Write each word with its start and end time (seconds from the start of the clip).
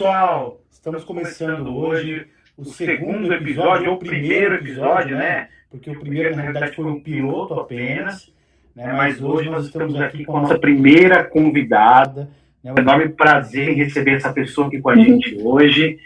Pessoal, 0.00 0.58
estamos 0.70 1.04
começando 1.04 1.76
hoje 1.76 2.26
o 2.56 2.64
segundo 2.64 3.34
episódio, 3.34 3.90
ou 3.90 3.96
o 3.96 3.98
primeiro 3.98 4.54
episódio, 4.54 5.14
né? 5.14 5.48
Porque 5.70 5.90
o 5.90 6.00
primeiro 6.00 6.34
na 6.34 6.40
realidade 6.40 6.74
foi 6.74 6.86
um 6.86 6.98
piloto 6.98 7.52
apenas, 7.52 8.32
né? 8.74 8.94
Mas 8.94 9.20
hoje 9.20 9.50
nós 9.50 9.66
estamos 9.66 10.00
aqui 10.00 10.24
com 10.24 10.38
a 10.38 10.40
nossa 10.40 10.58
primeira 10.58 11.22
convidada. 11.22 12.30
É 12.64 12.72
um 12.72 12.78
enorme 12.78 13.10
prazer 13.10 13.68
em 13.68 13.74
receber 13.74 14.12
essa 14.12 14.32
pessoa 14.32 14.68
aqui 14.68 14.80
com 14.80 14.88
a 14.88 14.96
gente 14.96 15.36
hoje. 15.38 15.98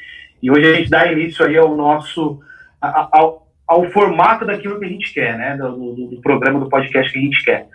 E 0.43 0.51
hoje 0.51 0.67
a 0.67 0.75
gente 0.75 0.91
dá 0.91 1.13
início 1.13 1.47
aí 1.47 1.57
ao 1.57 1.77
nosso 1.77 2.41
ao, 2.81 3.47
ao 3.65 3.89
formato 3.93 4.45
daquilo 4.45 4.81
que 4.81 4.87
a 4.87 4.89
gente 4.89 5.15
quer, 5.15 5.39
né? 5.39 5.57
Do, 5.57 5.95
do, 5.95 6.07
do 6.09 6.21
programa, 6.21 6.59
do 6.59 6.69
podcast 6.69 7.13
que 7.13 7.19
a 7.21 7.23
gente 7.23 7.45
quer. 7.45 7.69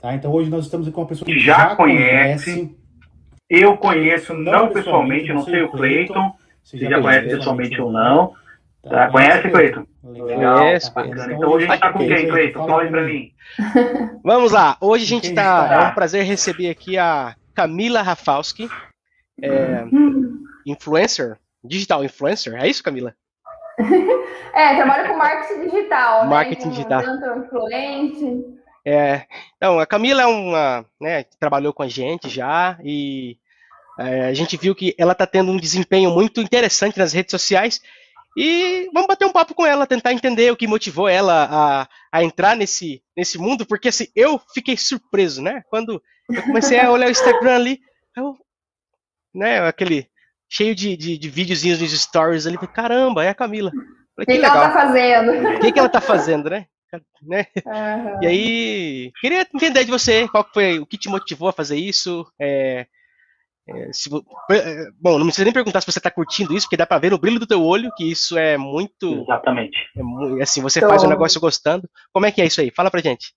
Tá, 0.00 0.14
então 0.14 0.30
hoje 0.30 0.48
nós 0.48 0.66
estamos 0.66 0.88
com 0.88 1.00
uma 1.00 1.08
pessoa 1.08 1.26
que 1.26 1.36
já, 1.40 1.70
já 1.70 1.74
conhece, 1.74 2.54
conhece 2.54 2.83
eu 3.48 3.76
conheço 3.76 4.34
não 4.34 4.68
pessoalmente, 4.68 5.32
não 5.32 5.44
sei 5.44 5.62
o 5.62 5.70
Cleiton, 5.70 6.34
se 6.62 6.78
já 6.78 7.00
conhece 7.00 7.28
pessoalmente 7.28 7.80
ou 7.80 7.92
não. 7.92 8.34
Tá, 8.82 9.10
conhece, 9.10 9.48
Cleiton? 9.48 9.86
Legal. 10.02 10.58
Conhece, 10.58 10.94
tá 10.94 11.06
então 11.06 11.50
hoje 11.50 11.66
a 11.66 11.68
gente 11.68 11.74
está 11.74 11.92
com 11.92 11.98
quem, 12.06 12.28
Cleiton? 12.28 12.66
Fala 12.66 12.86
para 12.86 13.02
mim. 13.02 13.32
Vamos 14.22 14.52
lá, 14.52 14.76
hoje 14.80 15.04
a 15.04 15.08
gente 15.08 15.28
está. 15.28 15.68
É 15.72 15.88
um 15.88 15.94
prazer 15.94 16.24
receber 16.24 16.68
aqui 16.68 16.98
a 16.98 17.34
Camila 17.54 18.02
Rafalski, 18.02 18.68
é, 19.42 19.84
influencer, 20.66 21.38
digital 21.62 22.04
influencer. 22.04 22.54
É 22.54 22.68
isso, 22.68 22.82
Camila? 22.82 23.14
é, 24.54 24.76
trabalho 24.76 25.08
com 25.08 25.16
marketing 25.16 25.60
digital. 25.68 26.24
Né? 26.24 26.30
Marketing 26.30 26.66
né? 26.66 26.70
digital. 26.70 27.02
Tanto 27.02 27.46
influente. 27.46 28.63
É, 28.86 29.26
então, 29.56 29.78
a 29.78 29.86
Camila 29.86 30.22
é 30.22 30.26
uma, 30.26 30.84
né, 31.00 31.24
trabalhou 31.40 31.72
com 31.72 31.82
a 31.82 31.88
gente 31.88 32.28
já 32.28 32.78
e 32.84 33.38
é, 33.98 34.26
a 34.26 34.34
gente 34.34 34.56
viu 34.56 34.74
que 34.74 34.94
ela 34.98 35.12
está 35.12 35.26
tendo 35.26 35.50
um 35.50 35.56
desempenho 35.56 36.10
muito 36.10 36.40
interessante 36.40 36.98
nas 36.98 37.12
redes 37.12 37.30
sociais 37.30 37.80
e 38.36 38.90
vamos 38.92 39.06
bater 39.06 39.24
um 39.24 39.32
papo 39.32 39.54
com 39.54 39.64
ela, 39.64 39.86
tentar 39.86 40.12
entender 40.12 40.50
o 40.50 40.56
que 40.56 40.66
motivou 40.66 41.08
ela 41.08 41.48
a, 41.50 41.88
a 42.12 42.24
entrar 42.24 42.56
nesse, 42.56 43.02
nesse 43.16 43.38
mundo, 43.38 43.64
porque 43.64 43.88
assim, 43.88 44.08
eu 44.14 44.40
fiquei 44.52 44.76
surpreso, 44.76 45.40
né? 45.40 45.62
Quando 45.70 46.02
eu 46.28 46.42
comecei 46.42 46.78
a 46.80 46.90
olhar 46.90 47.06
o 47.06 47.12
Instagram 47.12 47.54
ali, 47.54 47.80
eu, 48.16 48.36
né, 49.32 49.60
aquele 49.66 50.08
cheio 50.48 50.74
de, 50.74 50.96
de, 50.96 51.16
de 51.16 51.28
videozinhos 51.30 51.80
nos 51.80 51.92
stories 51.98 52.46
ali, 52.46 52.58
caramba, 52.58 53.24
é 53.24 53.28
a 53.28 53.34
Camila. 53.34 53.70
O 54.16 54.20
que, 54.20 54.32
que, 54.32 54.38
que 54.38 54.44
ela 54.44 54.68
tá 54.68 54.72
fazendo? 54.72 55.30
O 55.30 55.60
que, 55.60 55.72
que 55.72 55.78
ela 55.78 55.88
tá 55.88 56.00
fazendo, 56.00 56.50
né? 56.50 56.66
Né? 57.22 57.46
Uhum. 57.64 58.22
E 58.22 58.26
aí, 58.26 59.12
queria 59.20 59.40
entender 59.42 59.84
de 59.84 59.90
você 59.90 60.28
qual 60.28 60.48
foi 60.52 60.78
o 60.78 60.86
que 60.86 60.98
te 60.98 61.08
motivou 61.08 61.48
a 61.48 61.52
fazer 61.52 61.76
isso. 61.76 62.26
É, 62.40 62.86
é, 63.66 63.92
se, 63.92 64.10
é, 64.50 64.90
bom, 65.00 65.18
não 65.18 65.26
precisa 65.26 65.44
nem 65.44 65.52
perguntar 65.52 65.80
se 65.80 65.90
você 65.90 65.98
está 65.98 66.10
curtindo 66.10 66.54
isso, 66.54 66.66
porque 66.66 66.76
dá 66.76 66.86
para 66.86 66.98
ver 66.98 67.10
no 67.10 67.18
brilho 67.18 67.40
do 67.40 67.46
teu 67.46 67.62
olho 67.62 67.90
que 67.96 68.10
isso 68.10 68.36
é 68.36 68.58
muito. 68.58 69.22
Exatamente. 69.22 69.78
É, 69.96 70.42
assim, 70.42 70.60
você 70.60 70.80
faz 70.80 71.02
o 71.02 71.08
negócio 71.08 71.40
gostando. 71.40 71.88
Como 72.12 72.26
é 72.26 72.32
que 72.32 72.42
é 72.42 72.46
isso 72.46 72.60
aí? 72.60 72.70
Fala 72.70 72.90
pra 72.90 73.00
gente. 73.00 73.32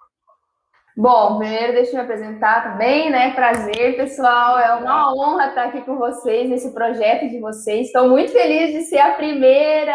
Bom, 0.97 1.37
primeiro 1.37 1.73
deixa 1.73 1.91
eu 1.91 1.95
me 1.97 2.01
apresentar 2.01 2.71
também, 2.71 3.11
né? 3.11 3.31
Prazer, 3.35 3.95
pessoal. 3.95 4.57
É 4.57 4.73
uma 4.73 5.13
honra 5.13 5.49
estar 5.49 5.65
aqui 5.65 5.81
com 5.81 5.95
vocês 5.95 6.49
nesse 6.49 6.73
projeto 6.73 7.29
de 7.29 7.39
vocês. 7.39 7.85
Estou 7.85 8.09
muito 8.09 8.31
feliz 8.31 8.73
de 8.73 8.81
ser 8.81 8.97
a 8.97 9.11
primeira. 9.11 9.93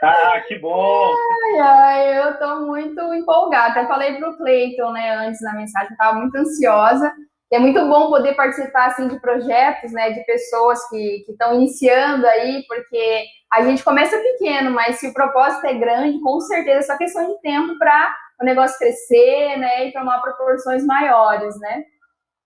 Ah, 0.00 0.40
que 0.46 0.56
bom! 0.60 1.12
Ai, 1.42 1.58
ai, 1.58 2.18
eu 2.18 2.30
estou 2.30 2.60
muito 2.60 3.00
empolgada. 3.14 3.80
Até 3.80 3.88
falei 3.88 4.14
para 4.14 4.30
o 4.30 4.36
Cleiton, 4.36 4.92
né, 4.92 5.26
antes 5.26 5.40
na 5.40 5.54
mensagem, 5.54 5.90
estava 5.90 6.16
muito 6.16 6.36
ansiosa. 6.36 7.12
E 7.50 7.56
é 7.56 7.58
muito 7.58 7.84
bom 7.88 8.08
poder 8.08 8.36
participar 8.36 8.86
assim 8.86 9.08
de 9.08 9.20
projetos, 9.20 9.90
né, 9.90 10.12
de 10.12 10.24
pessoas 10.24 10.88
que 10.88 11.24
estão 11.28 11.54
iniciando 11.54 12.24
aí, 12.28 12.62
porque 12.68 13.24
a 13.52 13.62
gente 13.62 13.82
começa 13.82 14.16
pequeno, 14.16 14.70
mas 14.70 15.00
se 15.00 15.08
o 15.08 15.12
propósito 15.12 15.66
é 15.66 15.74
grande, 15.74 16.20
com 16.20 16.38
certeza 16.42 16.78
é 16.78 16.82
só 16.82 16.96
questão 16.96 17.26
de 17.26 17.40
tempo 17.40 17.76
para 17.76 18.14
o 18.40 18.44
negócio 18.44 18.78
crescer, 18.78 19.56
né, 19.56 19.86
e 19.86 19.92
tomar 19.92 20.20
proporções 20.20 20.84
maiores, 20.84 21.58
né. 21.58 21.84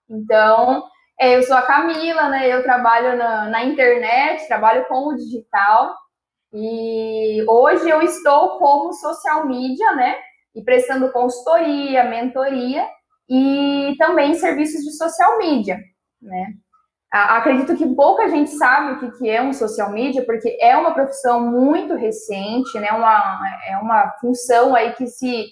Então, 0.09 0.85
é, 1.21 1.37
eu 1.37 1.43
sou 1.43 1.57
a 1.57 1.63
Camila, 1.63 2.29
né, 2.29 2.49
eu 2.49 2.63
trabalho 2.63 3.17
na, 3.17 3.49
na 3.49 3.65
internet, 3.65 4.47
trabalho 4.49 4.87
com 4.87 5.09
o 5.09 5.17
digital, 5.17 5.95
e 6.53 7.45
hoje 7.49 7.89
eu 7.89 8.03
estou 8.03 8.59
como 8.59 8.93
social 8.93 9.47
media, 9.47 9.93
né, 9.95 10.17
e 10.55 10.63
prestando 10.63 11.13
consultoria, 11.13 12.05
mentoria, 12.05 12.87
e 13.29 13.95
também 13.99 14.35
serviços 14.35 14.83
de 14.83 14.97
social 14.97 15.39
media, 15.39 15.79
né. 16.21 16.55
Acredito 17.13 17.77
que 17.77 17.87
pouca 17.95 18.27
gente 18.31 18.49
sabe 18.53 19.05
o 19.05 19.19
que 19.19 19.29
é 19.29 19.43
um 19.43 19.53
social 19.53 19.93
media, 19.93 20.25
porque 20.25 20.57
é 20.59 20.75
uma 20.75 20.95
profissão 20.95 21.41
muito 21.41 21.95
recente, 21.95 22.81
né? 22.81 22.91
Uma, 22.91 23.39
é 23.69 23.77
uma 23.77 24.11
função 24.19 24.75
aí 24.75 24.95
que 24.95 25.07
se 25.07 25.45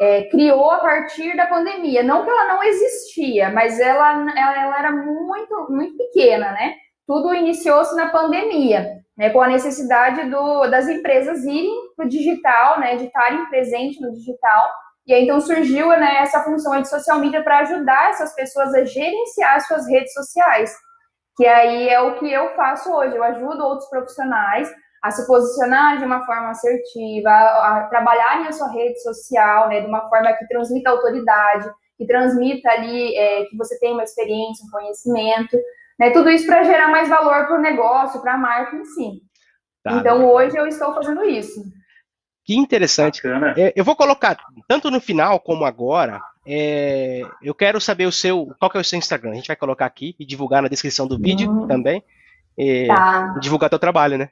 é, 0.00 0.24
criou 0.24 0.70
a 0.70 0.78
partir 0.78 1.36
da 1.36 1.46
pandemia. 1.46 2.02
Não 2.02 2.24
que 2.24 2.30
ela 2.30 2.48
não 2.48 2.62
existia, 2.62 3.50
mas 3.50 3.80
ela, 3.80 4.10
ela, 4.36 4.62
ela 4.62 4.78
era 4.78 4.92
muito, 4.92 5.66
muito 5.70 5.96
pequena, 5.96 6.52
né? 6.52 6.74
Tudo 7.06 7.34
iniciou-se 7.34 7.94
na 7.96 8.10
pandemia, 8.10 9.00
né? 9.16 9.30
Com 9.30 9.40
a 9.40 9.48
necessidade 9.48 10.28
do, 10.28 10.66
das 10.68 10.88
empresas 10.88 11.44
irem 11.44 11.74
para 11.96 12.06
o 12.06 12.08
digital, 12.08 12.80
né? 12.80 12.96
De 12.96 13.04
estarem 13.04 13.46
presentes 13.46 14.00
no 14.00 14.12
digital. 14.12 14.70
E 15.06 15.14
aí, 15.14 15.22
então, 15.22 15.40
surgiu 15.40 15.88
né, 15.90 16.16
essa 16.18 16.42
função 16.42 16.82
de 16.82 16.88
social 16.88 17.20
media 17.20 17.40
para 17.40 17.60
ajudar 17.60 18.10
essas 18.10 18.34
pessoas 18.34 18.74
a 18.74 18.82
gerenciar 18.82 19.60
suas 19.60 19.88
redes 19.88 20.12
sociais. 20.12 20.74
Que 21.36 21.46
aí 21.46 21.88
é 21.88 22.00
o 22.00 22.18
que 22.18 22.30
eu 22.30 22.54
faço 22.56 22.92
hoje. 22.92 23.14
Eu 23.14 23.22
ajudo 23.22 23.64
outros 23.64 23.88
profissionais 23.88 24.68
a 25.02 25.10
se 25.10 25.26
posicionar 25.26 25.98
de 25.98 26.04
uma 26.04 26.24
forma 26.24 26.50
assertiva, 26.50 27.30
a, 27.30 27.78
a 27.78 27.86
trabalhar 27.88 28.46
em 28.46 28.52
sua 28.52 28.70
rede 28.70 29.00
social, 29.02 29.68
né, 29.68 29.80
de 29.80 29.86
uma 29.86 30.08
forma 30.08 30.32
que 30.32 30.46
transmita 30.48 30.90
autoridade, 30.90 31.70
que 31.96 32.06
transmita 32.06 32.70
ali 32.70 33.16
é, 33.16 33.44
que 33.44 33.56
você 33.56 33.78
tem 33.78 33.92
uma 33.92 34.04
experiência, 34.04 34.66
um 34.66 34.70
conhecimento, 34.70 35.56
né, 35.98 36.10
tudo 36.10 36.30
isso 36.30 36.46
para 36.46 36.64
gerar 36.64 36.88
mais 36.88 37.08
valor 37.08 37.46
para 37.46 37.58
o 37.58 37.62
negócio, 37.62 38.20
para 38.20 38.34
a 38.34 38.38
marca 38.38 38.76
em 38.76 38.84
si. 38.84 39.22
Tá, 39.82 39.92
então, 39.98 40.26
hoje 40.26 40.56
eu 40.56 40.66
estou 40.66 40.92
fazendo 40.94 41.24
isso. 41.24 41.62
Que 42.44 42.56
interessante. 42.56 43.22
É, 43.56 43.72
eu 43.74 43.84
vou 43.84 43.96
colocar, 43.96 44.36
tanto 44.68 44.90
no 44.90 45.00
final 45.00 45.40
como 45.40 45.64
agora, 45.64 46.20
é, 46.46 47.22
eu 47.42 47.52
quero 47.52 47.80
saber 47.80 48.06
o 48.06 48.12
seu, 48.12 48.54
qual 48.58 48.70
que 48.70 48.76
é 48.76 48.80
o 48.80 48.84
seu 48.84 48.98
Instagram. 48.98 49.32
A 49.32 49.34
gente 49.34 49.48
vai 49.48 49.56
colocar 49.56 49.84
aqui 49.84 50.14
e 50.18 50.24
divulgar 50.24 50.62
na 50.62 50.68
descrição 50.68 51.08
do 51.08 51.18
vídeo 51.18 51.50
uhum. 51.50 51.66
também. 51.66 52.04
É, 52.56 52.86
tá. 52.86 53.36
Divulgar 53.40 53.68
teu 53.68 53.80
trabalho, 53.80 54.16
né? 54.16 54.30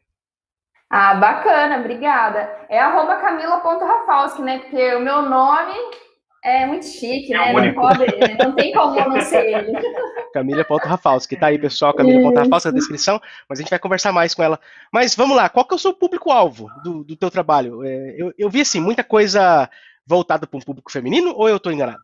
Ah, 0.97 1.12
bacana, 1.15 1.78
obrigada. 1.78 2.49
É 2.69 2.78
arroba 2.78 3.16
camila.rafalski, 3.16 4.41
né? 4.43 4.60
Porque 4.60 4.94
o 4.94 5.00
meu 5.00 5.22
nome 5.22 5.75
é 6.44 6.65
muito 6.66 6.87
chique, 6.87 7.34
é 7.34 7.53
né? 7.53 7.72
Não, 7.72 7.75
pode, 7.75 8.06
não 8.38 8.53
tem 8.53 8.72
como 8.72 8.94
não 8.94 9.21
ser 9.21 9.44
ele. 9.44 9.72
Camila.rafalski, 10.32 11.34
tá 11.37 11.49
aí, 11.49 11.59
pessoal, 11.59 11.93
Camila.rafalski 11.94 12.69
na 12.69 12.78
descrição, 12.78 13.21
mas 13.49 13.59
a 13.59 13.62
gente 13.62 13.71
vai 13.71 13.78
conversar 13.81 14.12
mais 14.12 14.37
com 14.37 14.44
ela. 14.44 14.60
Mas 14.93 15.16
vamos 15.16 15.37
lá, 15.37 15.49
qual 15.49 15.66
que 15.66 15.75
é 15.75 15.77
o 15.77 15.81
seu 15.81 15.93
público-alvo 15.93 16.71
do, 16.84 17.03
do 17.03 17.16
teu 17.16 17.28
trabalho? 17.28 17.82
É, 17.84 18.15
eu, 18.16 18.32
eu 18.38 18.49
vi, 18.49 18.61
assim, 18.61 18.81
muita 18.81 19.03
coisa 19.03 19.69
voltada 20.06 20.47
para 20.47 20.59
um 20.59 20.62
público 20.62 20.93
feminino 20.93 21.34
ou 21.34 21.49
eu 21.49 21.56
estou 21.56 21.72
enganado? 21.72 22.03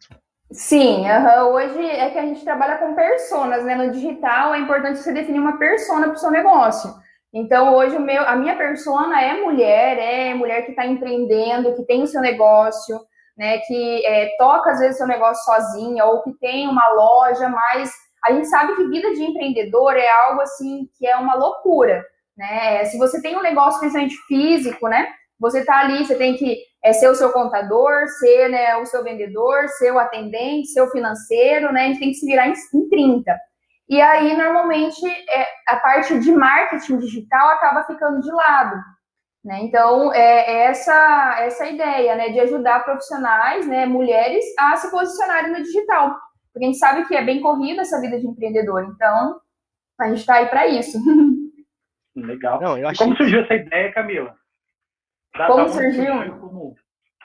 Sim, 0.51 1.07
uhum. 1.09 1.53
hoje 1.53 1.81
é 1.81 2.11
que 2.11 2.19
a 2.19 2.27
gente 2.27 2.43
trabalha 2.43 2.79
com 2.79 2.97
personas, 2.97 3.65
né? 3.65 3.77
No 3.77 3.93
digital 3.93 4.53
é 4.53 4.59
importante 4.59 4.99
você 4.99 5.13
definir 5.13 5.39
uma 5.39 5.59
persona 5.59 6.09
para 6.09 6.17
o 6.17 6.19
seu 6.19 6.33
negócio. 6.33 6.93
Então, 7.33 7.75
hoje, 7.75 7.99
meu, 7.99 8.23
a 8.23 8.35
minha 8.35 8.57
persona 8.57 9.21
é 9.23 9.41
mulher, 9.41 9.99
é 9.99 10.35
mulher 10.35 10.65
que 10.65 10.73
está 10.73 10.85
empreendendo, 10.85 11.75
que 11.77 11.85
tem 11.85 12.03
o 12.03 12.07
seu 12.07 12.21
negócio, 12.21 12.99
né, 13.37 13.59
que 13.59 14.05
é, 14.05 14.37
toca, 14.37 14.71
às 14.71 14.81
vezes, 14.81 14.97
o 14.97 14.99
seu 14.99 15.07
negócio 15.07 15.45
sozinha, 15.45 16.05
ou 16.05 16.23
que 16.23 16.33
tem 16.39 16.69
uma 16.69 16.87
loja, 16.93 17.49
mas 17.49 17.93
a 18.25 18.33
gente 18.33 18.49
sabe 18.49 18.75
que 18.75 18.89
vida 18.89 19.13
de 19.13 19.23
empreendedor 19.23 19.97
é 19.97 20.09
algo, 20.09 20.41
assim, 20.43 20.89
que 20.99 21.07
é 21.07 21.17
uma 21.17 21.37
loucura, 21.37 22.05
né? 22.37 22.85
Se 22.87 22.99
você 22.99 23.23
tem 23.23 23.37
um 23.37 23.43
negócio, 23.43 23.81
principalmente 23.81 24.17
físico, 24.27 24.89
né, 24.89 25.09
você 25.39 25.61
está 25.61 25.79
ali, 25.79 26.05
você 26.05 26.17
tem 26.17 26.37
que 26.37 26.59
é, 26.85 26.93
ser 26.93 27.09
o 27.09 27.15
seu 27.15 27.33
contador, 27.33 28.07
ser 28.19 28.49
né, 28.49 28.77
o 28.77 28.85
seu 28.85 29.03
vendedor, 29.03 29.69
ser 29.69 29.93
o 29.93 29.99
atendente, 29.99 30.69
ser 30.69 30.83
o 30.83 30.91
financeiro, 30.91 31.73
né, 31.73 31.85
a 31.85 31.87
gente 31.87 32.01
tem 32.01 32.09
que 32.11 32.17
se 32.17 32.27
virar 32.27 32.49
em, 32.49 32.53
em 32.75 32.89
30. 32.89 33.39
E 33.91 34.01
aí, 34.01 34.37
normalmente, 34.37 35.05
é, 35.05 35.47
a 35.67 35.77
parte 35.81 36.17
de 36.21 36.31
marketing 36.31 36.99
digital 36.99 37.49
acaba 37.49 37.83
ficando 37.83 38.21
de 38.21 38.31
lado. 38.31 38.77
Né? 39.45 39.63
Então, 39.63 40.15
é, 40.15 40.49
é 40.49 40.57
essa, 40.67 41.39
essa 41.41 41.67
ideia 41.67 42.15
né, 42.15 42.29
de 42.29 42.39
ajudar 42.39 42.85
profissionais, 42.85 43.67
né, 43.67 43.87
mulheres, 43.87 44.45
a 44.57 44.77
se 44.77 44.93
posicionarem 44.93 45.51
no 45.51 45.61
digital. 45.61 46.17
Porque 46.53 46.65
a 46.65 46.69
gente 46.69 46.79
sabe 46.79 47.05
que 47.09 47.17
é 47.17 47.25
bem 47.25 47.41
corrida 47.41 47.83
essa 47.83 48.01
vida 48.01 48.17
de 48.17 48.29
empreendedor. 48.29 48.85
Então, 48.85 49.41
a 50.01 50.09
gente 50.09 50.19
está 50.19 50.35
aí 50.37 50.47
para 50.47 50.69
isso. 50.69 50.97
Legal. 52.15 52.61
Não, 52.61 52.89
achei... 52.89 53.05
Como 53.05 53.17
surgiu 53.17 53.41
essa 53.41 53.55
ideia, 53.55 53.93
Camila? 53.93 54.37
Da, 55.37 55.49
como 55.49 55.65
da 55.65 55.69
surgiu? 55.69 56.39
Como, 56.39 56.77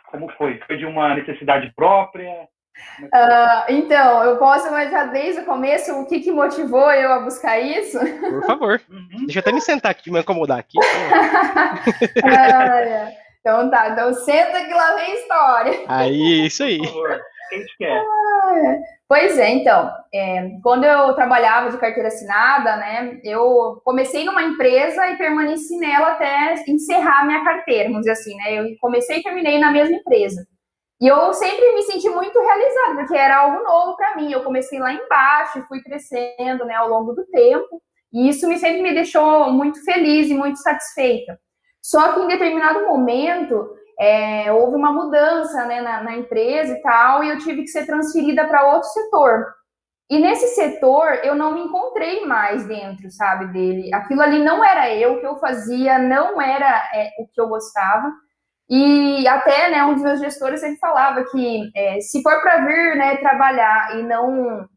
como 0.08 0.32
foi? 0.32 0.60
Foi 0.66 0.78
de 0.78 0.86
uma 0.88 1.14
necessidade 1.14 1.72
própria? 1.76 2.48
Uh, 3.02 3.70
então, 3.70 4.24
eu 4.24 4.38
posso 4.38 4.68
imaginar 4.68 5.06
desde 5.06 5.42
o 5.42 5.46
começo 5.46 5.94
o 5.94 6.06
que, 6.06 6.20
que 6.20 6.32
motivou 6.32 6.92
eu 6.92 7.12
a 7.12 7.20
buscar 7.20 7.60
isso? 7.60 8.00
Por 8.00 8.46
favor. 8.46 8.82
Uhum. 8.90 9.26
Deixa 9.26 9.40
eu 9.40 9.42
até 9.42 9.52
me 9.52 9.62
sentar 9.62 9.92
aqui, 9.92 10.12
me 10.12 10.20
acomodar 10.20 10.60
aqui. 10.60 10.78
ah, 12.24 12.80
é. 12.80 13.18
Então 13.40 13.70
tá, 13.70 13.90
então 13.90 14.14
senta 14.14 14.66
que 14.66 14.74
lá 14.74 14.96
vem 14.96 15.14
história. 15.14 15.80
Aí, 15.88 16.46
isso 16.48 16.64
aí. 16.64 16.80
Por 16.80 16.88
favor, 16.88 17.22
quem 17.50 17.66
te 17.66 17.78
quer? 17.78 18.02
Ah, 18.02 18.54
é. 18.58 18.80
Pois 19.08 19.38
é, 19.38 19.50
então, 19.52 19.92
é, 20.12 20.50
quando 20.64 20.84
eu 20.84 21.14
trabalhava 21.14 21.70
de 21.70 21.78
carteira 21.78 22.08
assinada, 22.08 22.76
né, 22.78 23.20
eu 23.24 23.80
comecei 23.86 24.26
numa 24.26 24.42
empresa 24.42 25.08
e 25.12 25.16
permaneci 25.16 25.78
nela 25.78 26.14
até 26.14 26.56
encerrar 26.68 27.24
minha 27.24 27.44
carteira, 27.44 27.84
vamos 27.84 28.00
dizer 28.00 28.14
assim, 28.14 28.36
né, 28.36 28.54
eu 28.56 28.76
comecei 28.82 29.20
e 29.20 29.24
terminei 29.24 29.60
na 29.60 29.70
mesma 29.70 29.96
empresa. 29.96 30.48
E 31.02 31.08
eu 31.08 31.34
sempre 31.34 31.74
me 31.74 31.84
senti 31.84 32.10
muito 32.10 32.40
realizada, 32.40 32.96
porque 32.96 33.16
era 33.16 33.38
algo 33.38 33.64
novo 33.64 33.98
para 33.98 34.16
mim. 34.16 34.32
Eu 34.32 34.44
comecei 34.44 34.80
lá 34.80 34.94
embaixo 34.94 35.60
e 35.60 35.64
fui 35.64 35.82
crescendo, 35.82 36.66
né, 36.66 36.76
ao 36.76 36.88
longo 36.88 37.14
do 37.14 37.26
tempo. 37.26 37.82
E 38.14 38.30
isso 38.30 38.48
me 38.48 38.58
sempre 38.58 38.82
me 38.82 38.94
deixou 38.94 39.52
muito 39.52 39.84
feliz 39.84 40.30
e 40.30 40.34
muito 40.34 40.58
satisfeita. 40.60 41.38
Só 41.82 42.14
que 42.14 42.22
em 42.22 42.28
determinado 42.28 42.86
momento 42.86 43.70
é, 44.00 44.52
houve 44.52 44.76
uma 44.76 44.92
mudança 44.92 45.66
né, 45.66 45.82
na, 45.82 46.02
na, 46.02 46.16
empresa 46.16 46.74
e 46.74 46.82
tal, 46.82 47.24
e 47.24 47.30
eu 47.30 47.38
tive 47.40 47.62
que 47.62 47.68
ser 47.68 47.86
transferida 47.86 48.46
para 48.48 48.74
outro 48.74 48.90
setor. 48.90 49.46
E 50.10 50.20
nesse 50.20 50.48
setor 50.56 51.20
eu 51.24 51.36
não 51.36 51.54
me 51.54 51.62
encontrei 51.62 52.26
mais 52.26 52.66
dentro, 52.66 53.10
sabe, 53.12 53.48
dele. 53.48 53.94
Aquilo 53.94 54.22
ali 54.22 54.44
não 54.44 54.64
era 54.64 54.94
eu, 54.96 55.20
que 55.20 55.28
eu 55.28 55.38
fazia 55.38 56.00
não 56.00 56.42
era 56.42 56.90
é, 56.94 57.10
o 57.20 57.28
que 57.28 57.40
eu 57.40 57.48
gostava. 57.48 58.12
E 58.70 59.28
até, 59.28 59.70
né, 59.70 59.84
um 59.86 59.94
dos 59.94 60.04
meus 60.04 60.20
gestores 60.20 60.60
sempre 60.60 60.80
falava 60.80 61.24
que 61.26 61.70
é, 61.76 62.00
se 62.02 62.22
for 62.24 62.42
para 62.42 62.66
vir, 62.66 62.96
né, 62.98 63.18
trabalhar 63.18 64.00
e 64.00 64.04
não, 64.04 64.68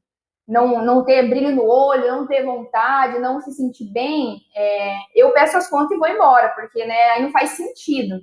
não, 0.47 0.85
não 0.85 1.05
ter 1.05 1.29
brilho 1.29 1.55
no 1.55 1.65
olho, 1.67 2.07
não 2.09 2.27
ter 2.27 2.45
vontade, 2.45 3.19
não 3.19 3.41
se 3.41 3.53
sentir 3.53 3.91
bem, 3.93 4.37
é, 4.55 4.95
eu 5.15 5.33
peço 5.33 5.57
as 5.57 5.69
contas 5.71 5.93
e 5.93 5.99
vou 5.99 6.09
embora, 6.09 6.51
porque, 6.51 6.85
né, 6.85 7.11
aí 7.13 7.23
não 7.23 7.31
faz 7.31 7.51
sentido. 7.51 8.21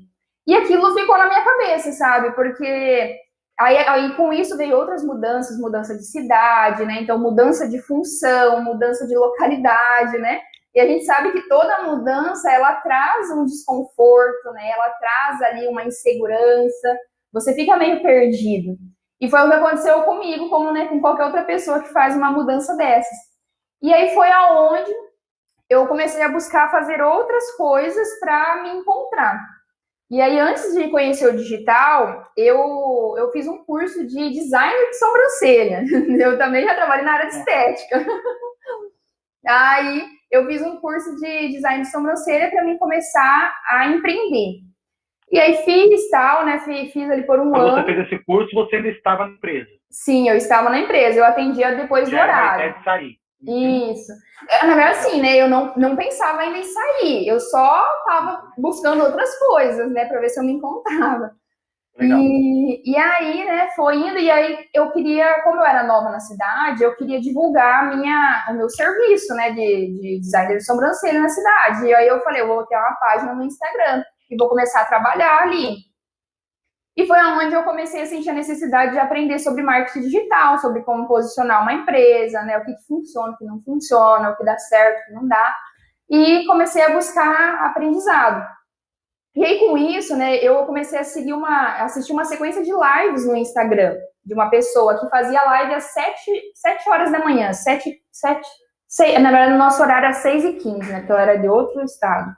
E 0.48 0.54
aquilo 0.56 0.94
ficou 0.94 1.18
na 1.18 1.28
minha 1.28 1.44
cabeça, 1.44 1.92
sabe? 1.94 2.32
Porque 2.36 3.18
aí, 3.60 3.78
aí 3.78 4.16
com 4.16 4.32
isso 4.32 4.56
veio 4.58 4.78
outras 4.78 5.04
mudanças, 5.04 5.60
mudança 5.60 5.96
de 5.96 6.04
cidade, 6.04 6.86
né? 6.86 7.02
Então, 7.02 7.18
mudança 7.20 7.68
de 7.68 7.82
função, 7.82 8.64
mudança 8.64 9.08
de 9.08 9.16
localidade, 9.16 10.18
né? 10.20 10.42
E 10.76 10.80
a 10.80 10.86
gente 10.86 11.06
sabe 11.06 11.32
que 11.32 11.48
toda 11.48 11.84
mudança 11.84 12.52
ela 12.52 12.76
traz 12.82 13.32
um 13.32 13.46
desconforto, 13.46 14.52
né? 14.52 14.72
Ela 14.72 14.90
traz 14.90 15.42
ali 15.42 15.68
uma 15.68 15.86
insegurança. 15.86 17.00
Você 17.32 17.54
fica 17.54 17.78
meio 17.78 18.04
perdido. 18.04 18.78
E 19.22 19.30
foi 19.30 19.40
o 19.40 19.48
que 19.48 19.56
aconteceu 19.56 20.04
comigo, 20.04 20.50
como 20.50 20.74
né, 20.74 20.88
com 20.88 21.00
qualquer 21.00 21.26
outra 21.26 21.44
pessoa 21.44 21.82
que 21.82 21.94
faz 21.94 22.16
uma 22.16 22.30
mudança 22.30 22.76
dessas. 22.76 23.18
E 23.82 23.94
aí 23.94 24.14
foi 24.14 24.30
aonde 24.30 24.94
eu 25.70 25.88
comecei 25.88 26.22
a 26.22 26.30
buscar 26.30 26.70
fazer 26.70 27.02
outras 27.02 27.52
coisas 27.56 28.20
para 28.20 28.64
me 28.64 28.70
encontrar. 28.72 29.40
E 30.10 30.22
aí, 30.22 30.38
antes 30.38 30.72
de 30.74 30.90
conhecer 30.92 31.28
o 31.28 31.36
digital, 31.36 32.32
eu, 32.38 33.16
eu 33.18 33.32
fiz 33.32 33.48
um 33.48 33.64
curso 33.64 34.06
de 34.06 34.30
design 34.30 34.88
de 34.88 34.98
sobrancelha. 34.98 35.84
Eu 36.22 36.38
também 36.38 36.64
já 36.64 36.76
trabalhei 36.76 37.04
na 37.04 37.14
área 37.14 37.28
de 37.28 37.38
estética. 37.38 38.06
Aí, 39.48 40.08
eu 40.32 40.46
fiz 40.48 40.62
um 40.62 40.78
curso 40.78 41.16
de 41.18 41.50
design 41.50 41.84
de 41.84 41.92
sobrancelha 41.92 42.50
para 42.50 42.64
mim 42.64 42.78
começar 42.78 43.54
a 43.68 43.88
empreender. 43.88 44.62
E 45.32 45.40
aí 45.40 45.58
fiz 45.64 46.10
tal, 46.10 46.46
né? 46.46 46.60
Fiz, 46.60 46.92
fiz 46.92 47.10
ali 47.10 47.24
por 47.24 47.40
um 47.40 47.52
Quando 47.52 47.68
ano. 47.68 47.78
você 47.78 47.94
fez 47.94 48.08
esse 48.08 48.24
curso, 48.26 48.54
você 48.54 48.78
ainda 48.78 48.90
estava 48.90 49.28
na 49.28 49.34
empresa? 49.34 49.70
Sim, 49.90 50.30
eu 50.30 50.36
estava 50.36 50.70
na 50.70 50.80
empresa. 50.80 51.20
Eu 51.20 51.26
atendia 51.26 51.76
depois 51.76 52.10
Já 52.10 52.18
do 52.18 52.24
horário. 52.24 52.64
É 52.66 52.78
de 52.78 52.84
sair. 52.84 53.20
Isso. 53.48 54.12
É, 54.50 54.66
na 54.66 54.76
verdade, 54.76 55.00
assim, 55.00 55.22
né? 55.22 55.36
Eu 55.38 55.48
não, 55.48 55.74
não 55.76 55.96
pensava 55.96 56.42
ainda 56.42 56.58
em 56.58 56.64
sair. 56.64 57.28
Eu 57.28 57.40
só 57.40 57.84
estava 58.00 58.52
buscando 58.58 59.04
outras 59.04 59.38
coisas, 59.40 59.92
né? 59.92 60.06
Para 60.06 60.20
ver 60.20 60.30
se 60.30 60.40
eu 60.40 60.44
me 60.44 60.54
encontrava. 60.54 61.32
E, 61.98 62.92
e 62.92 62.98
aí, 62.98 63.46
né, 63.46 63.70
foi 63.74 63.96
indo, 63.96 64.18
e 64.18 64.30
aí 64.30 64.68
eu 64.74 64.92
queria, 64.92 65.42
como 65.44 65.62
eu 65.62 65.66
era 65.66 65.84
nova 65.84 66.10
na 66.10 66.20
cidade, 66.20 66.84
eu 66.84 66.94
queria 66.96 67.22
divulgar 67.22 67.88
minha, 67.88 68.46
o 68.50 68.54
meu 68.54 68.70
serviço, 68.70 69.34
né, 69.34 69.52
de, 69.52 69.94
de 69.94 70.20
designer 70.20 70.58
de 70.58 70.66
sobrancelha 70.66 71.22
na 71.22 71.30
cidade. 71.30 71.86
E 71.86 71.96
aí 71.96 72.08
eu 72.08 72.22
falei, 72.22 72.42
eu 72.42 72.48
vou 72.48 72.66
ter 72.66 72.76
uma 72.76 72.96
página 72.96 73.34
no 73.34 73.44
Instagram 73.44 74.04
e 74.30 74.36
vou 74.38 74.50
começar 74.50 74.82
a 74.82 74.86
trabalhar 74.86 75.44
ali. 75.44 75.78
E 76.98 77.08
foi 77.08 77.18
onde 77.18 77.54
eu 77.54 77.64
comecei 77.64 78.02
a 78.02 78.06
sentir 78.06 78.30
a 78.30 78.34
necessidade 78.34 78.92
de 78.92 79.00
aprender 79.00 79.40
sobre 79.40 79.64
marketing 79.64 80.02
digital, 80.02 80.58
sobre 80.60 80.82
como 80.84 81.08
posicionar 81.08 81.62
uma 81.62 81.74
empresa, 81.74 82.42
né, 82.44 82.58
o 82.58 82.66
que 82.66 82.76
funciona, 82.88 83.34
o 83.34 83.38
que 83.38 83.46
não 83.46 83.62
funciona, 83.64 84.32
o 84.32 84.36
que 84.36 84.44
dá 84.44 84.58
certo, 84.58 85.02
o 85.02 85.06
que 85.06 85.14
não 85.14 85.28
dá. 85.28 85.56
E 86.10 86.46
comecei 86.46 86.84
a 86.84 86.94
buscar 86.94 87.66
aprendizado. 87.66 88.46
E 89.36 89.44
aí, 89.44 89.60
com 89.60 89.78
isso, 89.78 90.16
né, 90.16 90.38
eu 90.38 90.66
comecei 90.66 90.98
a 90.98 91.04
seguir 91.04 91.34
uma, 91.34 91.84
assistir 91.84 92.14
uma 92.14 92.24
sequência 92.24 92.64
de 92.64 92.72
lives 92.72 93.26
no 93.28 93.36
Instagram 93.36 93.96
de 94.26 94.34
uma 94.34 94.50
pessoa 94.50 95.00
que 95.00 95.10
fazia 95.10 95.44
live 95.44 95.76
às 95.76 95.84
7, 95.84 96.32
7 96.56 96.90
horas 96.90 97.12
da 97.12 97.20
manhã, 97.20 97.54
7, 97.54 98.02
7, 98.12 98.48
6, 98.88 99.22
na 99.22 99.30
verdade, 99.30 99.52
no 99.52 99.58
nosso 99.58 99.82
horário 99.82 100.10
às 100.10 100.18
6 100.18 100.46
e 100.46 100.54
15, 100.54 100.92
né, 100.92 101.06
ela 101.08 101.22
era 101.22 101.36
de 101.36 101.48
outro 101.48 101.84
estado. 101.84 102.32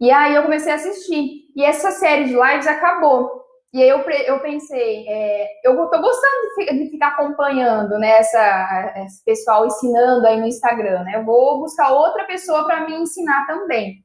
E 0.00 0.10
aí 0.10 0.34
eu 0.34 0.42
comecei 0.42 0.72
a 0.72 0.74
assistir. 0.74 1.44
E 1.56 1.64
essa 1.64 1.92
série 1.92 2.24
de 2.24 2.34
lives 2.34 2.66
acabou. 2.66 3.44
E 3.72 3.82
aí 3.82 3.88
eu, 3.88 4.00
eu 4.00 4.40
pensei, 4.40 5.06
é, 5.08 5.48
eu 5.64 5.74
tô 5.76 6.00
gostando 6.00 6.42
de, 6.58 6.84
de, 6.84 6.90
ficar 6.90 7.08
acompanhando, 7.08 7.98
né, 7.98 8.18
essa, 8.18 8.94
esse 9.04 9.24
pessoal 9.24 9.66
ensinando 9.66 10.26
aí 10.26 10.38
no 10.38 10.46
Instagram, 10.46 11.02
né? 11.04 11.16
Eu 11.16 11.24
vou 11.24 11.60
buscar 11.60 11.90
outra 11.90 12.24
pessoa 12.24 12.64
para 12.66 12.86
me 12.86 12.94
ensinar 12.94 13.46
também. 13.46 14.04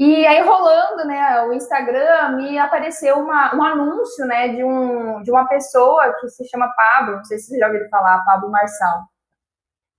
E 0.00 0.26
aí, 0.26 0.40
rolando, 0.40 1.04
né, 1.04 1.42
o 1.42 1.52
Instagram, 1.52 2.30
me 2.38 2.58
apareceu 2.58 3.18
uma, 3.18 3.54
um 3.54 3.62
anúncio, 3.62 4.24
né, 4.24 4.48
de, 4.48 4.64
um, 4.64 5.20
de 5.20 5.30
uma 5.30 5.46
pessoa 5.46 6.14
que 6.18 6.28
se 6.30 6.48
chama 6.48 6.72
Pablo, 6.74 7.16
não 7.16 7.24
sei 7.24 7.36
se 7.36 7.48
vocês 7.48 7.60
já 7.60 7.66
ouviram 7.66 7.86
falar, 7.90 8.24
Pablo 8.24 8.50
Marçal. 8.50 9.02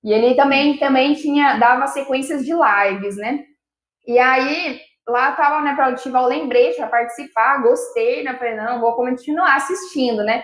E 0.03 0.12
ele 0.12 0.33
também, 0.33 0.80
também 0.80 1.13
tinha, 1.13 1.59
dava 1.59 1.85
sequências 1.85 2.44
de 2.44 2.52
lives, 2.52 3.16
né? 3.16 3.44
E 4.07 4.18
aí, 4.18 4.81
lá 5.07 5.33
tava, 5.33 5.61
né, 5.61 5.76
para 5.76 5.90
ativar 5.90 6.23
o 6.23 6.28
lembrete, 6.28 6.78
para 6.78 6.87
participar, 6.87 7.61
gostei, 7.61 8.23
né? 8.23 8.35
Falei, 8.40 8.56
não, 8.56 8.81
vou 8.81 8.95
continuar 8.95 9.56
assistindo, 9.56 10.23
né? 10.23 10.44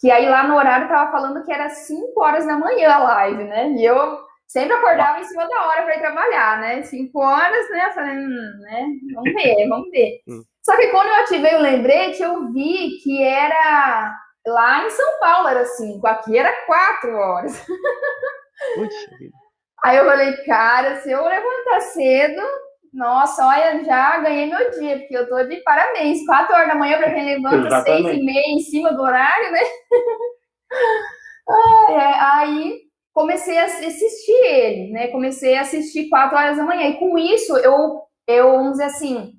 Que 0.00 0.10
aí 0.10 0.28
lá 0.28 0.46
no 0.46 0.54
horário 0.54 0.86
tava 0.86 1.10
falando 1.10 1.42
que 1.46 1.52
era 1.52 1.70
5 1.70 2.12
horas 2.22 2.44
da 2.44 2.58
manhã 2.58 2.92
a 2.92 2.98
live, 2.98 3.44
né? 3.44 3.70
E 3.70 3.86
eu 3.86 4.27
sempre 4.48 4.74
acordava 4.74 5.20
em 5.20 5.24
cima 5.24 5.46
da 5.46 5.66
hora 5.66 5.82
para 5.82 5.96
ir 5.96 6.00
trabalhar, 6.00 6.60
né? 6.60 6.82
Cinco 6.82 7.20
horas, 7.20 7.70
né? 7.70 7.92
Falei, 7.94 8.16
hum, 8.16 8.58
né? 8.62 8.86
Vamos 9.14 9.34
ver, 9.34 9.54
vamos 9.68 9.90
ver. 9.90 10.20
Hum. 10.26 10.42
Só 10.64 10.76
que 10.76 10.88
quando 10.88 11.08
eu 11.08 11.14
ativei 11.14 11.54
o 11.54 11.60
lembrete, 11.60 12.22
eu 12.22 12.50
vi 12.52 12.98
que 13.02 13.22
era 13.22 14.14
lá 14.46 14.84
em 14.84 14.90
São 14.90 15.20
Paulo 15.20 15.48
era 15.48 15.64
cinco, 15.64 16.06
aqui 16.06 16.36
era 16.36 16.50
quatro 16.66 17.14
horas. 17.14 17.64
Puxa 18.74 19.08
Aí 19.84 19.96
eu 19.96 20.06
falei, 20.06 20.32
cara, 20.44 20.96
se 20.96 21.10
eu 21.10 21.22
levantar 21.22 21.80
cedo, 21.80 22.42
nossa, 22.92 23.46
olha, 23.46 23.84
já 23.84 24.18
ganhei 24.18 24.46
meu 24.46 24.70
dia, 24.72 24.98
porque 24.98 25.16
eu 25.16 25.28
tô 25.28 25.40
de 25.44 25.62
parabéns. 25.62 26.26
Quatro 26.26 26.54
horas 26.54 26.68
da 26.68 26.74
manhã 26.74 26.98
para 26.98 27.14
quem 27.14 27.24
levanta 27.24 27.68
Exatamente. 27.68 28.02
seis 28.02 28.18
e 28.18 28.24
meia 28.24 28.48
em 28.48 28.60
cima 28.60 28.92
do 28.92 29.02
horário, 29.02 29.52
né? 29.52 29.60
aí 32.20 32.87
comecei 33.18 33.58
a 33.58 33.64
assistir 33.64 34.46
ele, 34.46 34.92
né? 34.92 35.08
Comecei 35.08 35.56
a 35.56 35.62
assistir 35.62 36.08
quatro 36.08 36.38
horas 36.38 36.56
da 36.56 36.62
manhã. 36.62 36.88
E 36.88 36.98
com 36.98 37.18
isso, 37.18 37.56
eu, 37.56 38.00
eu 38.28 38.52
vamos 38.52 38.72
dizer 38.72 38.84
assim, 38.84 39.32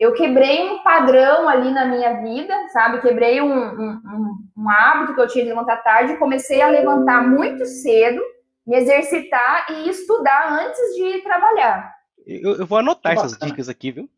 eu 0.00 0.14
quebrei 0.14 0.64
um 0.70 0.82
padrão 0.82 1.46
ali 1.46 1.70
na 1.70 1.84
minha 1.84 2.22
vida, 2.22 2.54
sabe? 2.72 3.02
Quebrei 3.02 3.42
um, 3.42 3.52
um, 3.52 3.90
um, 3.90 4.34
um 4.56 4.70
hábito 4.70 5.14
que 5.14 5.20
eu 5.20 5.28
tinha 5.28 5.44
de 5.44 5.50
levantar 5.50 5.82
tarde. 5.82 6.16
Comecei 6.16 6.62
a 6.62 6.68
levantar 6.68 7.28
muito 7.28 7.66
cedo, 7.66 8.22
me 8.66 8.74
exercitar 8.78 9.66
e 9.70 9.90
estudar 9.90 10.58
antes 10.58 10.94
de 10.94 11.02
ir 11.02 11.22
trabalhar. 11.22 11.92
Eu, 12.26 12.56
eu 12.56 12.66
vou 12.66 12.78
anotar 12.78 13.12
essas 13.12 13.36
dicas 13.36 13.68
aqui, 13.68 13.92
viu? 13.92 14.08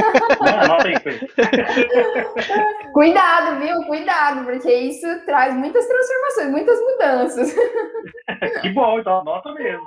Cuidado, 2.92 3.60
viu? 3.60 3.84
Cuidado, 3.86 4.44
porque 4.44 4.72
isso 4.72 5.06
traz 5.24 5.54
muitas 5.54 5.86
transformações, 5.86 6.50
muitas 6.50 6.80
mudanças. 6.80 7.54
que 8.60 8.70
bom, 8.70 8.98
então 8.98 9.20
anota 9.20 9.52
mesmo. 9.52 9.84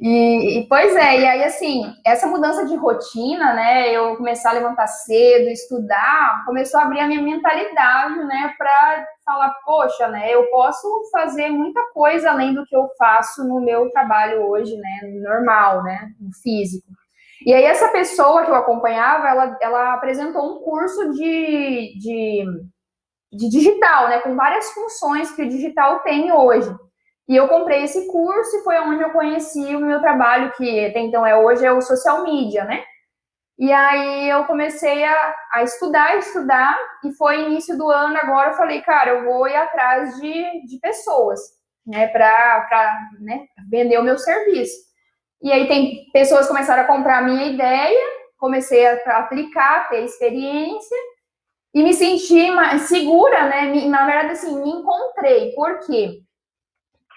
E, 0.00 0.58
e, 0.58 0.68
pois 0.68 0.94
é, 0.96 1.20
e 1.20 1.26
aí 1.26 1.44
assim, 1.44 1.82
essa 2.04 2.26
mudança 2.26 2.64
de 2.66 2.76
rotina, 2.76 3.54
né? 3.54 3.90
Eu 3.90 4.16
começar 4.16 4.50
a 4.50 4.54
levantar 4.54 4.86
cedo, 4.86 5.48
estudar, 5.48 6.42
começou 6.46 6.80
a 6.80 6.84
abrir 6.84 7.00
a 7.00 7.06
minha 7.06 7.22
mentalidade, 7.22 8.24
né? 8.24 8.54
Para 8.56 9.06
falar, 9.24 9.54
poxa, 9.64 10.08
né? 10.08 10.30
Eu 10.30 10.44
posso 10.50 10.88
fazer 11.10 11.48
muita 11.48 11.80
coisa 11.92 12.30
além 12.30 12.54
do 12.54 12.64
que 12.64 12.76
eu 12.76 12.88
faço 12.98 13.46
no 13.46 13.60
meu 13.60 13.90
trabalho 13.90 14.42
hoje, 14.42 14.76
né? 14.76 15.00
Normal, 15.22 15.82
né? 15.82 16.10
No 16.20 16.32
físico. 16.42 16.86
E 17.44 17.52
aí 17.52 17.64
essa 17.64 17.88
pessoa 17.88 18.44
que 18.44 18.50
eu 18.50 18.54
acompanhava, 18.54 19.28
ela, 19.28 19.58
ela 19.60 19.94
apresentou 19.94 20.42
um 20.50 20.62
curso 20.62 21.12
de, 21.12 21.98
de, 21.98 22.44
de 23.32 23.48
digital, 23.50 24.08
né? 24.08 24.20
Com 24.20 24.34
várias 24.34 24.70
funções 24.72 25.30
que 25.32 25.42
o 25.42 25.48
digital 25.48 26.00
tem 26.00 26.32
hoje. 26.32 26.74
E 27.28 27.36
eu 27.36 27.48
comprei 27.48 27.84
esse 27.84 28.06
curso 28.06 28.56
e 28.56 28.62
foi 28.62 28.78
onde 28.80 29.02
eu 29.02 29.10
conheci 29.10 29.74
o 29.76 29.80
meu 29.80 30.00
trabalho, 30.00 30.52
que 30.52 30.86
até 30.86 31.00
então 31.00 31.26
é 31.26 31.36
hoje, 31.36 31.64
é 31.64 31.72
o 31.72 31.80
social 31.80 32.22
media, 32.22 32.64
né? 32.64 32.82
E 33.58 33.72
aí 33.72 34.28
eu 34.28 34.44
comecei 34.44 35.04
a, 35.04 35.34
a 35.52 35.62
estudar, 35.62 36.16
estudar, 36.18 36.76
e 37.04 37.12
foi 37.12 37.44
início 37.44 37.78
do 37.78 37.88
ano 37.88 38.16
agora, 38.16 38.50
eu 38.50 38.54
falei, 38.54 38.80
cara, 38.82 39.10
eu 39.10 39.24
vou 39.24 39.46
ir 39.46 39.54
atrás 39.54 40.16
de, 40.16 40.66
de 40.66 40.78
pessoas, 40.80 41.40
né, 41.86 42.08
para 42.08 42.98
né, 43.20 43.46
vender 43.70 43.98
o 43.98 44.02
meu 44.02 44.18
serviço. 44.18 44.74
E 45.44 45.52
aí 45.52 45.68
tem 45.68 46.10
pessoas 46.10 46.48
começaram 46.48 46.84
a 46.84 46.86
comprar 46.86 47.18
a 47.18 47.22
minha 47.22 47.44
ideia, 47.44 48.00
comecei 48.38 48.86
a 48.86 49.18
aplicar, 49.18 49.90
ter 49.90 50.02
experiência, 50.02 50.96
e 51.74 51.82
me 51.82 51.92
senti 51.92 52.48
segura, 52.86 53.44
né, 53.46 53.86
na 53.86 54.06
verdade, 54.06 54.32
assim, 54.32 54.62
me 54.62 54.70
encontrei, 54.70 55.52
por 55.52 55.80
quê? 55.80 56.22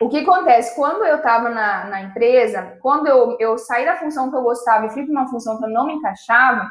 O 0.02 0.10
que 0.10 0.20
acontece? 0.20 0.76
Quando 0.76 1.06
eu 1.06 1.18
estava 1.18 1.50
na, 1.50 1.86
na, 1.86 2.02
empresa, 2.02 2.78
quando 2.82 3.08
eu, 3.08 3.38
eu 3.40 3.58
saí 3.58 3.86
da 3.86 3.96
função 3.96 4.30
que 4.30 4.36
eu 4.36 4.42
gostava 4.42 4.86
e 4.86 4.90
fui 4.90 5.06
para 5.06 5.12
uma 5.12 5.30
função 5.30 5.58
que 5.58 5.64
eu 5.64 5.70
não 5.70 5.86
me 5.86 5.94
encaixava, 5.94 6.70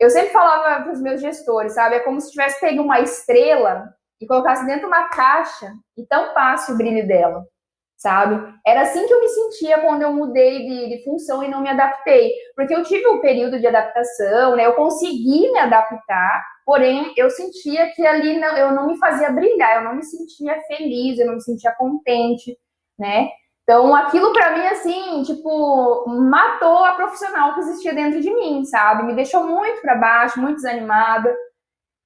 eu 0.00 0.08
sempre 0.08 0.30
falava 0.30 0.84
para 0.84 0.92
os 0.92 1.02
meus 1.02 1.20
gestores, 1.20 1.74
sabe? 1.74 1.96
É 1.96 2.00
como 2.00 2.18
se 2.18 2.30
tivesse 2.30 2.58
pego 2.60 2.82
uma 2.82 3.00
estrela 3.00 3.94
e 4.20 4.26
colocasse 4.26 4.64
dentro 4.64 4.80
de 4.80 4.86
uma 4.86 5.08
caixa 5.08 5.70
e 5.98 6.06
tampasse 6.06 6.72
o 6.72 6.76
brilho 6.76 7.06
dela, 7.06 7.44
sabe? 7.96 8.40
Era 8.66 8.82
assim 8.82 9.06
que 9.06 9.12
eu 9.12 9.20
me 9.20 9.28
sentia 9.28 9.80
quando 9.80 10.02
eu 10.02 10.12
mudei 10.12 10.58
de, 10.66 10.88
de 10.88 11.04
função 11.04 11.42
e 11.42 11.48
não 11.48 11.60
me 11.60 11.70
adaptei. 11.70 12.32
Porque 12.56 12.74
eu 12.74 12.82
tive 12.82 13.06
um 13.08 13.20
período 13.20 13.58
de 13.58 13.66
adaptação, 13.66 14.56
né? 14.56 14.66
Eu 14.66 14.74
consegui 14.74 15.50
me 15.52 15.58
adaptar, 15.58 16.44
porém 16.66 17.12
eu 17.16 17.30
sentia 17.30 17.90
que 17.92 18.06
ali 18.06 18.38
não, 18.38 18.56
eu 18.56 18.72
não 18.72 18.86
me 18.86 18.98
fazia 18.98 19.30
brilhar, 19.30 19.76
eu 19.76 19.84
não 19.84 19.96
me 19.96 20.04
sentia 20.04 20.60
feliz, 20.66 21.18
eu 21.18 21.26
não 21.26 21.34
me 21.34 21.42
sentia 21.42 21.72
contente 21.72 22.56
né? 22.98 23.28
Então, 23.62 23.94
aquilo 23.94 24.32
para 24.32 24.56
mim, 24.56 24.66
assim, 24.66 25.22
tipo, 25.22 26.04
matou 26.06 26.84
a 26.84 26.92
profissional 26.92 27.54
que 27.54 27.60
existia 27.60 27.94
dentro 27.94 28.20
de 28.20 28.32
mim, 28.32 28.64
sabe? 28.64 29.04
Me 29.04 29.14
deixou 29.14 29.46
muito 29.46 29.80
para 29.80 29.94
baixo, 29.94 30.40
muito 30.40 30.56
desanimada. 30.56 31.34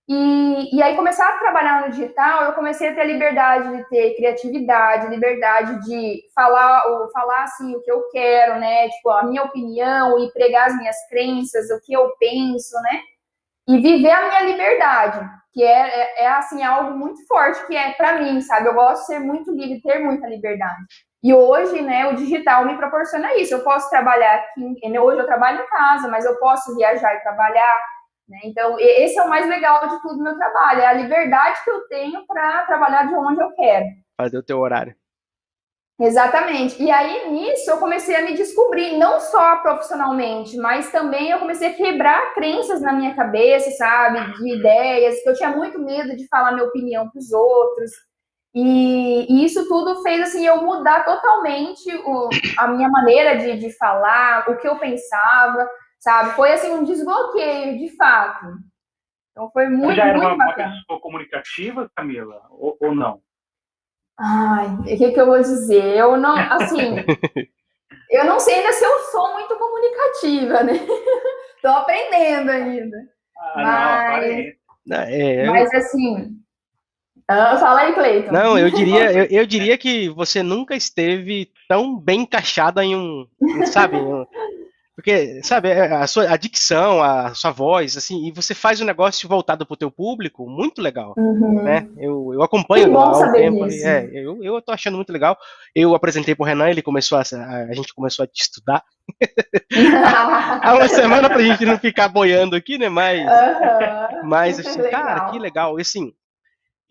E, 0.08 0.74
e 0.74 0.82
aí, 0.82 0.96
começar 0.96 1.28
a 1.28 1.38
trabalhar 1.38 1.82
no 1.82 1.90
digital, 1.90 2.44
eu 2.44 2.52
comecei 2.54 2.88
a 2.88 2.94
ter 2.94 3.02
a 3.02 3.04
liberdade 3.04 3.76
de 3.76 3.88
ter 3.90 4.16
criatividade, 4.16 5.06
liberdade 5.08 5.84
de 5.84 6.22
falar, 6.34 6.82
ou 6.86 7.10
falar 7.10 7.42
assim, 7.42 7.76
o 7.76 7.82
que 7.82 7.92
eu 7.92 8.08
quero, 8.10 8.58
né? 8.58 8.88
Tipo, 8.88 9.10
a 9.10 9.24
minha 9.24 9.42
opinião 9.42 10.18
e 10.18 10.32
pregar 10.32 10.68
as 10.68 10.76
minhas 10.78 10.96
crenças, 11.10 11.68
o 11.70 11.78
que 11.84 11.92
eu 11.92 12.10
penso, 12.18 12.74
né? 12.82 13.02
E 13.68 13.76
viver 13.82 14.10
a 14.10 14.28
minha 14.28 14.40
liberdade, 14.50 15.28
que 15.52 15.62
é, 15.62 16.22
é, 16.22 16.24
é 16.24 16.28
assim, 16.28 16.62
algo 16.62 16.96
muito 16.96 17.26
forte 17.26 17.66
que 17.66 17.76
é 17.76 17.92
para 17.92 18.18
mim, 18.18 18.40
sabe? 18.40 18.66
Eu 18.66 18.74
gosto 18.74 19.00
de 19.00 19.06
ser 19.08 19.18
muito 19.18 19.50
livre, 19.50 19.82
ter 19.82 19.98
muita 19.98 20.26
liberdade. 20.26 20.86
E 21.22 21.34
hoje, 21.34 21.82
né, 21.82 22.06
o 22.06 22.14
digital 22.16 22.64
me 22.64 22.78
proporciona 22.78 23.34
isso. 23.34 23.52
Eu 23.52 23.62
posso 23.62 23.90
trabalhar 23.90 24.36
aqui, 24.36 24.98
hoje 24.98 25.20
eu 25.20 25.26
trabalho 25.26 25.62
em 25.62 25.66
casa, 25.66 26.08
mas 26.08 26.24
eu 26.24 26.38
posso 26.38 26.74
viajar 26.76 27.14
e 27.14 27.20
trabalhar. 27.20 27.82
Né? 28.28 28.38
Então, 28.44 28.78
esse 28.78 29.18
é 29.18 29.22
o 29.22 29.28
mais 29.28 29.48
legal 29.48 29.88
de 29.88 30.02
tudo 30.02 30.18
no 30.18 30.24
meu 30.24 30.36
trabalho, 30.36 30.82
é 30.82 30.86
a 30.86 30.92
liberdade 30.92 31.64
que 31.64 31.70
eu 31.70 31.88
tenho 31.88 32.26
para 32.26 32.66
trabalhar 32.66 33.08
de 33.08 33.14
onde 33.14 33.40
eu 33.40 33.50
quero. 33.54 33.86
Fazer 34.16 34.38
o 34.38 34.42
teu 34.42 34.58
horário. 34.58 34.94
Exatamente. 36.00 36.80
E 36.80 36.90
aí, 36.92 37.28
nisso, 37.30 37.68
eu 37.68 37.78
comecei 37.78 38.14
a 38.14 38.22
me 38.22 38.34
descobrir, 38.34 38.96
não 38.96 39.18
só 39.18 39.56
profissionalmente, 39.56 40.56
mas 40.56 40.92
também 40.92 41.30
eu 41.30 41.40
comecei 41.40 41.68
a 41.68 41.74
quebrar 41.74 42.34
crenças 42.34 42.80
na 42.80 42.92
minha 42.92 43.16
cabeça, 43.16 43.70
sabe? 43.72 44.20
De 44.34 44.58
ideias, 44.58 45.20
que 45.20 45.28
eu 45.28 45.34
tinha 45.34 45.50
muito 45.50 45.78
medo 45.80 46.16
de 46.16 46.28
falar 46.28 46.52
minha 46.52 46.66
opinião 46.66 47.08
para 47.10 47.18
os 47.18 47.32
outros. 47.32 47.90
E, 48.54 49.26
e, 49.28 49.44
isso 49.44 49.66
tudo 49.68 50.02
fez, 50.02 50.22
assim, 50.22 50.46
eu 50.46 50.62
mudar 50.62 51.04
totalmente 51.04 51.92
o, 52.04 52.28
a 52.58 52.68
minha 52.68 52.88
maneira 52.88 53.36
de, 53.36 53.58
de 53.58 53.76
falar, 53.76 54.48
o 54.48 54.56
que 54.56 54.68
eu 54.68 54.78
pensava, 54.78 55.68
sabe? 55.98 56.34
Foi, 56.34 56.52
assim, 56.52 56.70
um 56.70 56.84
desbloqueio, 56.84 57.78
de 57.78 57.94
fato. 57.96 58.46
Então, 59.32 59.50
foi 59.52 59.68
muito, 59.68 59.90
Você 59.90 59.96
já 59.96 60.06
era 60.06 60.18
uma, 60.18 60.34
uma, 60.34 60.52
pessoa 60.52 61.00
comunicativa, 61.00 61.90
Camila, 61.94 62.42
ou, 62.50 62.76
ou 62.80 62.94
não? 62.94 63.20
Ai, 64.18 64.66
o 64.66 64.82
que, 64.82 65.12
que 65.12 65.20
eu 65.20 65.26
vou 65.26 65.38
dizer? 65.38 65.96
Eu 65.96 66.16
não, 66.16 66.36
assim, 66.36 66.96
eu 68.10 68.24
não 68.24 68.40
sei 68.40 68.56
ainda 68.56 68.72
se 68.72 68.84
eu 68.84 68.98
sou 69.10 69.32
muito 69.34 69.56
comunicativa, 69.56 70.62
né? 70.64 70.72
Tô 71.62 71.68
aprendendo 71.68 72.50
ainda. 72.50 72.96
Ah, 73.54 74.18
mas, 74.18 74.54
não, 74.84 74.96
é, 74.98 75.46
eu... 75.46 75.52
mas 75.52 75.72
assim, 75.72 76.36
ah, 77.28 77.58
fala 77.58 77.80
aí, 77.80 77.92
Cleiton. 77.92 78.32
Não, 78.32 78.58
eu 78.58 78.70
diria, 78.70 79.12
eu, 79.12 79.24
eu, 79.26 79.44
diria 79.46 79.76
que 79.76 80.08
você 80.08 80.42
nunca 80.42 80.74
esteve 80.74 81.52
tão 81.68 81.94
bem 81.94 82.22
encaixada 82.22 82.82
em 82.82 82.96
um, 82.96 83.28
sabe, 83.66 83.96
um, 83.96 84.24
porque, 84.98 85.40
sabe, 85.44 85.68
é, 85.68 85.94
a 85.94 86.08
sua 86.08 86.28
a 86.28 86.36
dicção, 86.36 87.00
a 87.00 87.32
sua 87.32 87.52
voz, 87.52 87.96
assim, 87.96 88.26
e 88.26 88.32
você 88.32 88.52
faz 88.52 88.80
um 88.80 88.84
negócio 88.84 89.28
voltado 89.28 89.64
para 89.64 89.74
o 89.74 89.76
teu 89.76 89.92
público, 89.92 90.50
muito 90.50 90.82
legal, 90.82 91.14
uhum. 91.16 91.62
né? 91.62 91.88
Eu, 91.96 92.34
eu 92.34 92.42
acompanho 92.42 92.98
há 92.98 93.16
um 93.16 93.30
tempo, 93.30 93.64
é, 93.64 94.10
eu, 94.12 94.42
eu 94.42 94.60
tô 94.60 94.72
achando 94.72 94.96
muito 94.96 95.12
legal. 95.12 95.38
Eu 95.72 95.94
apresentei 95.94 96.34
pro 96.34 96.44
Renan, 96.44 96.68
ele 96.68 96.82
começou 96.82 97.16
a, 97.16 97.20
a 97.20 97.72
gente 97.74 97.94
começou 97.94 98.24
a 98.24 98.26
te 98.26 98.40
estudar. 98.42 98.82
há 100.64 100.74
uma 100.74 100.88
semana 100.88 101.28
pra 101.28 101.42
gente 101.42 101.64
não 101.64 101.78
ficar 101.78 102.08
boiando 102.08 102.56
aqui, 102.56 102.76
né? 102.76 102.88
Mas, 102.88 103.20
uhum. 103.20 104.28
mas 104.28 104.58
assim, 104.58 104.82
cara, 104.90 105.30
que 105.30 105.38
legal. 105.38 105.78
E 105.78 105.82
assim, 105.82 106.12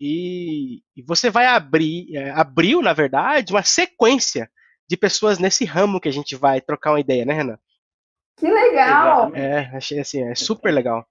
e, 0.00 0.80
e 0.96 1.02
você 1.02 1.28
vai 1.28 1.44
abrir, 1.44 2.16
é, 2.16 2.30
abriu, 2.30 2.80
na 2.80 2.94
verdade, 2.94 3.52
uma 3.52 3.62
sequência 3.62 4.48
de 4.88 4.96
pessoas 4.96 5.38
nesse 5.38 5.66
ramo 5.66 6.00
que 6.00 6.08
a 6.08 6.12
gente 6.12 6.34
vai 6.34 6.58
trocar 6.58 6.92
uma 6.92 7.00
ideia, 7.00 7.26
né, 7.26 7.34
Renan? 7.34 7.58
Que 8.38 8.50
legal! 8.50 9.34
É, 9.34 9.70
achei 9.74 9.98
assim, 9.98 10.22
é 10.22 10.34
super 10.34 10.72
legal. 10.72 11.04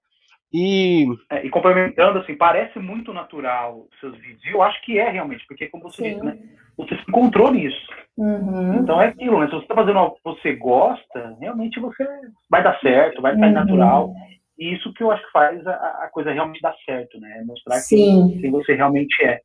E... 0.52 1.06
É, 1.30 1.44
e 1.44 1.50
complementando, 1.50 2.18
assim, 2.18 2.34
parece 2.34 2.78
muito 2.78 3.12
natural 3.12 3.86
os 3.92 4.00
seus 4.00 4.16
vídeos. 4.18 4.44
E 4.44 4.50
eu 4.50 4.62
acho 4.62 4.80
que 4.82 4.98
é 4.98 5.10
realmente, 5.10 5.44
porque 5.46 5.68
como 5.68 5.84
você 5.84 6.02
Sim. 6.02 6.14
disse, 6.14 6.24
né? 6.24 6.38
Você 6.76 6.94
se 6.96 7.02
encontrou 7.08 7.52
nisso. 7.52 7.86
Uhum. 8.16 8.76
Então 8.76 9.00
é 9.00 9.08
aquilo, 9.08 9.40
né? 9.40 9.46
Se 9.46 9.52
você 9.52 9.62
está 9.62 9.74
fazendo 9.74 9.98
algo 9.98 10.16
que 10.16 10.22
você 10.24 10.54
gosta, 10.54 11.36
realmente 11.40 11.78
você 11.80 12.04
vai 12.48 12.62
dar 12.62 12.78
certo, 12.80 13.20
vai 13.20 13.36
sair 13.36 13.48
uhum. 13.48 13.54
natural. 13.54 14.14
E 14.58 14.74
isso 14.74 14.92
que 14.94 15.02
eu 15.02 15.10
acho 15.10 15.24
que 15.24 15.32
faz 15.32 15.64
a, 15.66 15.72
a 15.72 16.08
coisa 16.10 16.32
realmente 16.32 16.62
dar 16.62 16.74
certo, 16.84 17.20
né? 17.20 17.42
Mostrar 17.44 17.76
Sim. 17.76 18.32
que, 18.32 18.40
quem 18.40 18.50
você 18.50 18.74
realmente 18.74 19.22
é. 19.22 19.40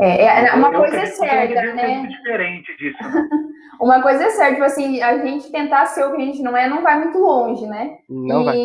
É, 0.00 0.46
é 0.46 0.52
uma 0.54 0.68
eu, 0.68 0.78
coisa 0.78 0.96
é 0.96 1.06
certa, 1.06 1.74
né? 1.74 2.06
diferente 2.06 2.76
disso. 2.76 3.02
Né? 3.02 3.28
uma 3.80 4.02
coisa 4.02 4.24
é 4.24 4.30
certa, 4.30 4.54
tipo 4.54 4.64
assim, 4.64 5.02
a 5.02 5.16
gente 5.18 5.50
tentar 5.50 5.86
ser 5.86 6.04
o 6.04 6.14
que 6.14 6.22
a 6.22 6.24
gente 6.24 6.42
não 6.42 6.56
é 6.56 6.68
não 6.68 6.82
vai 6.82 6.98
muito 6.98 7.18
longe, 7.18 7.66
né? 7.66 7.98
Não 8.08 8.42
e, 8.42 8.44
vai. 8.44 8.56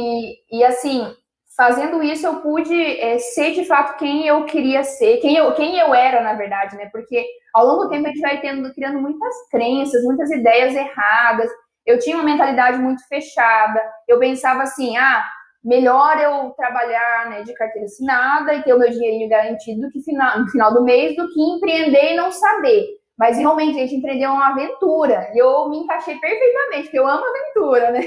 E 0.51 0.63
assim, 0.63 1.07
fazendo 1.55 2.03
isso 2.03 2.25
eu 2.25 2.37
pude 2.37 2.99
é, 2.99 3.17
ser 3.19 3.51
de 3.51 3.65
fato 3.65 3.97
quem 3.97 4.27
eu 4.27 4.45
queria 4.45 4.83
ser, 4.83 5.17
quem 5.17 5.35
eu, 5.37 5.53
quem 5.53 5.77
eu 5.77 5.93
era, 5.93 6.21
na 6.21 6.33
verdade, 6.33 6.75
né? 6.75 6.89
Porque 6.91 7.25
ao 7.53 7.65
longo 7.65 7.85
do 7.85 7.89
tempo 7.89 8.07
a 8.07 8.09
gente 8.09 8.21
vai 8.21 8.41
tendo, 8.41 8.73
criando 8.73 8.99
muitas 8.99 9.33
crenças, 9.49 10.03
muitas 10.03 10.29
ideias 10.31 10.75
erradas. 10.75 11.49
Eu 11.85 11.97
tinha 11.97 12.15
uma 12.15 12.25
mentalidade 12.25 12.77
muito 12.77 13.07
fechada. 13.07 13.81
Eu 14.07 14.19
pensava 14.19 14.63
assim, 14.63 14.97
ah, 14.97 15.25
melhor 15.63 16.19
eu 16.19 16.49
trabalhar 16.51 17.29
né, 17.29 17.43
de 17.43 17.53
carteira 17.53 17.85
assinada 17.85 18.53
e 18.53 18.63
ter 18.63 18.73
o 18.73 18.79
meu 18.79 18.89
dinheirinho 18.89 19.29
garantido 19.29 19.89
que 19.91 20.01
final, 20.01 20.39
no 20.39 20.47
final 20.49 20.73
do 20.73 20.83
mês 20.83 21.15
do 21.15 21.27
que 21.31 21.41
empreender 21.41 22.13
e 22.13 22.15
não 22.15 22.31
saber. 22.31 23.01
Mas 23.17 23.37
realmente, 23.37 23.77
a 23.77 23.81
gente 23.81 23.95
empreender 23.95 24.23
é 24.23 24.29
uma 24.29 24.49
aventura. 24.49 25.29
E 25.33 25.37
eu 25.37 25.69
me 25.69 25.77
encaixei 25.77 26.17
perfeitamente, 26.17 26.83
porque 26.85 26.97
eu 26.97 27.07
amo 27.07 27.23
aventura, 27.23 27.91
né? 27.91 28.01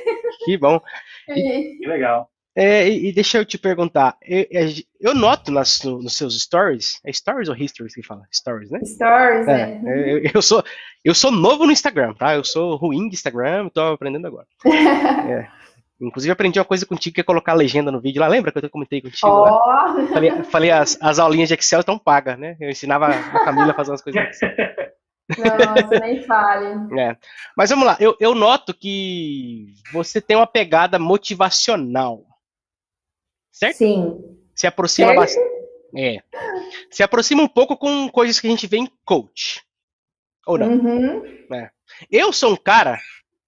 Que 0.44 0.58
bom. 0.58 0.80
E, 1.28 1.78
que 1.78 1.86
legal. 1.86 2.28
É, 2.56 2.88
e, 2.88 3.08
e, 3.08 3.12
deixa 3.12 3.38
eu 3.38 3.44
te 3.44 3.58
perguntar, 3.58 4.16
eu, 4.22 4.46
eu 5.00 5.14
noto 5.14 5.50
nas, 5.50 5.82
nos 5.82 6.16
seus 6.16 6.40
stories, 6.40 7.00
é 7.04 7.12
stories 7.12 7.48
ou 7.48 7.56
histories 7.56 7.94
que 7.94 8.02
fala? 8.02 8.22
Stories, 8.32 8.70
né? 8.70 8.78
Stories, 8.84 9.48
é. 9.48 9.80
é. 9.84 10.12
Eu, 10.12 10.30
eu, 10.34 10.42
sou, 10.42 10.62
eu 11.02 11.14
sou 11.14 11.32
novo 11.32 11.66
no 11.66 11.72
Instagram, 11.72 12.12
tá? 12.14 12.34
Eu 12.34 12.44
sou 12.44 12.76
ruim 12.76 13.08
de 13.08 13.14
Instagram, 13.14 13.68
tô 13.70 13.80
aprendendo 13.80 14.26
agora. 14.26 14.46
é. 14.66 15.63
Inclusive, 16.00 16.32
aprendi 16.32 16.58
uma 16.58 16.64
coisa 16.64 16.84
contigo 16.84 17.14
que 17.14 17.20
é 17.20 17.24
colocar 17.24 17.54
legenda 17.54 17.90
no 17.90 18.00
vídeo 18.00 18.20
lá. 18.20 18.26
Lembra 18.26 18.50
que 18.50 18.58
eu 18.58 18.70
comentei 18.70 19.00
contigo? 19.00 19.28
Oh. 19.28 20.06
Falei, 20.08 20.42
falei 20.44 20.70
as, 20.70 20.98
as, 21.00 21.18
aulinhas 21.18 21.48
de 21.48 21.54
Excel 21.54 21.80
estão 21.80 21.98
pagas, 21.98 22.38
né? 22.38 22.56
Eu 22.60 22.68
ensinava 22.68 23.06
a 23.06 23.44
Camila 23.44 23.70
a 23.70 23.74
fazer 23.74 23.92
umas 23.92 24.02
coisas. 24.02 24.22
Nossa, 25.38 26.00
nem 26.00 26.22
fale. 26.24 27.00
É. 27.00 27.16
Mas 27.56 27.70
vamos 27.70 27.86
lá, 27.86 27.96
eu, 28.00 28.16
eu 28.20 28.34
noto 28.34 28.74
que 28.74 29.72
você 29.92 30.20
tem 30.20 30.36
uma 30.36 30.46
pegada 30.46 30.98
motivacional. 30.98 32.24
Certo? 33.50 33.76
Sim. 33.76 34.38
Se 34.54 34.66
aproxima 34.66 35.14
bastante. 35.14 35.54
É. 35.96 36.18
Se 36.90 37.02
aproxima 37.02 37.42
um 37.42 37.48
pouco 37.48 37.76
com 37.76 38.08
coisas 38.08 38.40
que 38.40 38.48
a 38.48 38.50
gente 38.50 38.66
vê 38.66 38.78
em 38.78 38.90
coach. 39.04 39.62
Ou 40.46 40.58
não? 40.58 40.72
Uhum. 40.72 41.24
É. 41.54 41.70
Eu 42.10 42.32
sou 42.32 42.52
um 42.52 42.56
cara 42.56 43.00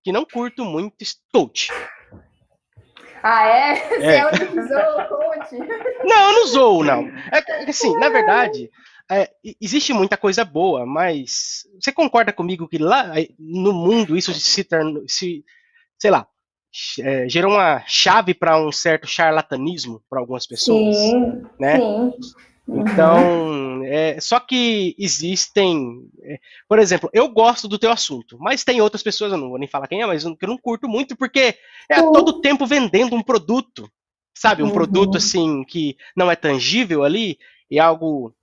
que 0.03 0.13
não 0.13 0.25
curto 0.25 0.65
muito 0.65 1.05
coach. 1.33 1.71
Ah, 3.29 3.45
é? 3.45 3.75
Você 3.75 4.07
é, 4.07 4.17
é 4.19 4.27
o 4.27 4.31
que 4.31 4.63
zoa 4.63 5.05
coach? 5.09 5.59
Não, 6.05 6.29
eu 6.29 6.33
não 6.33 6.47
zoo, 6.47 6.85
não. 6.85 7.09
É, 7.33 7.69
assim, 7.69 7.93
na 7.99 8.09
verdade, 8.09 8.71
é, 9.11 9.29
existe 9.61 9.93
muita 9.93 10.17
coisa 10.17 10.45
boa, 10.45 10.87
mas 10.87 11.67
você 11.81 11.91
concorda 11.91 12.33
comigo 12.33 12.69
que 12.69 12.79
lá 12.79 13.15
no 13.37 13.73
mundo 13.73 14.17
isso 14.17 14.33
se 14.33 14.63
tornou, 14.63 15.03
se, 15.09 15.45
sei 15.99 16.13
lá, 16.13 16.29
é, 17.01 17.29
gerou 17.29 17.51
uma 17.51 17.83
chave 17.89 18.33
para 18.33 18.61
um 18.61 18.71
certo 18.71 19.09
charlatanismo 19.09 20.01
para 20.09 20.21
algumas 20.21 20.47
pessoas, 20.47 20.95
sim, 20.95 21.43
né? 21.59 21.81
Sim. 21.81 22.13
Então, 22.69 23.66
é, 23.87 24.21
só 24.21 24.41
que 24.41 24.97
existem, 24.99 26.11
é, 26.23 26.39
por 26.69 26.79
exemplo, 26.81 27.09
eu 27.13 27.29
gosto 27.29 27.69
do 27.69 27.79
teu 27.79 27.93
assunto, 27.93 28.37
mas 28.41 28.65
tem 28.65 28.81
outras 28.81 29.03
pessoas, 29.03 29.31
eu 29.31 29.39
não 29.39 29.51
vou 29.51 29.59
nem 29.59 29.69
falar 29.69 29.87
quem 29.87 30.03
é, 30.03 30.07
mas 30.07 30.25
que 30.25 30.45
eu 30.45 30.49
não 30.49 30.59
curto 30.59 30.89
muito 30.89 31.17
porque 31.17 31.57
é 31.89 32.01
uhum. 32.01 32.13
todo 32.13 32.41
tempo 32.41 32.67
vendendo 32.67 33.15
um 33.15 33.23
produto, 33.23 33.89
sabe, 34.37 34.63
um 34.63 34.67
uhum. 34.67 34.73
produto 34.73 35.17
assim 35.17 35.63
que 35.65 35.97
não 36.17 36.29
é 36.31 36.35
tangível 36.35 37.05
ali 37.05 37.39
e 37.71 37.79
algo 37.79 38.35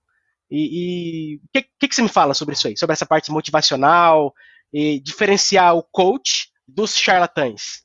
e 0.50 1.40
o 1.42 1.48
que, 1.52 1.62
que, 1.78 1.88
que, 1.88 1.94
você 1.94 2.02
me 2.02 2.08
fala 2.08 2.32
sobre 2.32 2.54
isso 2.54 2.68
aí, 2.68 2.76
sobre 2.76 2.94
essa 2.94 3.06
parte 3.06 3.30
motivacional 3.30 4.32
e 4.72 5.00
diferenciar 5.00 5.76
o 5.76 5.82
coach 5.82 6.48
dos 6.66 6.96
charlatães? 6.96 7.82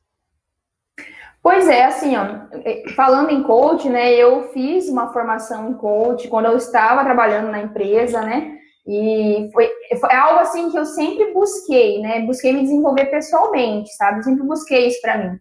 Pois 1.41 1.69
é, 1.69 1.86
assim, 1.86 2.17
ó, 2.17 2.25
é, 2.65 2.89
falando 2.96 3.29
em 3.29 3.43
coach, 3.43 3.88
né, 3.88 4.13
eu 4.13 4.50
fiz 4.50 4.89
uma 4.89 5.13
formação 5.13 5.69
em 5.69 5.74
coach 5.74 6.27
quando 6.27 6.48
eu 6.48 6.58
estava 6.58 7.03
trabalhando 7.03 7.50
na 7.50 7.62
empresa, 7.62 8.22
né, 8.22 8.58
e 8.86 9.50
foi, 9.53 9.69
foi 10.00 10.13
algo 10.13 10.39
assim 10.39 10.69
que 10.69 10.77
eu 10.77 10.86
sempre 10.86 11.34
busquei, 11.34 12.01
né, 12.01 12.22
busquei 12.25 12.51
me 12.51 12.63
desenvolver 12.63 13.05
pessoalmente, 13.05 13.89
sabe, 13.96 14.24
sempre 14.24 14.43
busquei 14.43 14.88
isso 14.88 15.00
para 15.01 15.17
mim. 15.17 15.39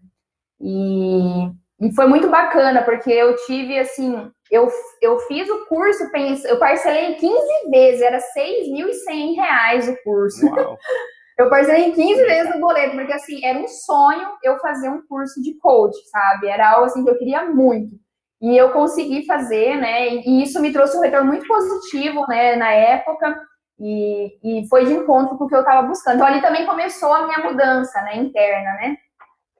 E, 0.60 1.86
e, 1.86 1.94
foi 1.94 2.06
muito 2.06 2.28
bacana, 2.28 2.82
porque 2.82 3.10
eu 3.10 3.34
tive, 3.46 3.78
assim, 3.78 4.30
eu, 4.50 4.68
eu 5.02 5.18
fiz 5.20 5.48
o 5.48 5.66
curso, 5.66 6.04
eu 6.44 6.58
parcelei 6.58 7.14
15 7.14 7.70
vezes, 7.70 8.02
era 8.02 8.18
6.100 8.18 9.34
reais 9.34 9.88
o 9.88 9.96
curso. 10.04 10.46
Eu 11.38 11.48
parcelei 11.48 11.84
em 11.84 11.92
15 11.92 12.22
vezes 12.24 12.54
no 12.54 12.60
boleto, 12.60 12.96
porque 12.96 13.12
assim, 13.12 13.44
era 13.44 13.56
um 13.56 13.68
sonho 13.68 14.28
eu 14.42 14.58
fazer 14.58 14.88
um 14.88 15.06
curso 15.06 15.40
de 15.40 15.56
coach, 15.58 15.96
sabe? 16.10 16.48
Era 16.48 16.72
algo 16.72 16.86
assim 16.86 17.04
que 17.04 17.10
eu 17.10 17.16
queria 17.16 17.44
muito. 17.44 17.94
E 18.42 18.56
eu 18.56 18.72
consegui 18.72 19.24
fazer, 19.24 19.76
né? 19.76 20.08
E 20.08 20.42
isso 20.42 20.60
me 20.60 20.72
trouxe 20.72 20.96
um 20.96 21.00
retorno 21.00 21.26
muito 21.26 21.46
positivo, 21.46 22.26
né, 22.28 22.56
na 22.56 22.72
época. 22.72 23.40
E, 23.78 24.62
e 24.62 24.68
foi 24.68 24.84
de 24.86 24.92
encontro 24.92 25.38
com 25.38 25.44
o 25.44 25.48
que 25.48 25.54
eu 25.54 25.60
estava 25.60 25.86
buscando. 25.86 26.16
Então 26.16 26.26
ali 26.26 26.40
também 26.40 26.66
começou 26.66 27.12
a 27.12 27.26
minha 27.26 27.38
mudança, 27.38 28.02
né, 28.02 28.16
interna, 28.16 28.72
né? 28.74 28.96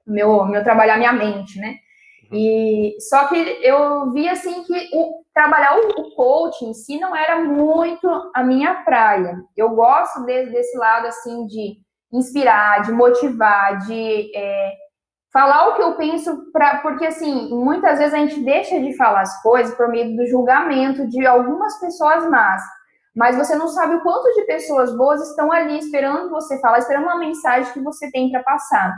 Meu, 0.05 0.45
meu 0.45 0.63
trabalhar 0.63 0.97
minha 0.97 1.13
mente, 1.13 1.59
né? 1.59 1.75
E 2.31 2.95
só 2.99 3.27
que 3.27 3.35
eu 3.35 4.11
vi 4.11 4.29
assim 4.29 4.63
que 4.63 4.89
o, 4.93 5.23
trabalhar 5.33 5.77
o, 5.77 6.01
o 6.01 6.15
coaching 6.15 6.69
em 6.69 6.73
si 6.73 6.99
não 6.99 7.15
era 7.15 7.41
muito 7.41 8.07
a 8.35 8.43
minha 8.43 8.83
praia. 8.83 9.35
Eu 9.57 9.71
gosto 9.71 10.23
de, 10.25 10.45
desse 10.47 10.77
lado 10.77 11.07
assim 11.07 11.45
de 11.47 11.77
inspirar, 12.11 12.83
de 12.83 12.91
motivar, 12.91 13.79
de 13.79 14.31
é, 14.35 14.73
falar 15.33 15.69
o 15.69 15.75
que 15.75 15.81
eu 15.81 15.95
penso, 15.95 16.51
pra, 16.51 16.79
porque 16.79 17.05
assim, 17.05 17.49
muitas 17.49 17.97
vezes 17.97 18.13
a 18.13 18.17
gente 18.17 18.43
deixa 18.43 18.79
de 18.79 18.95
falar 18.95 19.21
as 19.21 19.41
coisas 19.41 19.75
por 19.75 19.87
medo 19.87 20.15
do 20.15 20.27
julgamento 20.27 21.07
de 21.07 21.25
algumas 21.25 21.79
pessoas 21.79 22.29
más. 22.29 22.61
Mas 23.15 23.35
você 23.35 23.55
não 23.55 23.67
sabe 23.67 23.95
o 23.95 24.03
quanto 24.03 24.33
de 24.35 24.45
pessoas 24.45 24.95
boas 24.95 25.21
estão 25.29 25.51
ali 25.51 25.79
esperando 25.79 26.29
você 26.29 26.59
falar, 26.59 26.77
esperando 26.77 27.03
uma 27.03 27.17
mensagem 27.17 27.73
que 27.73 27.81
você 27.81 28.09
tem 28.11 28.31
para 28.31 28.43
passar 28.43 28.93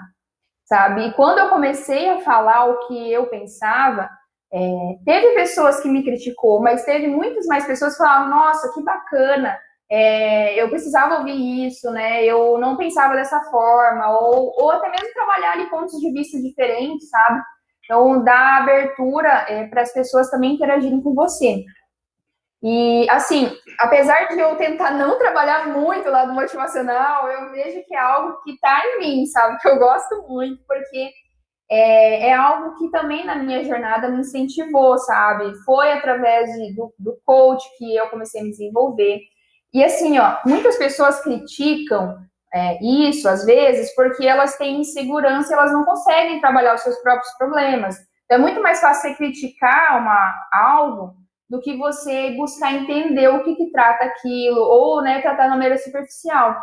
sabe? 0.71 1.07
E 1.07 1.13
quando 1.15 1.39
eu 1.39 1.49
comecei 1.49 2.09
a 2.09 2.22
falar 2.22 2.63
o 2.63 2.87
que 2.87 3.11
eu 3.11 3.27
pensava, 3.27 4.09
é, 4.53 4.96
teve 5.03 5.33
pessoas 5.33 5.81
que 5.81 5.89
me 5.89 6.01
criticou, 6.01 6.61
mas 6.61 6.85
teve 6.85 7.07
muitas 7.07 7.46
mais 7.46 7.65
pessoas 7.65 7.91
que 7.91 7.98
falaram, 7.98 8.29
nossa, 8.29 8.74
que 8.74 8.81
bacana, 8.81 9.59
é, 9.91 10.55
eu 10.55 10.69
precisava 10.69 11.17
ouvir 11.17 11.67
isso, 11.67 11.91
né? 11.91 12.24
Eu 12.24 12.57
não 12.57 12.77
pensava 12.77 13.15
dessa 13.15 13.41
forma, 13.51 14.17
ou, 14.17 14.53
ou 14.57 14.72
até 14.72 14.89
mesmo 14.89 15.13
trabalhar 15.13 15.51
ali 15.51 15.69
pontos 15.69 16.00
de 16.00 16.09
vista 16.13 16.41
diferentes, 16.41 17.09
sabe? 17.09 17.41
Então, 17.83 18.24
dar 18.24 18.61
abertura 18.61 19.27
é, 19.50 19.67
para 19.67 19.81
as 19.81 19.91
pessoas 19.91 20.29
também 20.29 20.53
interagirem 20.53 21.01
com 21.01 21.13
você. 21.13 21.65
E, 22.63 23.09
assim, 23.09 23.51
apesar 23.79 24.27
de 24.27 24.39
eu 24.39 24.55
tentar 24.55 24.91
não 24.91 25.17
trabalhar 25.17 25.67
muito 25.69 26.07
lá 26.09 26.25
do 26.25 26.33
motivacional, 26.33 27.27
eu 27.27 27.51
vejo 27.51 27.83
que 27.87 27.95
é 27.95 28.00
algo 28.00 28.39
que 28.43 28.51
está 28.51 28.81
em 28.85 29.00
mim, 29.00 29.25
sabe? 29.25 29.57
Que 29.57 29.67
eu 29.67 29.79
gosto 29.79 30.27
muito, 30.27 30.61
porque 30.67 31.09
é, 31.71 32.27
é, 32.27 32.33
algo 32.33 32.77
que 32.77 32.91
também 32.91 33.25
na 33.25 33.35
minha 33.35 33.63
jornada 33.63 34.09
me 34.09 34.19
incentivou, 34.19 34.97
sabe? 35.00 35.55
Foi 35.65 35.91
através 35.91 36.51
de, 36.51 36.75
do, 36.75 36.93
do 37.00 37.17
coach 37.25 37.63
que 37.77 37.95
eu 37.95 38.09
comecei 38.09 38.41
a 38.41 38.43
me 38.43 38.51
desenvolver. 38.51 39.21
E, 39.74 39.83
assim, 39.83 40.19
ó, 40.19 40.37
muitas 40.45 40.77
pessoas 40.77 41.19
criticam 41.21 42.15
é, 42.53 42.77
isso, 42.83 43.27
às 43.27 43.43
vezes, 43.43 43.95
porque 43.95 44.27
elas 44.27 44.57
têm 44.57 44.81
insegurança 44.81 45.53
elas 45.53 45.71
não 45.71 45.83
conseguem 45.83 46.41
trabalhar 46.41 46.75
os 46.75 46.81
seus 46.81 46.97
próprios 46.97 47.33
problemas. 47.37 47.95
Então, 48.25 48.37
é 48.37 48.41
muito 48.41 48.61
mais 48.61 48.79
fácil 48.79 49.09
você 49.09 49.15
criticar 49.15 50.00
uma, 50.00 50.33
algo 50.53 51.21
do 51.51 51.59
que 51.59 51.75
você 51.75 52.31
buscar 52.37 52.74
entender 52.74 53.27
o 53.27 53.44
que, 53.44 53.53
que 53.55 53.72
trata 53.72 54.05
aquilo, 54.05 54.61
ou 54.61 55.01
né, 55.01 55.22
tratar 55.22 55.44
de 55.44 55.50
maneira 55.50 55.77
superficial. 55.77 56.55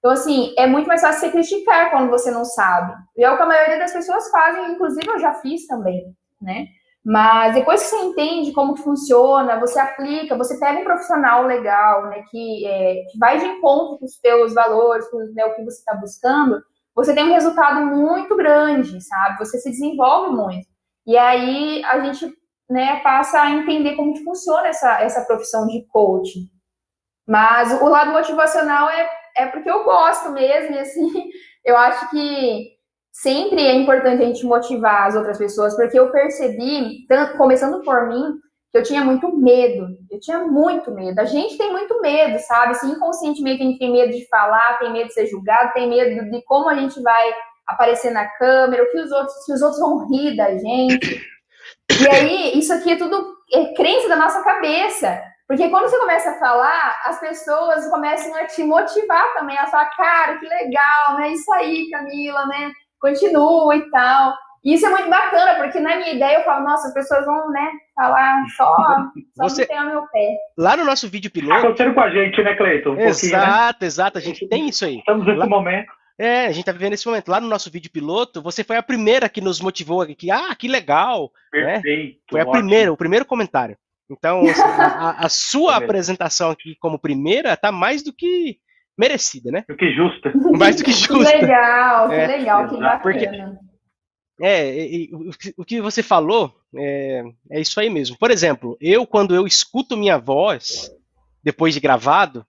Então, 0.00 0.10
assim, 0.10 0.52
é 0.58 0.66
muito 0.66 0.88
mais 0.88 1.00
fácil 1.00 1.20
você 1.20 1.30
criticar 1.30 1.92
quando 1.92 2.10
você 2.10 2.28
não 2.32 2.44
sabe. 2.44 2.92
E 3.16 3.22
é 3.22 3.30
o 3.30 3.36
que 3.36 3.42
a 3.44 3.46
maioria 3.46 3.78
das 3.78 3.92
pessoas 3.92 4.28
fazem, 4.32 4.72
inclusive 4.72 5.06
eu 5.08 5.20
já 5.20 5.34
fiz 5.34 5.68
também, 5.68 6.12
né? 6.40 6.66
Mas 7.04 7.54
depois 7.54 7.84
que 7.84 7.90
você 7.90 8.04
entende 8.04 8.50
como 8.50 8.76
funciona, 8.76 9.60
você 9.60 9.78
aplica, 9.78 10.36
você 10.36 10.58
pega 10.58 10.80
um 10.80 10.84
profissional 10.84 11.44
legal, 11.44 12.08
né, 12.08 12.24
que, 12.28 12.66
é, 12.66 12.94
que 13.10 13.18
vai 13.18 13.38
de 13.38 13.44
encontro 13.44 13.98
com 13.98 14.04
os 14.04 14.16
seus 14.16 14.54
valores, 14.54 15.08
com 15.08 15.18
né, 15.18 15.44
o 15.44 15.54
que 15.54 15.64
você 15.64 15.78
está 15.78 15.94
buscando, 15.94 16.60
você 16.96 17.14
tem 17.14 17.24
um 17.24 17.34
resultado 17.34 17.86
muito 17.86 18.36
grande, 18.36 19.00
sabe? 19.00 19.38
Você 19.38 19.58
se 19.58 19.70
desenvolve 19.70 20.34
muito. 20.34 20.66
E 21.06 21.16
aí 21.16 21.84
a 21.84 22.00
gente 22.00 22.41
né, 22.72 23.00
passa 23.00 23.42
a 23.42 23.50
entender 23.50 23.94
como 23.96 24.14
que 24.14 24.24
funciona 24.24 24.68
essa, 24.68 25.00
essa 25.02 25.24
profissão 25.24 25.66
de 25.66 25.86
coaching. 25.88 26.48
Mas 27.28 27.70
o 27.80 27.86
lado 27.86 28.12
motivacional 28.12 28.88
é, 28.88 29.08
é 29.36 29.46
porque 29.46 29.70
eu 29.70 29.84
gosto 29.84 30.30
mesmo, 30.30 30.74
e 30.74 30.78
assim, 30.78 31.08
eu 31.64 31.76
acho 31.76 32.10
que 32.10 32.70
sempre 33.12 33.60
é 33.60 33.74
importante 33.74 34.22
a 34.22 34.26
gente 34.26 34.46
motivar 34.46 35.06
as 35.06 35.14
outras 35.14 35.38
pessoas, 35.38 35.76
porque 35.76 35.98
eu 35.98 36.10
percebi, 36.10 37.06
começando 37.36 37.82
por 37.84 38.08
mim, 38.08 38.38
que 38.70 38.78
eu 38.78 38.82
tinha 38.82 39.04
muito 39.04 39.36
medo. 39.36 39.86
Eu 40.10 40.18
tinha 40.18 40.38
muito 40.38 40.90
medo. 40.92 41.20
A 41.20 41.26
gente 41.26 41.58
tem 41.58 41.70
muito 41.70 42.00
medo, 42.00 42.38
sabe? 42.38 42.70
Assim, 42.70 42.90
inconscientemente 42.90 43.62
a 43.62 43.66
gente 43.66 43.78
tem 43.78 43.92
medo 43.92 44.12
de 44.12 44.26
falar, 44.28 44.78
tem 44.78 44.90
medo 44.90 45.08
de 45.08 45.12
ser 45.12 45.26
julgado, 45.26 45.74
tem 45.74 45.86
medo 45.90 46.30
de 46.30 46.42
como 46.44 46.70
a 46.70 46.74
gente 46.74 47.00
vai 47.02 47.34
aparecer 47.66 48.10
na 48.10 48.26
câmera, 48.38 48.82
o 48.82 48.90
que 48.90 48.98
os 48.98 49.12
outros, 49.12 49.44
se 49.44 49.52
os 49.52 49.60
outros 49.60 49.78
vão 49.78 50.08
rir 50.08 50.36
da 50.36 50.56
gente. 50.56 51.22
E 52.00 52.08
aí, 52.08 52.58
isso 52.58 52.72
aqui 52.72 52.92
é 52.92 52.96
tudo 52.96 53.36
é 53.52 53.74
crença 53.74 54.08
da 54.08 54.16
nossa 54.16 54.42
cabeça. 54.42 55.20
Porque 55.46 55.68
quando 55.68 55.88
você 55.88 55.98
começa 55.98 56.30
a 56.30 56.38
falar, 56.38 56.96
as 57.04 57.20
pessoas 57.20 57.88
começam 57.90 58.34
a 58.36 58.46
te 58.46 58.64
motivar 58.64 59.34
também, 59.34 59.58
a 59.58 59.66
falar, 59.66 59.90
cara, 59.96 60.38
que 60.38 60.46
legal, 60.46 61.16
né? 61.16 61.32
Isso 61.32 61.52
aí, 61.52 61.90
Camila, 61.90 62.46
né? 62.46 62.70
Continua 63.00 63.76
e 63.76 63.90
tal. 63.90 64.34
E 64.64 64.74
isso 64.74 64.86
é 64.86 64.90
muito 64.90 65.10
bacana, 65.10 65.56
porque 65.56 65.80
na 65.80 65.96
minha 65.96 66.14
ideia 66.14 66.38
eu 66.38 66.44
falo, 66.44 66.64
nossa, 66.64 66.88
as 66.88 66.94
pessoas 66.94 67.26
vão, 67.26 67.50
né, 67.50 67.68
falar 67.96 68.44
só, 68.56 68.76
só 69.36 69.42
Você... 69.42 69.66
tem 69.66 69.76
ao 69.76 69.86
meu 69.86 70.06
pé. 70.06 70.36
Lá 70.56 70.76
no 70.76 70.84
nosso 70.84 71.08
vídeo 71.08 71.32
piloto. 71.32 71.52
Tá 71.52 71.66
acontecendo 71.66 71.94
com 71.94 72.00
a 72.00 72.10
gente, 72.10 72.42
né, 72.42 72.54
Cleiton? 72.54 72.90
Um 72.90 72.94
né? 72.94 73.06
exato, 73.08 73.78
né? 73.80 73.86
exato. 73.86 74.18
A 74.18 74.20
gente 74.20 74.48
tem 74.48 74.68
isso 74.68 74.84
aí. 74.84 74.98
Estamos 74.98 75.26
nesse 75.26 75.38
Lá... 75.38 75.46
momento. 75.46 75.92
É, 76.22 76.46
a 76.46 76.52
gente 76.52 76.64
tá 76.64 76.70
vivendo 76.70 76.92
esse 76.92 77.04
momento. 77.04 77.28
Lá 77.28 77.40
no 77.40 77.48
nosso 77.48 77.68
vídeo 77.68 77.90
piloto, 77.90 78.40
você 78.40 78.62
foi 78.62 78.76
a 78.76 78.82
primeira 78.82 79.28
que 79.28 79.40
nos 79.40 79.60
motivou 79.60 80.02
aqui. 80.02 80.30
Ah, 80.30 80.54
que 80.54 80.68
legal! 80.68 81.32
Né? 81.52 81.80
Perfeito. 81.80 82.12
Né? 82.12 82.18
Foi 82.30 82.40
a 82.40 82.46
primeira, 82.46 82.92
o 82.92 82.96
primeiro 82.96 83.24
comentário. 83.24 83.76
Então, 84.08 84.42
assim, 84.46 84.60
a, 84.62 85.26
a, 85.26 85.28
sua 85.28 85.76
apresentação 85.76 86.50
aqui 86.50 86.76
como 86.78 86.96
primeira 86.96 87.56
tá 87.56 87.72
mais 87.72 88.04
do 88.04 88.12
que 88.12 88.58
merecida, 88.96 89.50
né? 89.50 89.64
Do 89.68 89.76
que 89.76 89.90
justa. 89.92 90.32
Mais 90.56 90.76
do 90.76 90.84
que 90.84 90.92
justa. 90.92 91.16
Que 91.16 91.40
legal, 91.40 92.08
que 92.08 92.14
é, 92.14 92.26
legal, 92.26 92.68
que 92.68 92.76
bacana. 92.76 93.00
Porque, 93.00 93.26
é, 94.40 95.08
o 95.56 95.64
que 95.64 95.80
você 95.80 96.04
falou 96.04 96.54
é, 96.76 97.24
é 97.50 97.60
isso 97.60 97.80
aí 97.80 97.90
mesmo. 97.90 98.16
Por 98.16 98.30
exemplo, 98.30 98.76
eu, 98.80 99.04
quando 99.06 99.34
eu 99.34 99.44
escuto 99.44 99.96
minha 99.96 100.18
voz, 100.18 100.88
depois 101.42 101.74
de 101.74 101.80
gravado, 101.80 102.46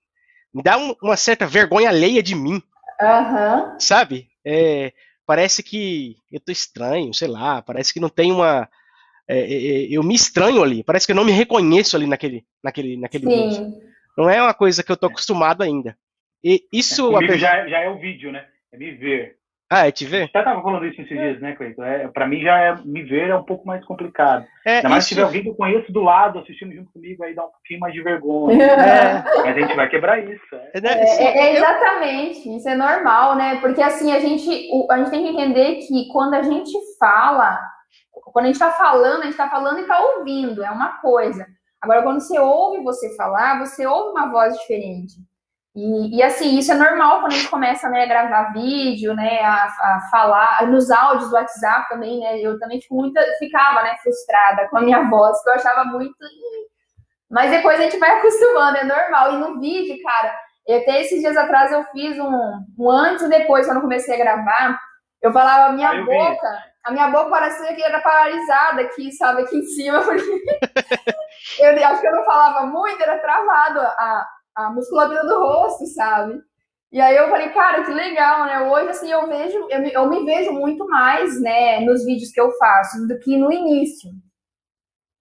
me 0.54 0.62
dá 0.62 0.78
um, 0.78 0.96
uma 1.02 1.18
certa 1.18 1.48
vergonha 1.48 1.90
alheia 1.90 2.22
de 2.22 2.36
mim. 2.36 2.62
Uhum. 3.02 3.80
Sabe? 3.80 4.28
É, 4.46 4.94
parece 5.26 5.64
que 5.64 6.16
eu 6.32 6.40
tô 6.40 6.52
estranho, 6.52 7.14
sei 7.14 7.28
lá, 7.28 7.62
parece 7.62 7.94
que 7.94 8.00
não 8.00 8.10
tem 8.10 8.32
uma. 8.32 8.70
É, 9.28 9.40
é, 9.40 9.44
é 9.44 9.88
eu 9.90 10.04
me 10.04 10.16
estranho 10.16 10.62
ali, 10.62 10.84
parece 10.84 11.06
que 11.06 11.12
eu 11.12 11.16
não 11.16 11.26
me 11.26 11.32
reconheço 11.32 11.96
ali 11.96 12.06
naquele, 12.06 12.46
naquele, 12.64 12.98
naquele 12.98 13.26
vídeo. 13.26 13.74
Não 14.18 14.30
é 14.30 14.42
uma 14.42 14.54
coisa 14.54 14.84
que 14.84 14.92
eu 14.92 14.98
tô 14.98 15.08
acostumado 15.08 15.64
ainda. 15.64 15.98
E 16.44 16.68
isso. 16.72 17.18
É, 17.18 17.38
já, 17.38 17.68
já 17.68 17.80
é 17.80 17.90
o 17.90 18.00
vídeo, 18.00 18.32
né? 18.32 18.46
É 18.72 18.78
me 18.78 18.92
ver. 18.92 19.38
Ah, 19.74 19.88
é 19.88 19.92
te 19.92 20.06
ver? 20.06 20.30
Já 20.32 20.44
tava 20.44 20.62
falando 20.62 20.86
isso 20.86 21.02
esses 21.02 21.18
dias, 21.18 21.42
né, 21.42 21.56
Cleiton? 21.56 21.84
É, 21.84 22.08
pra 22.08 22.28
mim 22.28 22.42
já 22.42 22.60
é, 22.60 22.76
me 22.86 23.02
ver 23.02 23.32
é 23.32 23.36
um 23.36 23.44
pouco 23.44 23.66
mais 23.66 23.84
complicado. 23.84 24.46
É, 24.64 24.76
Ainda 24.76 24.90
mais 24.90 25.04
isso... 25.04 25.10
se 25.10 25.16
tiver 25.16 25.26
alguém 25.26 25.42
que 25.42 25.50
eu 25.50 25.56
conheço 25.56 25.92
do 25.92 26.02
lado 26.02 26.38
assistindo 26.38 26.76
junto 26.76 26.92
comigo, 26.92 27.24
aí 27.24 27.34
dá 27.34 27.44
um 27.44 27.50
pouquinho 27.50 27.80
mais 27.80 27.92
de 27.92 28.04
vergonha. 28.04 28.64
É. 28.64 29.24
Mas 29.24 29.58
a 29.58 29.60
gente 29.60 29.76
vai 29.76 29.90
quebrar 29.90 30.20
isso. 30.20 30.56
É. 30.76 30.80
Né, 30.80 30.90
é, 30.92 31.24
é, 31.24 31.38
é, 31.38 31.58
exatamente, 31.58 32.56
isso 32.56 32.70
é 32.70 32.76
normal, 32.76 33.36
né? 33.36 33.60
Porque 33.62 33.82
assim, 33.82 34.12
a 34.12 34.20
gente, 34.20 34.48
a 34.92 34.98
gente 35.00 35.10
tem 35.10 35.24
que 35.24 35.30
entender 35.30 35.76
que 35.78 36.08
quando 36.12 36.36
a 36.36 36.44
gente 36.44 36.72
fala, 37.00 37.60
quando 38.32 38.46
a 38.46 38.48
gente 38.50 38.60
tá 38.60 38.72
falando, 38.72 39.24
a 39.24 39.26
gente 39.26 39.38
tá 39.38 39.50
falando 39.50 39.80
e 39.80 39.88
tá 39.88 40.00
ouvindo, 40.00 40.64
é 40.64 40.70
uma 40.70 41.00
coisa. 41.02 41.48
Agora, 41.82 42.04
quando 42.04 42.20
você 42.20 42.38
ouve 42.40 42.84
você 42.84 43.16
falar, 43.16 43.58
você 43.58 43.88
ouve 43.88 44.12
uma 44.12 44.32
voz 44.32 44.56
diferente. 44.60 45.16
E, 45.76 46.18
e, 46.18 46.24
assim, 46.24 46.60
isso 46.60 46.72
é 46.72 46.76
normal 46.76 47.22
quando 47.22 47.34
a 47.34 47.36
gente 47.36 47.50
começa 47.50 47.90
né, 47.90 48.04
a 48.04 48.08
gravar 48.08 48.54
vídeo, 48.54 49.16
né, 49.16 49.42
a, 49.42 49.66
a, 49.66 50.00
falar, 50.12 50.68
nos 50.68 50.92
áudios 50.92 51.30
do 51.30 51.36
WhatsApp 51.36 51.90
também, 51.90 52.20
né, 52.20 52.40
eu 52.40 52.60
também 52.60 52.80
fico 52.80 52.96
muito, 52.96 53.20
ficava, 53.40 53.82
né, 53.82 53.96
frustrada 54.04 54.68
com 54.70 54.78
a 54.78 54.82
minha 54.82 55.10
voz, 55.10 55.42
que 55.42 55.50
eu 55.50 55.54
achava 55.54 55.84
muito... 55.86 56.16
Mas 57.30 57.50
depois 57.50 57.80
a 57.80 57.84
gente 57.84 57.98
vai 57.98 58.12
acostumando, 58.20 58.78
é 58.78 58.84
normal. 58.84 59.34
E 59.34 59.38
no 59.38 59.60
vídeo, 59.60 59.98
cara, 60.04 60.36
até 60.70 61.02
esses 61.02 61.20
dias 61.20 61.36
atrás 61.36 61.72
eu 61.72 61.84
fiz 61.86 62.20
um, 62.20 62.60
um 62.78 62.90
antes 62.92 63.24
e 63.24 63.30
depois, 63.30 63.66
quando 63.66 63.78
eu 63.78 63.82
comecei 63.82 64.14
a 64.14 64.24
gravar, 64.24 64.80
eu 65.24 65.34
falava, 65.34 65.70
a 65.70 65.72
minha 65.72 66.04
boca, 66.06 66.64
a 66.84 66.92
minha 66.92 67.08
boca 67.08 67.32
parecia 67.32 67.74
que 67.74 67.82
era 67.82 68.00
paralisada 68.02 68.82
aqui, 68.82 69.12
sabe, 69.14 69.42
aqui 69.42 69.58
em 69.58 69.64
cima, 69.64 70.02
porque 70.06 70.22
eu 71.60 71.88
acho 71.88 72.02
que 72.02 72.08
eu 72.08 72.16
não 72.16 72.26
falava 72.26 72.68
muito, 72.68 73.02
era 73.02 73.18
travado 73.18 73.80
a 73.80 74.28
a 74.56 74.70
musculatura 74.70 75.26
do 75.26 75.40
rosto, 75.40 75.86
sabe? 75.88 76.42
E 76.92 77.02
aí 77.02 77.16
eu 77.18 77.28
falei, 77.28 77.50
cara, 77.50 77.84
que 77.84 77.92
legal, 77.92 78.46
né? 78.46 78.70
Hoje, 78.70 78.90
assim, 78.90 79.12
eu 79.12 79.28
vejo, 79.28 79.68
eu 79.70 79.82
me, 79.82 79.92
eu 79.92 80.10
me 80.10 80.24
vejo 80.26 80.52
muito 80.52 80.88
mais, 80.88 81.42
né, 81.42 81.80
nos 81.80 82.06
vídeos 82.06 82.32
que 82.32 82.40
eu 82.40 82.52
faço 82.58 83.08
do 83.08 83.18
que 83.20 83.36
no 83.36 83.52
início. 83.52 84.12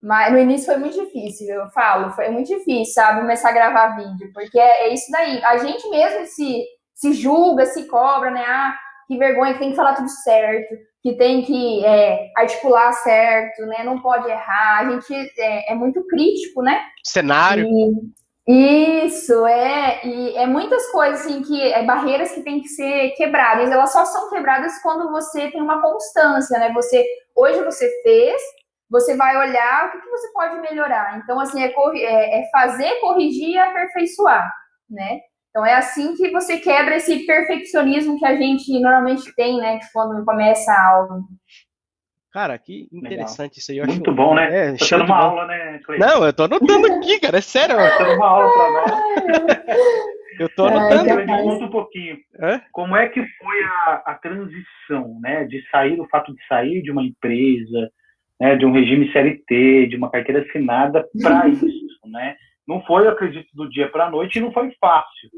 Mas 0.03 0.33
no 0.33 0.39
início 0.39 0.67
foi 0.67 0.77
muito 0.77 1.03
difícil, 1.03 1.47
eu 1.55 1.71
falo, 1.71 2.11
foi 2.11 2.29
muito 2.29 2.49
difícil, 2.49 2.93
sabe, 2.93 3.21
começar 3.21 3.51
a 3.51 3.53
gravar 3.53 3.97
vídeo, 3.97 4.31
porque 4.35 4.59
é, 4.59 4.89
é 4.89 4.93
isso 4.95 5.11
daí. 5.11 5.43
A 5.45 5.59
gente 5.59 5.89
mesmo 5.89 6.27
se, 6.27 6.65
se 6.93 7.13
julga, 7.15 7.65
se 7.65 7.87
cobra, 7.87 8.31
né? 8.31 8.45
Ah, 8.47 8.77
que 9.07 9.17
vergonha, 9.17 9.55
que 9.55 9.61
tem 9.61 9.71
que 9.71 9.77
falar 9.77 9.95
tudo 9.95 10.11
certo, 10.11 10.75
que 11.03 11.17
tem 11.17 11.43
que 11.43 11.85
é, 11.87 12.31
articular 12.37 12.93
certo, 12.93 13.63
né? 13.67 13.83
Não 13.83 14.03
pode 14.03 14.29
errar. 14.29 14.81
A 14.81 14.91
gente 14.91 15.15
é, 15.39 15.73
é 15.73 15.75
muito 15.75 16.07
crítico, 16.07 16.63
né? 16.63 16.85
Cenário. 17.05 17.67
E, 17.67 18.13
isso, 18.47 19.47
é, 19.47 20.05
e 20.05 20.37
é 20.37 20.47
muitas 20.47 20.91
coisas 20.91 21.21
assim 21.21 21.43
que 21.43 21.63
é 21.63 21.85
barreiras 21.85 22.33
que 22.33 22.43
têm 22.43 22.61
que 22.61 22.69
ser 22.69 23.11
quebradas. 23.11 23.71
Elas 23.71 23.93
só 23.93 24.05
são 24.05 24.31
quebradas 24.31 24.73
quando 24.83 25.11
você 25.13 25.51
tem 25.51 25.63
uma 25.63 25.81
constância, 25.81 26.59
né? 26.59 26.73
Você 26.73 27.07
hoje 27.37 27.63
você 27.63 27.89
fez, 28.03 28.43
você 28.91 29.17
vai 29.17 29.37
olhar 29.37 29.87
o 29.87 29.93
que, 29.93 30.01
que 30.01 30.11
você 30.11 30.33
pode 30.33 30.61
melhorar. 30.61 31.19
Então, 31.19 31.39
assim, 31.39 31.63
é, 31.63 31.73
é, 31.73 32.41
é 32.41 32.51
fazer, 32.51 33.01
corrigir 33.01 33.51
e 33.51 33.59
aperfeiçoar, 33.59 34.51
né? 34.91 35.21
Então 35.51 35.65
é 35.65 35.75
assim 35.75 36.15
que 36.15 36.31
você 36.31 36.59
quebra 36.59 36.97
esse 36.97 37.27
perfeccionismo 37.27 38.19
que 38.19 38.25
a 38.25 38.35
gente 38.35 38.73
normalmente 38.81 39.33
tem, 39.37 39.59
né? 39.59 39.79
Quando 39.93 40.25
começa 40.25 40.73
algo. 40.73 41.27
Cara, 42.33 42.59
que 42.59 42.89
interessante 42.93 43.41
Legal. 43.41 43.59
isso 43.59 43.73
aí. 43.73 43.79
Eu 43.79 43.87
Muito 43.87 44.11
acho... 44.11 44.17
bom, 44.17 44.35
né? 44.35 44.73
É, 44.73 44.77
tá 44.77 45.05
uma 45.05 45.17
aula, 45.17 45.47
né, 45.47 45.81
Cleiton? 45.85 46.07
Não, 46.07 46.25
eu 46.25 46.33
tô 46.33 46.45
anotando 46.45 46.87
aqui, 46.87 47.21
cara, 47.21 47.39
é 47.39 47.41
sério. 47.43 47.77
Tá 47.77 48.15
uma 48.15 48.27
aula 48.27 48.53
pra 48.53 48.71
nós. 48.71 49.63
Eu 50.41 50.49
tô 50.57 50.65
anotando. 50.65 51.11
É, 51.11 51.27
me 51.27 51.27
conta 51.27 51.65
um 51.67 51.71
pouquinho. 51.71 52.17
É? 52.41 52.61
Como 52.73 52.97
é 52.97 53.09
que 53.09 53.21
foi 53.21 53.65
a, 53.65 54.03
a, 54.07 54.15
transição, 54.15 55.19
né? 55.21 55.45
De 55.45 55.63
sair, 55.71 56.01
o 56.01 56.09
fato 56.09 56.35
de 56.35 56.47
sair 56.47 56.83
de 56.83 56.91
uma 56.91 57.03
empresa, 57.03 57.91
né, 58.41 58.57
de 58.57 58.67
um 58.67 58.73
regime 58.73 59.13
CLT, 59.13 59.89
de 59.89 59.97
uma 59.97 60.11
carteira 60.11 60.43
assinada 60.43 61.07
para 61.23 61.49
isso, 61.49 62.01
né? 62.07 62.35
Não 62.67 62.81
foi, 62.83 63.07
eu 63.07 63.11
acredito, 63.11 63.49
do 63.55 63.69
dia 63.69 63.89
para 63.89 64.07
a 64.07 64.11
noite 64.11 64.39
e 64.39 64.41
não 64.41 64.53
foi 64.53 64.73
fácil, 64.81 65.31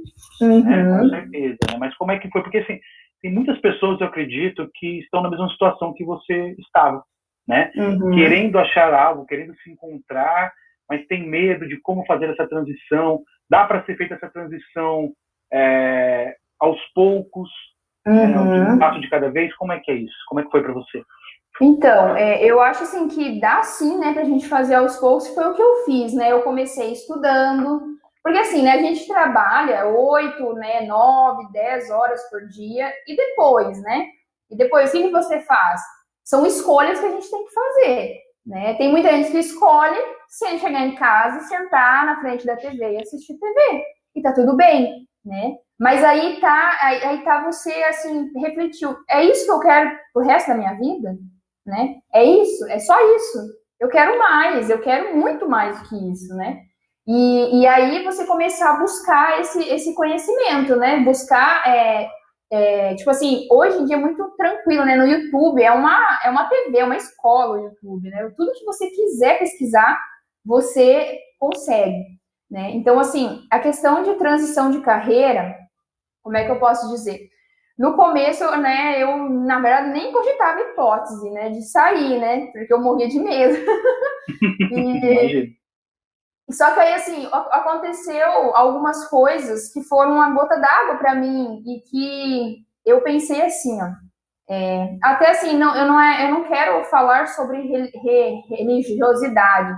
uhum. 0.43 0.63
né, 0.63 0.99
com 0.99 1.09
certeza. 1.09 1.59
Né? 1.71 1.79
Mas 1.79 1.95
como 1.97 2.13
é 2.13 2.19
que 2.19 2.29
foi? 2.31 2.43
Porque 2.43 2.59
assim, 2.59 2.79
tem 3.25 3.33
muitas 3.33 3.59
pessoas, 3.59 3.99
eu 3.99 4.07
acredito, 4.07 4.71
que 4.75 4.99
estão 4.99 5.23
na 5.23 5.31
mesma 5.31 5.49
situação 5.49 5.95
que 5.95 6.05
você 6.05 6.55
estava, 6.59 7.03
né? 7.49 7.73
Uhum. 7.75 8.11
Querendo 8.11 8.59
achar 8.59 8.93
algo, 8.93 9.25
querendo 9.25 9.57
se 9.63 9.71
encontrar, 9.71 10.53
mas 10.87 11.07
tem 11.07 11.27
medo 11.27 11.67
de 11.67 11.81
como 11.81 12.05
fazer 12.05 12.29
essa 12.29 12.47
transição. 12.47 13.23
Dá 13.49 13.65
para 13.65 13.83
ser 13.87 13.97
feita 13.97 14.17
essa 14.17 14.29
transição 14.29 15.11
é, 15.51 16.37
aos 16.61 16.79
poucos, 16.95 17.49
né? 18.05 18.27
uhum. 18.27 18.75
um 18.75 18.79
passo 18.79 19.01
de 19.01 19.09
cada 19.09 19.31
vez? 19.31 19.57
Como 19.57 19.73
é 19.73 19.81
que 19.81 19.91
é 19.91 19.95
isso? 19.95 20.17
Como 20.29 20.43
é 20.43 20.45
que 20.45 20.51
foi 20.51 20.63
para 20.63 20.75
você? 20.75 21.03
Então, 21.63 22.15
é, 22.19 22.45
eu 22.45 22.61
acho 22.61 22.83
assim 22.83 23.09
que 23.09 23.41
dá 23.41 23.63
sim, 23.63 23.99
né, 24.01 24.13
para 24.13 24.21
a 24.21 24.27
gente 24.27 24.47
fazer 24.47 24.75
aos 24.75 24.99
poucos. 24.99 25.29
Foi 25.29 25.47
o 25.47 25.55
que 25.55 25.63
eu 25.63 25.85
fiz, 25.87 26.13
né? 26.13 26.31
Eu 26.31 26.43
comecei 26.43 26.93
estudando, 26.93 27.97
porque 28.25 28.39
assim, 28.39 28.63
né, 28.63 28.71
a 28.71 28.79
gente 28.79 29.07
trabalha 29.07 29.87
oito, 29.87 30.55
né, 30.55 30.81
nove, 30.87 31.53
dez 31.53 31.91
horas 31.91 32.23
por 32.31 32.49
dia, 32.49 32.91
e 33.07 33.15
depois, 33.15 33.79
né? 33.83 34.07
E 34.51 34.57
depois, 34.57 34.89
o 34.89 34.93
que 34.93 35.11
você 35.11 35.43
faz? 35.43 35.83
São 36.25 36.47
escolhas 36.47 36.99
que 36.99 37.05
a 37.05 37.11
gente 37.11 37.31
tem 37.31 37.45
que 37.45 37.53
fazer, 37.53 38.17
né? 38.47 38.75
Tem 38.75 38.91
muita 38.91 39.11
gente 39.11 39.31
que 39.31 39.39
escolhe 39.39 40.01
sem 40.27 40.59
chegar 40.59 40.87
em 40.87 40.95
casa 40.95 41.47
sentar 41.47 42.07
na 42.07 42.19
frente 42.23 42.47
da 42.47 42.57
TV 42.57 42.93
e 42.93 43.03
assistir 43.03 43.39
TV. 43.39 43.85
E 44.17 44.23
tá 44.23 44.33
tudo 44.33 44.57
bem, 44.57 45.07
né? 45.23 45.57
Mas 45.79 46.03
aí 46.03 46.41
tá, 46.41 46.79
aí, 46.81 47.05
aí 47.05 47.25
tá 47.25 47.45
você, 47.45 47.75
assim, 47.85 48.31
refletiu. 48.39 48.97
É 49.11 49.23
isso 49.23 49.45
que 49.45 49.51
eu 49.51 49.61
quero 49.61 49.91
pro 50.15 50.25
resto 50.25 50.49
da 50.49 50.57
minha 50.57 50.73
vida? 50.73 51.15
Né? 51.67 51.97
É 52.15 52.25
isso? 52.25 52.67
É 52.71 52.79
só 52.79 52.97
isso? 53.17 53.39
Eu 53.79 53.89
quero 53.89 54.19
mais, 54.19 54.71
eu 54.71 54.81
quero 54.81 55.15
muito 55.15 55.47
mais 55.47 55.79
do 55.79 55.89
que 55.91 56.11
isso, 56.11 56.35
né? 56.37 56.63
E, 57.07 57.61
e 57.61 57.67
aí 57.67 58.03
você 58.03 58.27
começar 58.27 58.71
a 58.71 58.79
buscar 58.79 59.41
esse, 59.41 59.63
esse 59.69 59.95
conhecimento, 59.95 60.75
né? 60.77 61.01
Buscar, 61.01 61.67
é, 61.67 62.09
é, 62.51 62.95
tipo 62.95 63.11
assim, 63.11 63.47
hoje 63.51 63.79
em 63.79 63.85
dia 63.85 63.97
é 63.97 64.01
muito 64.01 64.25
tranquilo, 64.37 64.85
né? 64.85 64.97
No 64.97 65.07
YouTube 65.07 65.63
é 65.63 65.71
uma, 65.71 66.21
é 66.25 66.31
uma 66.31 66.49
TV, 66.49 66.79
é 66.79 66.85
uma 66.85 66.97
escola 66.97 67.57
o 67.57 67.65
YouTube, 67.65 68.09
né? 68.09 68.31
Tudo 68.37 68.53
que 68.53 68.65
você 68.65 68.89
quiser 68.89 69.39
pesquisar, 69.39 69.99
você 70.45 71.19
consegue, 71.39 72.05
né? 72.51 72.71
Então, 72.71 72.99
assim, 72.99 73.47
a 73.51 73.59
questão 73.59 74.03
de 74.03 74.15
transição 74.15 74.71
de 74.71 74.81
carreira, 74.81 75.55
como 76.23 76.37
é 76.39 76.45
que 76.45 76.51
eu 76.51 76.59
posso 76.59 76.89
dizer? 76.89 77.29
No 77.79 77.95
começo, 77.95 78.45
né, 78.59 79.03
eu, 79.03 79.29
na 79.29 79.59
verdade, 79.61 79.91
nem 79.91 80.13
cogitava 80.13 80.61
hipótese, 80.61 81.29
né, 81.31 81.51
de 81.51 81.61
sair, 81.63 82.21
né, 82.21 82.47
porque 82.53 82.73
eu 82.73 82.81
morria 82.81 83.09
de 83.09 83.19
medo. 83.19 83.57
e, 84.71 85.53
só 86.51 86.75
que 86.75 86.81
aí, 86.81 86.95
assim, 86.95 87.27
aconteceu 87.33 88.55
algumas 88.55 89.09
coisas 89.09 89.73
que 89.73 89.83
foram 89.83 90.13
uma 90.17 90.31
gota 90.31 90.57
d'água 90.57 90.97
para 90.97 91.15
mim 91.15 91.63
e 91.67 91.81
que 91.91 92.57
eu 92.85 93.01
pensei 93.03 93.43
assim, 93.43 93.81
ó. 93.81 93.89
É, 94.49 94.99
até 95.03 95.31
assim, 95.31 95.57
não, 95.57 95.75
eu, 95.75 95.87
não 95.87 95.99
é, 95.99 96.27
eu 96.27 96.31
não 96.33 96.45
quero 96.45 96.85
falar 96.85 97.29
sobre 97.29 97.63
re, 97.63 97.91
re, 97.95 98.43
religiosidade, 98.51 99.73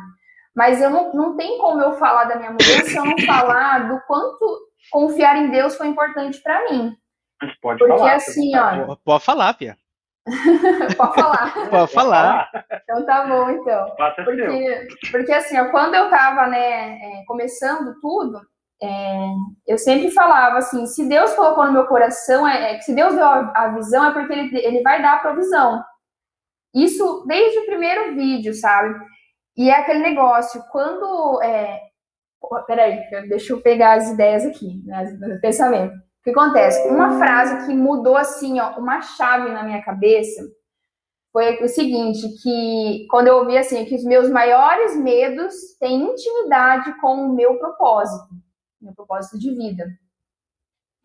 mas 0.57 0.83
eu 0.83 0.90
não, 0.90 1.12
não 1.12 1.37
tem 1.37 1.57
como 1.59 1.81
eu 1.81 1.92
falar 1.92 2.24
da 2.24 2.35
minha 2.35 2.50
mudança 2.50 2.85
se 2.85 2.96
eu 2.96 3.05
não 3.05 3.18
falar 3.18 3.88
do 3.88 4.00
quanto 4.09 4.66
confiar 4.90 5.37
em 5.37 5.50
Deus 5.52 5.76
foi 5.76 5.87
importante 5.87 6.42
para 6.42 6.68
mim. 6.68 6.96
Mas 7.40 7.55
pode 7.61 7.79
Porque 7.79 7.96
falar, 7.96 8.14
assim, 8.14 8.57
ó. 8.57 8.96
Pode 9.05 9.24
falar, 9.24 9.55
Pia. 9.55 9.76
Pode 10.97 11.15
falar. 11.15 11.71
Pode 11.71 11.93
falar. 11.93 12.51
Então 12.83 13.07
tá 13.07 13.27
bom, 13.27 13.49
então. 13.51 13.95
Porque, 14.25 14.89
porque 15.11 15.33
assim, 15.33 15.59
ó, 15.59 15.71
quando 15.71 15.95
eu 15.95 16.11
tava, 16.11 16.49
né, 16.49 16.99
é, 16.99 17.25
começando 17.27 17.95
tudo, 18.01 18.41
é, 18.83 19.29
eu 19.67 19.79
sempre 19.79 20.11
falava 20.11 20.59
assim, 20.59 20.85
se 20.87 21.09
Deus 21.09 21.33
colocou 21.35 21.67
no 21.67 21.73
meu 21.73 21.87
coração, 21.87 22.47
é, 22.47 22.75
é 22.75 22.81
se 22.81 22.95
Deus 22.95 23.15
deu 23.15 23.25
a, 23.25 23.53
a, 23.55 23.69
visão, 23.69 24.05
é 24.05 24.12
porque 24.12 24.33
ele, 24.33 24.59
ele 24.59 24.83
vai 24.83 25.01
dar 25.01 25.15
a 25.15 25.21
provisão. 25.21 25.83
Isso 26.75 27.25
desde 27.27 27.61
o 27.61 27.67
primeiro 27.67 28.15
vídeo, 28.15 28.53
sabe? 28.53 28.95
E 29.57 29.71
é 29.71 29.75
aquele 29.75 30.01
negócio, 30.01 30.62
quando. 30.71 31.41
É... 31.43 31.81
Peraí, 32.67 33.01
deixa 33.29 33.53
eu 33.53 33.61
pegar 33.61 33.95
as 33.95 34.11
ideias 34.11 34.45
aqui, 34.45 34.81
né, 34.85 35.05
os 35.35 35.41
pensamentos 35.41 36.06
que 36.27 36.31
acontece? 36.31 36.89
Uma 36.89 37.19
frase 37.19 37.67
que 37.67 37.73
mudou 37.73 38.17
assim, 38.17 38.59
ó, 38.59 38.77
uma 38.79 39.01
chave 39.01 39.51
na 39.51 39.62
minha 39.62 39.81
cabeça 39.83 40.43
foi 41.33 41.62
o 41.62 41.69
seguinte, 41.69 42.27
que 42.43 43.07
quando 43.11 43.29
eu 43.29 43.37
ouvi 43.37 43.57
assim, 43.57 43.85
que 43.85 43.95
os 43.95 44.03
meus 44.03 44.29
maiores 44.29 44.97
medos 44.97 45.55
têm 45.79 46.03
intimidade 46.03 46.99
com 47.01 47.15
o 47.15 47.33
meu 47.33 47.59
propósito, 47.59 48.35
meu 48.81 48.93
propósito 48.95 49.39
de 49.39 49.55
vida. 49.55 49.87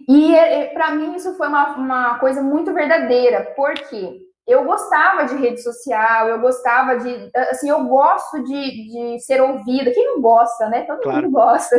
E 0.10 0.34
para 0.74 0.96
mim 0.96 1.16
isso 1.16 1.36
foi 1.36 1.48
uma, 1.48 1.76
uma 1.76 2.18
coisa 2.18 2.42
muito 2.42 2.74
verdadeira, 2.74 3.54
porque 3.56 4.22
eu 4.48 4.66
gostava 4.66 5.26
de 5.26 5.36
rede 5.36 5.62
social, 5.62 6.30
eu 6.30 6.40
gostava 6.40 6.98
de, 6.98 7.30
assim, 7.52 7.70
eu 7.70 7.84
gosto 7.84 8.44
de, 8.44 9.16
de 9.16 9.20
ser 9.20 9.40
ouvida. 9.40 9.92
Quem 9.92 10.08
não 10.08 10.22
gosta, 10.22 10.68
né? 10.68 10.82
Todo 10.82 11.02
claro. 11.02 11.24
mundo 11.24 11.32
gosta. 11.34 11.76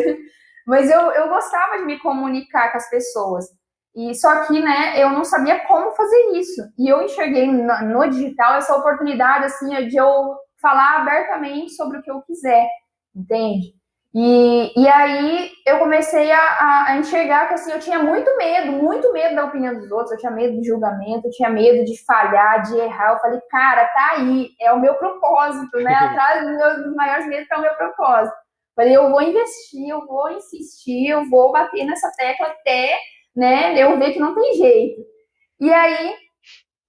Mas 0.66 0.90
eu, 0.90 1.00
eu 1.12 1.28
gostava 1.28 1.78
de 1.78 1.84
me 1.84 1.98
comunicar 1.98 2.70
com 2.70 2.78
as 2.78 2.88
pessoas. 2.88 3.46
E 3.94 4.14
só 4.14 4.46
que, 4.46 4.60
né, 4.60 4.94
eu 5.02 5.10
não 5.10 5.24
sabia 5.24 5.60
como 5.66 5.92
fazer 5.92 6.32
isso. 6.34 6.62
E 6.78 6.88
eu 6.88 7.02
enxerguei 7.02 7.46
no, 7.46 7.82
no 7.82 8.08
digital 8.08 8.54
essa 8.54 8.74
oportunidade, 8.76 9.44
assim, 9.44 9.88
de 9.88 9.96
eu 9.96 10.34
falar 10.60 11.00
abertamente 11.00 11.74
sobre 11.74 11.98
o 11.98 12.02
que 12.02 12.10
eu 12.10 12.22
quiser, 12.22 12.66
entende? 13.14 13.74
E, 14.14 14.72
e 14.78 14.88
aí 14.88 15.50
eu 15.66 15.78
comecei 15.78 16.30
a, 16.30 16.84
a, 16.86 16.96
enxergar 16.98 17.48
que 17.48 17.54
assim, 17.54 17.72
eu 17.72 17.80
tinha 17.80 17.98
muito 17.98 18.36
medo, 18.36 18.72
muito 18.72 19.10
medo 19.10 19.34
da 19.34 19.46
opinião 19.46 19.74
dos 19.74 19.90
outros, 19.90 20.12
eu 20.12 20.18
tinha 20.18 20.30
medo 20.30 20.60
de 20.60 20.68
julgamento, 20.68 21.26
eu 21.26 21.30
tinha 21.30 21.48
medo 21.48 21.82
de 21.84 22.04
falhar, 22.04 22.62
de 22.62 22.76
errar. 22.76 23.12
Eu 23.12 23.18
falei, 23.20 23.40
cara, 23.50 23.86
tá 23.86 24.10
aí, 24.16 24.50
é 24.60 24.70
o 24.70 24.80
meu 24.80 24.94
propósito, 24.94 25.78
né? 25.78 25.94
Atrás 25.96 26.46
dos 26.46 26.56
meus 26.56 26.94
maiores 26.94 27.26
medos 27.26 27.50
é 27.50 27.56
o 27.56 27.62
meu 27.62 27.74
propósito. 27.74 28.36
Falei, 28.74 28.96
eu 28.96 29.10
vou 29.10 29.22
investir, 29.22 29.88
eu 29.88 30.06
vou 30.06 30.30
insistir, 30.30 31.08
eu 31.08 31.28
vou 31.28 31.52
bater 31.52 31.84
nessa 31.84 32.10
tecla 32.16 32.46
até 32.46 32.98
né, 33.34 33.78
eu 33.82 33.98
ver 33.98 34.12
que 34.12 34.20
não 34.20 34.34
tem 34.34 34.54
jeito. 34.54 35.02
E 35.60 35.72
aí 35.72 36.14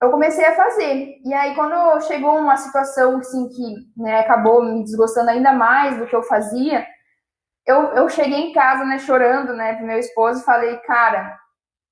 eu 0.02 0.12
comecei 0.12 0.46
a 0.46 0.56
fazer. 0.56 1.16
E 1.26 1.34
aí, 1.34 1.56
quando 1.56 2.02
chegou 2.02 2.38
uma 2.38 2.58
situação 2.58 3.18
assim, 3.18 3.48
que 3.50 4.02
né, 4.02 4.20
acabou 4.20 4.64
me 4.64 4.84
desgostando 4.84 5.30
ainda 5.30 5.54
mais 5.54 5.98
do 5.98 6.06
que 6.06 6.16
eu 6.16 6.24
fazia, 6.24 6.86
eu, 7.66 7.94
eu 7.94 8.10
cheguei 8.10 8.40
em 8.40 8.54
casa, 8.54 8.84
né, 8.84 9.00
chorando, 9.00 9.54
né, 9.54 9.76
pro 9.76 9.86
meu 9.86 9.98
esposo 9.98 10.42
e 10.42 10.46
falei, 10.46 10.78
cara, 10.80 11.38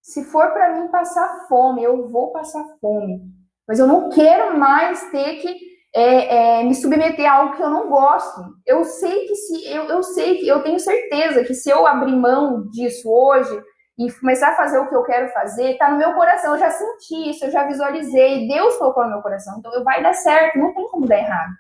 se 0.02 0.26
for 0.26 0.52
para 0.52 0.74
mim 0.74 0.90
passar 0.90 1.48
fome, 1.48 1.84
eu 1.84 2.10
vou 2.10 2.32
passar 2.34 2.64
fome. 2.82 3.22
Mas 3.68 3.80
eu 3.80 3.88
não 3.88 4.10
quero 4.10 4.58
mais 4.58 5.10
ter 5.12 5.36
que 5.38 5.71
é, 5.94 6.60
é, 6.60 6.64
me 6.64 6.74
submeter 6.74 7.30
a 7.30 7.36
algo 7.36 7.56
que 7.56 7.62
eu 7.62 7.70
não 7.70 7.90
gosto. 7.90 8.42
Eu 8.66 8.84
sei 8.84 9.28
que 9.28 9.36
se 9.36 9.70
eu, 9.70 9.84
eu 9.86 10.04
sei 10.04 10.38
que 10.38 10.48
eu 10.48 10.64
tenho 10.64 10.80
certeza 10.80 11.44
que 11.44 11.54
se 11.54 11.70
eu 11.70 11.86
abrir 11.86 12.16
mão 12.16 12.70
disso 12.70 13.12
hoje 13.12 13.62
e 14.00 14.12
começar 14.14 14.50
a 14.50 14.56
fazer 14.56 14.80
o 14.80 14.88
que 14.88 14.96
eu 14.96 15.04
quero 15.04 15.30
fazer, 15.30 15.78
tá 15.78 15.92
no 15.92 15.98
meu 15.98 16.14
coração. 16.14 16.54
Eu 16.54 16.60
já 16.60 16.70
senti 16.70 17.30
isso, 17.30 17.46
eu 17.46 17.52
já 17.52 17.66
visualizei. 17.66 18.48
Deus 18.48 18.78
colocou 18.78 19.04
no 19.04 19.12
meu 19.12 19.22
coração. 19.22 19.58
Então 19.60 19.84
vai 19.84 20.02
dar 20.02 20.14
certo, 20.14 20.58
não 20.58 20.74
tem 20.74 20.88
como 20.88 21.08
dar 21.08 21.18
errado. 21.18 21.52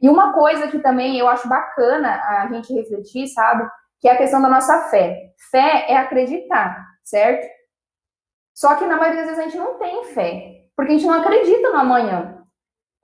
E 0.00 0.08
uma 0.08 0.32
coisa 0.32 0.68
que 0.68 0.78
também 0.78 1.18
eu 1.18 1.26
acho 1.28 1.48
bacana 1.48 2.20
a 2.22 2.48
gente 2.52 2.72
refletir, 2.72 3.26
sabe? 3.28 3.68
Que 4.00 4.08
é 4.08 4.12
a 4.12 4.16
questão 4.16 4.40
da 4.40 4.48
nossa 4.48 4.88
fé. 4.90 5.32
Fé 5.50 5.86
é 5.88 5.96
acreditar, 5.96 6.86
certo? 7.02 7.46
Só 8.54 8.74
que 8.76 8.86
na 8.86 8.96
maioria 8.96 9.24
das 9.24 9.36
vezes 9.36 9.38
a 9.38 9.48
gente 9.48 9.56
não 9.56 9.78
tem 9.78 10.04
fé, 10.04 10.64
porque 10.76 10.92
a 10.92 10.94
gente 10.96 11.06
não 11.06 11.14
acredita 11.14 11.70
no 11.70 11.78
amanhã. 11.78 12.45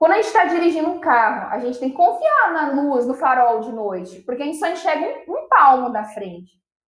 Quando 0.03 0.11
a 0.11 0.15
gente 0.17 0.25
está 0.25 0.43
dirigindo 0.43 0.89
um 0.89 0.99
carro, 0.99 1.49
a 1.49 1.59
gente 1.59 1.79
tem 1.79 1.89
que 1.89 1.95
confiar 1.95 2.51
na 2.51 2.71
luz, 2.73 3.07
no 3.07 3.13
farol 3.13 3.61
de 3.61 3.71
noite, 3.71 4.21
porque 4.25 4.43
a 4.43 4.45
gente 4.45 4.57
só 4.57 4.67
enxerga 4.67 5.01
um, 5.01 5.33
um 5.33 5.47
palmo 5.47 5.93
da 5.93 6.03
frente. 6.03 6.51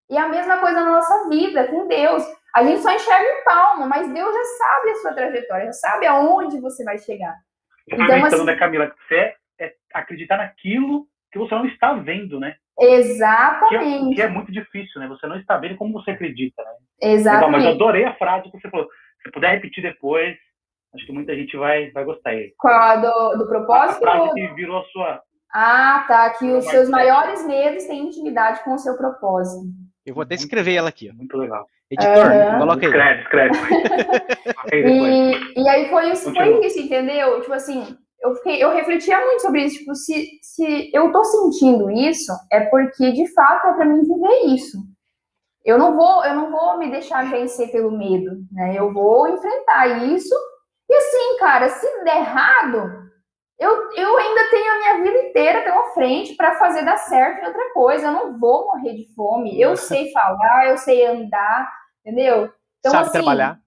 E 0.07 0.15
a 0.15 0.27
mesma 0.29 0.59
coisa 0.59 0.79
na 0.79 0.91
nossa 0.91 1.27
vida, 1.27 1.65
com 1.69 1.87
Deus. 1.87 2.23
A 2.55 2.63
gente 2.63 2.81
só 2.81 2.93
enxerga 2.93 3.25
um 3.27 3.43
palmo, 3.43 3.89
mas 3.89 4.13
Deus 4.13 4.31
já 4.31 4.43
sabe 4.43 4.91
a 4.91 4.95
sua 4.97 5.13
trajetória, 5.13 5.65
já 5.65 5.73
sabe 5.73 6.05
aonde 6.05 6.61
você 6.61 6.83
vai 6.83 6.99
chegar. 6.99 7.33
Então, 7.91 8.25
assim, 8.25 8.45
né, 8.45 8.55
Camila? 8.55 8.93
Fé 9.07 9.35
é 9.59 9.73
acreditar 9.91 10.37
naquilo 10.37 11.07
que 11.31 11.39
você 11.39 11.55
não 11.55 11.65
está 11.65 11.95
vendo, 11.95 12.39
né? 12.39 12.57
Exatamente. 12.79 14.15
Que 14.15 14.21
é, 14.21 14.27
que 14.27 14.29
é, 14.29 14.29
muito 14.29 14.51
difícil, 14.51 15.01
né? 15.01 15.07
Você 15.07 15.25
não 15.25 15.39
está 15.39 15.57
vendo 15.57 15.77
como 15.77 15.93
você 15.93 16.11
acredita, 16.11 16.63
né? 16.63 16.71
Exatamente. 17.01 17.51
mas 17.53 17.65
eu 17.65 17.71
adorei 17.71 18.05
a 18.05 18.13
frase 18.13 18.51
que 18.51 18.61
você 18.61 18.69
falou. 18.69 18.87
Se 19.23 19.31
puder 19.31 19.55
repetir 19.55 19.81
depois, 19.81 20.37
acho 20.93 21.06
que 21.06 21.12
muita 21.12 21.36
gente 21.36 21.56
vai, 21.58 21.91
vai 21.91 22.04
gostar. 22.04 22.32
Aí. 22.32 22.54
Qual 22.58 22.73
a 22.73 22.95
do, 22.95 23.38
do 23.38 23.47
propósito? 23.47 24.08
A 24.08 24.12
frase 24.12 24.34
que 24.34 24.47
virou 24.54 24.80
a 24.80 24.84
sua... 24.86 25.21
Ah, 25.54 26.06
tá. 26.08 26.30
Que 26.32 26.45
os 26.45 26.65
seus 26.65 26.89
maiores 26.89 27.45
medos 27.45 27.86
têm 27.86 28.08
intimidade 28.08 28.63
com 28.63 28.73
o 28.73 28.78
seu 28.78 28.95
propósito. 28.97 29.65
Eu 30.06 30.13
vou 30.13 30.23
até 30.23 30.36
escrever 30.36 30.75
ela 30.75 30.89
aqui. 30.89 31.10
Ó. 31.12 31.15
Muito 31.15 31.38
legal. 31.38 31.65
Editor, 31.91 32.32
uhum. 32.32 32.60
coloca 32.60 32.86
aí. 32.86 32.88
Escreve, 32.88 33.21
escreve. 33.21 33.58
e, 34.73 35.62
e 35.62 35.69
aí 35.69 35.89
foi 35.89 36.12
isso, 36.12 36.34
foi 36.34 36.65
isso, 36.65 36.80
entendeu? 36.80 37.41
Tipo 37.41 37.54
assim, 37.54 37.97
eu, 38.21 38.36
fiquei, 38.36 38.63
eu 38.63 38.71
refletia 38.71 39.19
muito 39.25 39.41
sobre 39.41 39.63
isso. 39.63 39.80
Tipo, 39.80 39.95
se, 39.95 40.39
se 40.41 40.91
eu 40.93 41.12
tô 41.12 41.23
sentindo 41.23 41.89
isso, 41.89 42.32
é 42.52 42.62
porque 42.62 43.12
de 43.12 43.28
fato 43.34 43.67
é 43.67 43.73
para 43.73 43.86
mim 43.86 44.02
viver 44.02 44.54
isso. 44.54 44.78
Eu 45.65 45.78
não 45.78 45.95
vou, 45.95 46.23
eu 46.23 46.36
não 46.36 46.52
vou 46.52 46.78
me 46.78 46.89
deixar 46.89 47.30
vencer 47.30 47.71
pelo 47.71 47.91
medo, 47.91 48.38
né? 48.52 48.75
Eu 48.78 48.93
vou 48.93 49.28
enfrentar 49.28 50.06
isso. 50.08 50.34
Cara, 51.39 51.69
se 51.69 52.04
der 52.04 52.17
errado, 52.17 53.10
eu, 53.60 53.91
eu 53.93 54.17
ainda 54.17 54.49
tenho 54.49 54.71
a 54.71 54.78
minha 54.78 55.04
vida 55.04 55.28
inteira 55.28 55.62
pela 55.63 55.91
frente 55.93 56.36
para 56.36 56.56
fazer 56.56 56.84
dar 56.86 56.97
certo 56.97 57.41
em 57.41 57.47
outra 57.47 57.73
coisa. 57.73 58.08
Eu 58.08 58.13
não 58.13 58.39
vou 58.39 58.67
morrer 58.67 58.93
de 58.93 59.13
fome. 59.15 59.60
Eu 59.60 59.75
sei 59.75 60.12
falar, 60.12 60.67
eu 60.67 60.78
sei 60.78 61.06
andar, 61.06 61.69
entendeu? 62.06 62.52
Então, 62.80 62.91
Sabe 62.91 63.04
assim, 63.04 63.12
trabalhar. 63.12 63.60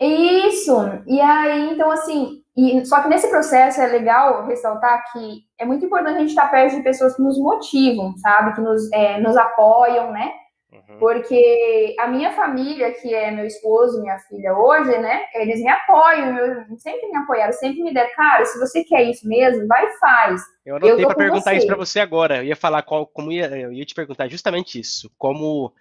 Isso. 0.00 0.74
E 1.06 1.20
aí, 1.20 1.70
então, 1.70 1.90
assim, 1.90 2.42
e, 2.56 2.84
só 2.86 3.02
que 3.02 3.08
nesse 3.08 3.28
processo 3.28 3.80
é 3.80 3.86
legal 3.86 4.46
ressaltar 4.46 5.04
que 5.12 5.42
é 5.58 5.64
muito 5.64 5.84
importante 5.84 6.16
a 6.16 6.20
gente 6.20 6.30
estar 6.30 6.50
perto 6.50 6.76
de 6.76 6.82
pessoas 6.82 7.14
que 7.14 7.22
nos 7.22 7.38
motivam, 7.38 8.16
sabe? 8.18 8.54
Que 8.54 8.60
nos, 8.60 8.90
é, 8.92 9.20
nos 9.20 9.36
apoiam, 9.36 10.10
né? 10.10 10.32
Uhum. 10.72 10.98
Porque 10.98 11.96
a 11.98 12.08
minha 12.08 12.32
família, 12.32 12.92
que 12.92 13.14
é 13.14 13.30
meu 13.30 13.46
esposo, 13.46 14.02
minha 14.02 14.18
filha 14.18 14.54
hoje, 14.54 14.98
né? 14.98 15.22
Eles 15.34 15.60
me 15.60 15.68
apoiam, 15.68 16.36
eu, 16.36 16.78
sempre 16.78 17.08
me 17.08 17.16
apoiaram, 17.16 17.52
sempre 17.54 17.82
me 17.82 17.92
deram, 17.92 18.10
cara, 18.14 18.44
se 18.44 18.58
você 18.58 18.84
quer 18.84 19.02
isso 19.04 19.26
mesmo, 19.26 19.66
vai 19.66 19.86
e 19.86 19.98
faz. 19.98 20.42
Eu 20.66 20.76
anotei 20.76 21.06
para 21.06 21.14
perguntar 21.14 21.50
você. 21.52 21.56
isso 21.56 21.66
para 21.66 21.76
você 21.76 22.00
agora. 22.00 22.38
Eu 22.38 22.44
ia 22.44 22.56
falar 22.56 22.82
qual, 22.82 23.06
como 23.06 23.32
ia, 23.32 23.46
eu 23.46 23.72
ia 23.72 23.84
te 23.84 23.94
perguntar 23.94 24.28
justamente 24.28 24.78
isso. 24.78 25.10
Como 25.16 25.72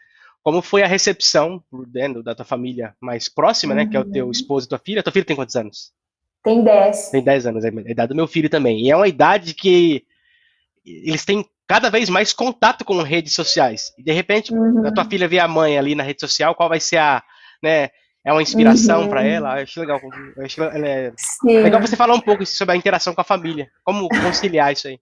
como 0.41 0.61
foi 0.61 0.81
a 0.81 0.87
recepção 0.87 1.61
dentro 1.89 2.23
da 2.23 2.33
tua 2.33 2.45
família 2.45 2.95
mais 3.01 3.27
próxima, 3.27 3.73
uhum. 3.73 3.79
né? 3.79 3.85
Que 3.85 3.97
é 3.97 3.99
o 3.99 4.09
teu 4.09 4.25
uhum. 4.25 4.31
esposo 4.31 4.65
e 4.65 4.69
tua 4.69 4.79
filha. 4.79 5.03
Tua 5.03 5.11
filha 5.11 5.25
tem 5.25 5.35
quantos 5.35 5.57
anos? 5.57 5.91
Tem 6.41 6.63
10. 6.63 7.09
Tem 7.09 7.21
10 7.21 7.47
anos, 7.47 7.65
é 7.65 7.67
a 7.67 7.91
idade 7.91 8.07
do 8.07 8.15
meu 8.15 8.27
filho 8.27 8.49
também. 8.49 8.85
E 8.85 8.89
é 8.89 8.95
uma 8.95 9.09
idade 9.09 9.53
que 9.53 10.05
eles 10.85 11.25
têm 11.25 11.45
cada 11.67 11.89
vez 11.89 12.09
mais 12.09 12.31
contato 12.31 12.85
com 12.85 13.01
redes 13.01 13.33
sociais. 13.33 13.93
E 13.97 14.03
de 14.03 14.11
repente, 14.11 14.53
uhum. 14.53 14.87
a 14.87 14.91
tua 14.91 15.05
filha 15.05 15.27
vê 15.27 15.39
a 15.39 15.47
mãe 15.47 15.77
ali 15.77 15.93
na 15.93 16.03
rede 16.03 16.21
social, 16.21 16.55
qual 16.55 16.69
vai 16.69 16.79
ser 16.79 16.97
a, 16.97 17.21
né, 17.61 17.89
é 18.25 18.31
uma 18.31 18.41
inspiração 18.41 19.03
uhum. 19.03 19.09
para 19.09 19.23
ela. 19.23 19.57
Eu 19.57 19.63
acho 19.63 19.79
legal. 19.79 19.99
Eu 20.35 20.45
acho 20.45 20.63
é 20.63 21.11
legal 21.43 21.81
você 21.81 21.95
falar 21.95 22.13
um 22.13 22.21
pouco 22.21 22.45
sobre 22.45 22.73
a 22.73 22.77
interação 22.77 23.13
com 23.13 23.21
a 23.21 23.25
família. 23.25 23.69
Como 23.83 24.09
conciliar 24.09 24.73
isso 24.73 24.87
aí? 24.87 24.99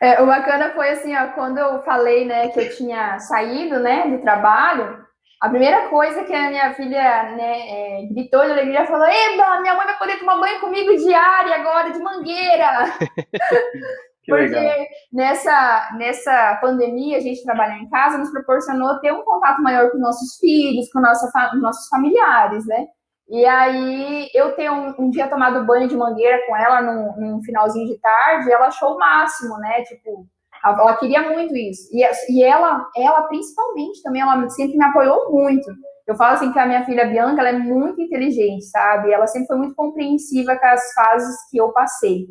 É, 0.00 0.20
o 0.20 0.26
bacana 0.26 0.70
foi 0.70 0.90
assim, 0.90 1.16
ó, 1.16 1.28
quando 1.28 1.58
eu 1.58 1.82
falei, 1.82 2.24
né, 2.24 2.48
que 2.48 2.60
eu 2.60 2.76
tinha 2.76 3.18
saído, 3.20 3.78
né, 3.78 4.08
do 4.08 4.20
trabalho, 4.20 4.98
a 5.40 5.48
primeira 5.48 5.88
coisa 5.88 6.24
que 6.24 6.32
a 6.32 6.48
minha 6.48 6.74
filha, 6.74 7.36
né, 7.36 7.68
é, 7.68 8.06
gritou 8.10 8.44
de 8.44 8.52
alegria, 8.52 8.86
falou, 8.86 9.06
Eba, 9.06 9.60
minha 9.60 9.74
mãe 9.74 9.86
vai 9.86 9.98
poder 9.98 10.18
tomar 10.18 10.40
banho 10.40 10.60
comigo 10.60 10.96
diária 10.96 11.54
agora, 11.54 11.92
de 11.92 11.98
mangueira. 12.00 12.84
Porque 14.26 14.88
nessa, 15.12 15.90
nessa 15.98 16.58
pandemia, 16.60 17.18
a 17.18 17.20
gente 17.20 17.44
trabalhar 17.44 17.78
em 17.78 17.88
casa 17.88 18.18
nos 18.18 18.30
proporcionou 18.30 19.00
ter 19.00 19.12
um 19.12 19.22
contato 19.22 19.62
maior 19.62 19.90
com 19.90 19.98
nossos 19.98 20.38
filhos, 20.38 20.90
com 20.92 21.00
nossa, 21.00 21.30
nossos 21.60 21.88
familiares, 21.88 22.66
né? 22.66 22.86
E 23.28 23.44
aí, 23.46 24.28
eu 24.34 24.54
ter 24.54 24.70
um, 24.70 24.94
um, 24.98 25.10
dia 25.10 25.28
tomado 25.28 25.64
banho 25.64 25.88
de 25.88 25.96
mangueira 25.96 26.40
com 26.46 26.56
ela 26.56 26.82
num, 26.82 27.16
num, 27.16 27.42
finalzinho 27.42 27.86
de 27.86 27.98
tarde, 27.98 28.52
ela 28.52 28.66
achou 28.66 28.94
o 28.94 28.98
máximo, 28.98 29.56
né? 29.58 29.82
Tipo, 29.82 30.26
ela, 30.62 30.78
ela 30.78 30.96
queria 30.96 31.22
muito 31.22 31.56
isso. 31.56 31.88
E, 31.92 32.04
e 32.30 32.42
ela, 32.42 32.86
ela, 32.96 33.22
principalmente, 33.22 34.02
também, 34.02 34.20
ela 34.20 34.48
sempre 34.50 34.76
me 34.76 34.84
apoiou 34.84 35.32
muito. 35.32 35.70
Eu 36.06 36.14
falo 36.16 36.34
assim 36.34 36.52
que 36.52 36.58
a 36.58 36.66
minha 36.66 36.84
filha 36.84 37.06
Bianca, 37.06 37.40
ela 37.40 37.48
é 37.48 37.58
muito 37.58 38.00
inteligente, 38.00 38.64
sabe? 38.66 39.10
Ela 39.10 39.26
sempre 39.26 39.46
foi 39.46 39.56
muito 39.56 39.74
compreensiva 39.74 40.56
com 40.58 40.66
as 40.66 40.92
fases 40.92 41.36
que 41.50 41.56
eu 41.56 41.72
passei. 41.72 42.26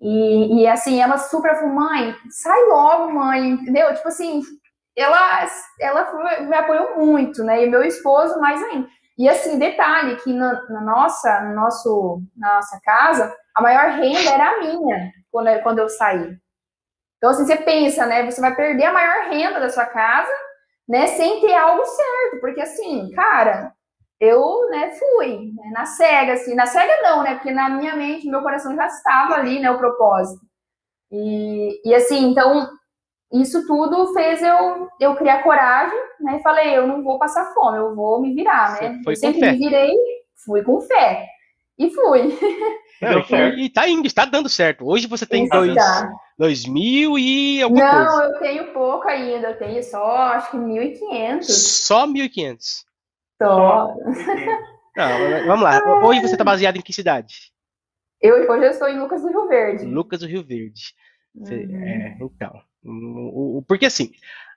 E, 0.00 0.62
e 0.62 0.66
assim, 0.66 1.00
ela 1.00 1.18
super 1.18 1.54
falou, 1.56 1.74
mãe, 1.74 2.14
sai 2.30 2.62
logo, 2.64 3.12
mãe, 3.12 3.50
entendeu? 3.50 3.94
Tipo 3.94 4.08
assim, 4.08 4.40
ela, 4.96 5.46
ela 5.78 6.40
me 6.40 6.56
apoiou 6.56 6.96
muito, 6.96 7.44
né? 7.44 7.64
E 7.64 7.70
meu 7.70 7.82
esposo 7.82 8.40
mais 8.40 8.62
ainda. 8.62 8.88
E 9.18 9.28
assim, 9.28 9.58
detalhe, 9.58 10.16
que 10.16 10.32
na, 10.32 10.62
na, 10.70 10.80
nossa, 10.80 11.42
no 11.42 11.54
nosso, 11.54 12.22
na 12.36 12.54
nossa 12.54 12.80
casa, 12.82 13.34
a 13.54 13.60
maior 13.60 13.90
renda 13.90 14.30
era 14.30 14.48
a 14.48 14.58
minha 14.60 15.12
quando, 15.30 15.62
quando 15.62 15.78
eu 15.80 15.88
saí. 15.90 16.36
Então, 17.18 17.30
assim, 17.30 17.44
você 17.44 17.56
pensa, 17.56 18.06
né? 18.06 18.24
Você 18.24 18.40
vai 18.40 18.54
perder 18.54 18.84
a 18.84 18.92
maior 18.92 19.28
renda 19.28 19.60
da 19.60 19.68
sua 19.68 19.84
casa, 19.84 20.32
né? 20.88 21.06
Sem 21.08 21.42
ter 21.42 21.54
algo 21.54 21.84
certo. 21.84 22.40
Porque 22.40 22.62
assim, 22.62 23.10
cara, 23.12 23.74
eu, 24.20 24.68
né, 24.68 24.90
fui, 24.90 25.50
né, 25.54 25.70
na 25.72 25.86
cega, 25.86 26.34
assim, 26.34 26.54
na 26.54 26.66
cega 26.66 26.92
não, 27.02 27.22
né, 27.22 27.34
porque 27.36 27.50
na 27.50 27.70
minha 27.70 27.96
mente, 27.96 28.28
meu 28.28 28.42
coração 28.42 28.76
já 28.76 28.86
estava 28.86 29.34
ali, 29.34 29.58
né, 29.58 29.70
o 29.70 29.78
propósito. 29.78 30.44
E, 31.10 31.80
e 31.84 31.94
assim, 31.94 32.30
então, 32.30 32.68
isso 33.32 33.66
tudo 33.66 34.12
fez 34.12 34.42
eu, 34.42 34.88
eu 35.00 35.16
criar 35.16 35.42
coragem, 35.42 35.98
né, 36.20 36.36
e 36.38 36.42
falei, 36.42 36.76
eu 36.76 36.86
não 36.86 37.02
vou 37.02 37.18
passar 37.18 37.54
fome, 37.54 37.78
eu 37.78 37.94
vou 37.94 38.20
me 38.20 38.34
virar, 38.34 38.80
né. 38.80 39.00
Foi 39.02 39.14
eu 39.14 39.16
sempre 39.16 39.40
fé. 39.40 39.52
me 39.52 39.58
virei, 39.58 39.96
fui 40.44 40.62
com 40.62 40.82
fé, 40.82 41.26
e 41.78 41.90
fui. 41.90 42.38
Não, 43.00 43.24
e, 43.56 43.64
e 43.64 43.70
tá 43.70 43.88
indo, 43.88 44.06
está 44.06 44.26
dando 44.26 44.46
certo. 44.46 44.86
Hoje 44.86 45.06
você 45.06 45.24
tem 45.24 45.48
dois, 45.48 45.74
dois 46.38 46.66
mil 46.66 47.18
e 47.18 47.62
alguma 47.62 47.82
não, 47.82 47.92
coisa. 47.94 48.10
Não, 48.10 48.24
eu 48.24 48.38
tenho 48.38 48.72
pouco 48.74 49.08
ainda, 49.08 49.48
eu 49.48 49.58
tenho 49.58 49.82
só, 49.82 50.16
acho 50.34 50.50
que 50.50 50.58
1.500. 50.58 51.42
Só 51.44 52.06
1.500. 52.06 52.84
Tô. 53.40 53.46
Não, 54.94 55.46
vamos 55.46 55.62
lá. 55.62 55.80
Hoje 56.04 56.20
você 56.20 56.34
está 56.34 56.44
baseado 56.44 56.76
em 56.76 56.82
que 56.82 56.92
cidade? 56.92 57.34
Eu 58.20 58.34
hoje 58.50 58.66
eu 58.66 58.70
estou 58.70 58.86
em 58.86 59.00
Lucas 59.00 59.22
do 59.22 59.28
Rio 59.28 59.48
Verde. 59.48 59.86
Lucas 59.86 60.20
do 60.20 60.26
Rio 60.26 60.44
Verde. 60.44 60.94
Uhum. 61.34 61.82
é, 61.82 62.18
então, 62.20 62.62
o, 62.84 63.58
o, 63.58 63.62
porque 63.62 63.86
assim, 63.86 64.12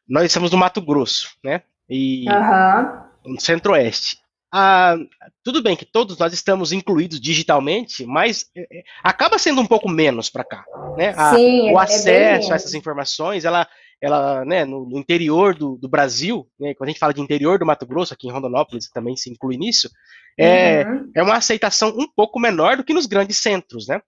nós 0.06 0.26
estamos 0.26 0.52
no 0.52 0.58
Mato 0.58 0.82
Grosso, 0.82 1.30
né? 1.42 1.62
E 1.90 2.26
uhum. 2.28 3.34
no 3.34 3.40
Centro-Oeste. 3.40 4.18
Ah, 4.52 4.98
tudo 5.44 5.64
bem 5.64 5.78
que 5.78 5.86
todos 5.86 6.18
nós 6.18 6.34
estamos 6.34 6.74
incluídos 6.74 7.22
digitalmente, 7.22 8.06
mas 8.06 8.52
é, 8.54 8.80
é 8.80 8.84
acaba 9.02 9.40
sendo 9.40 9.62
um 9.62 9.66
pouco 9.66 9.88
menos 9.88 10.30
para 10.30 10.44
cá, 10.44 10.66
né? 10.98 11.14
A, 11.16 11.34
Sim, 11.34 11.72
o 11.72 11.80
é 11.80 11.84
acesso 11.84 12.52
a 12.52 12.56
essas 12.56 12.74
informações, 12.74 13.46
ela, 13.46 13.66
ela, 14.04 14.44
né, 14.44 14.66
no, 14.66 14.86
no 14.86 15.00
interior 15.00 15.56
do, 15.56 15.78
do 15.78 15.88
Brasil, 15.88 16.46
né, 16.60 16.74
quando 16.74 16.90
a 16.90 16.92
gente 16.92 17.00
fala 17.00 17.14
de 17.14 17.22
interior 17.22 17.58
do 17.58 17.66
Mato 17.66 17.86
Grosso, 17.86 18.14
aqui 18.14 18.28
em 18.28 18.32
Rondonópolis 18.32 18.90
também 18.90 19.16
se 19.16 19.30
inclui 19.30 19.56
nisso, 19.56 19.90
é, 20.38 20.84
uhum. 20.84 21.10
é 21.16 21.24
uma 21.24 21.38
aceitação 21.38 21.88
um 21.98 22.06
pouco 22.14 22.38
menor 22.38 22.76
do 22.76 22.84
que 22.84 22.94
nos 22.94 23.06
grandes 23.06 23.38
centros, 23.38 23.88
né? 23.88 24.02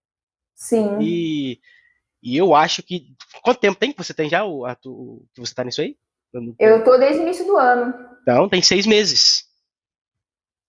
Sim. 0.53 0.99
E, 0.99 1.59
e 2.21 2.35
eu 2.35 2.53
acho 2.53 2.83
que. 2.83 3.05
Quanto 3.41 3.61
tempo 3.61 3.79
tem 3.79 3.93
que 3.93 3.97
você 4.03 4.13
tem 4.13 4.29
já 4.29 4.43
o, 4.43 4.65
a, 4.65 4.75
o 4.85 5.23
que 5.33 5.39
você 5.39 5.53
está 5.53 5.63
nisso 5.63 5.79
aí? 5.79 5.95
Eu 6.59 6.83
tô 6.83 6.97
desde 6.97 7.21
o 7.21 7.23
início 7.23 7.45
do 7.45 7.55
ano. 7.55 7.93
Então, 8.21 8.49
tem 8.49 8.61
seis 8.61 8.85
meses. 8.85 9.45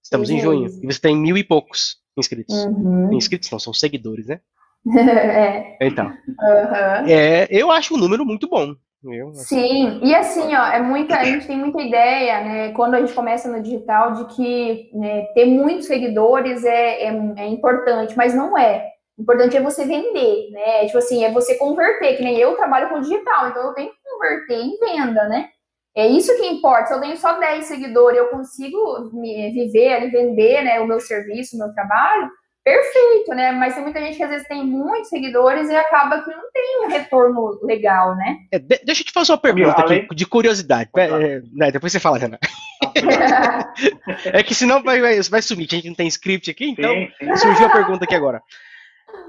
Estamos 0.04 0.28
seis 0.28 0.38
em 0.38 0.42
junho. 0.42 0.62
Meses. 0.62 0.80
E 0.80 0.86
você 0.86 1.00
tem 1.00 1.16
mil 1.16 1.36
e 1.36 1.42
poucos 1.42 1.96
inscritos. 2.16 2.54
Uhum. 2.64 3.12
Inscritos 3.12 3.50
não, 3.50 3.58
são 3.58 3.72
seguidores, 3.72 4.28
né? 4.28 4.40
é. 4.86 5.84
Então. 5.84 6.06
Uhum. 6.06 7.08
É, 7.08 7.48
eu 7.50 7.72
acho 7.72 7.92
um 7.94 7.98
número 7.98 8.24
muito 8.24 8.48
bom. 8.48 8.76
Eu, 9.12 9.28
assim. 9.30 9.44
Sim, 9.44 10.00
e 10.02 10.14
assim, 10.14 10.54
ó, 10.54 10.66
é 10.66 10.80
muita, 10.80 11.16
a 11.16 11.24
gente 11.24 11.46
tem 11.46 11.58
muita 11.58 11.80
ideia, 11.80 12.40
né, 12.40 12.72
quando 12.72 12.94
a 12.94 13.00
gente 13.00 13.12
começa 13.12 13.48
no 13.50 13.62
digital, 13.62 14.12
de 14.12 14.24
que 14.34 14.90
né, 14.94 15.22
ter 15.34 15.44
muitos 15.44 15.86
seguidores 15.86 16.64
é, 16.64 17.04
é, 17.04 17.34
é, 17.36 17.46
importante, 17.46 18.16
mas 18.16 18.34
não 18.34 18.56
é. 18.56 18.88
O 19.18 19.22
importante 19.22 19.56
é 19.56 19.62
você 19.62 19.86
vender, 19.86 20.50
né? 20.50 20.84
Tipo 20.84 20.98
assim, 20.98 21.24
é 21.24 21.32
você 21.32 21.54
converter, 21.54 22.16
que 22.16 22.22
nem 22.22 22.36
eu 22.36 22.54
trabalho 22.54 22.90
com 22.90 23.00
digital, 23.00 23.48
então 23.48 23.68
eu 23.68 23.72
tenho 23.72 23.90
que 23.90 23.96
converter 24.04 24.60
em 24.60 24.78
venda, 24.78 25.26
né? 25.26 25.48
É 25.96 26.06
isso 26.06 26.36
que 26.36 26.46
importa. 26.46 26.88
Se 26.88 26.94
eu 26.94 27.00
tenho 27.00 27.16
só 27.16 27.38
10 27.38 27.64
seguidores, 27.64 28.18
eu 28.18 28.28
consigo 28.28 29.10
me 29.14 29.50
viver 29.52 30.10
vender 30.10 30.62
né, 30.62 30.78
o 30.80 30.86
meu 30.86 31.00
serviço, 31.00 31.56
o 31.56 31.58
meu 31.58 31.72
trabalho, 31.72 32.30
perfeito, 32.66 33.30
né? 33.30 33.52
Mas 33.52 33.74
tem 33.74 33.82
muita 33.84 34.00
gente 34.00 34.16
que 34.16 34.24
às 34.24 34.30
vezes 34.30 34.48
tem 34.48 34.66
muitos 34.66 35.08
seguidores 35.08 35.70
e 35.70 35.76
acaba 35.76 36.20
que 36.24 36.30
não 36.32 36.50
tem 36.52 36.84
um 36.84 36.88
retorno 36.88 37.60
legal, 37.62 38.16
né? 38.16 38.38
É, 38.50 38.58
de, 38.58 38.80
deixa 38.84 39.02
eu 39.02 39.06
te 39.06 39.12
fazer 39.12 39.30
uma 39.30 39.38
pergunta 39.38 39.80
aqui, 39.80 40.08
de 40.12 40.26
curiosidade. 40.26 40.90
É, 40.96 41.42
né, 41.52 41.70
depois 41.70 41.92
você 41.92 42.00
fala, 42.00 42.18
Renan. 42.18 42.38
é 44.34 44.42
que 44.42 44.52
senão 44.52 44.82
vai, 44.82 45.00
vai, 45.00 45.22
vai 45.22 45.42
sumir, 45.42 45.68
a 45.70 45.76
gente 45.76 45.86
não 45.86 45.94
tem 45.94 46.08
script 46.08 46.50
aqui, 46.50 46.70
então 46.70 46.92
sim, 46.92 47.12
sim. 47.20 47.36
surgiu 47.36 47.66
a 47.66 47.70
pergunta 47.70 48.04
aqui 48.04 48.16
agora. 48.16 48.42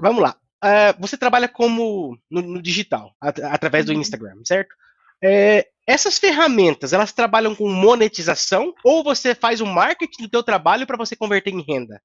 Vamos 0.00 0.20
lá. 0.20 0.34
Uh, 0.64 1.00
você 1.00 1.16
trabalha 1.16 1.46
como 1.46 2.18
no, 2.28 2.42
no 2.42 2.60
digital, 2.60 3.12
at, 3.22 3.38
através 3.44 3.84
do 3.84 3.92
uhum. 3.92 4.00
Instagram, 4.00 4.34
certo? 4.44 4.74
É, 5.22 5.68
essas 5.86 6.18
ferramentas, 6.18 6.92
elas 6.92 7.12
trabalham 7.12 7.54
com 7.54 7.68
monetização 7.68 8.74
ou 8.84 9.04
você 9.04 9.32
faz 9.32 9.60
o 9.60 9.66
marketing 9.66 10.24
do 10.24 10.28
teu 10.28 10.42
trabalho 10.42 10.88
para 10.88 10.96
você 10.96 11.14
converter 11.14 11.50
em 11.50 11.62
renda? 11.62 12.02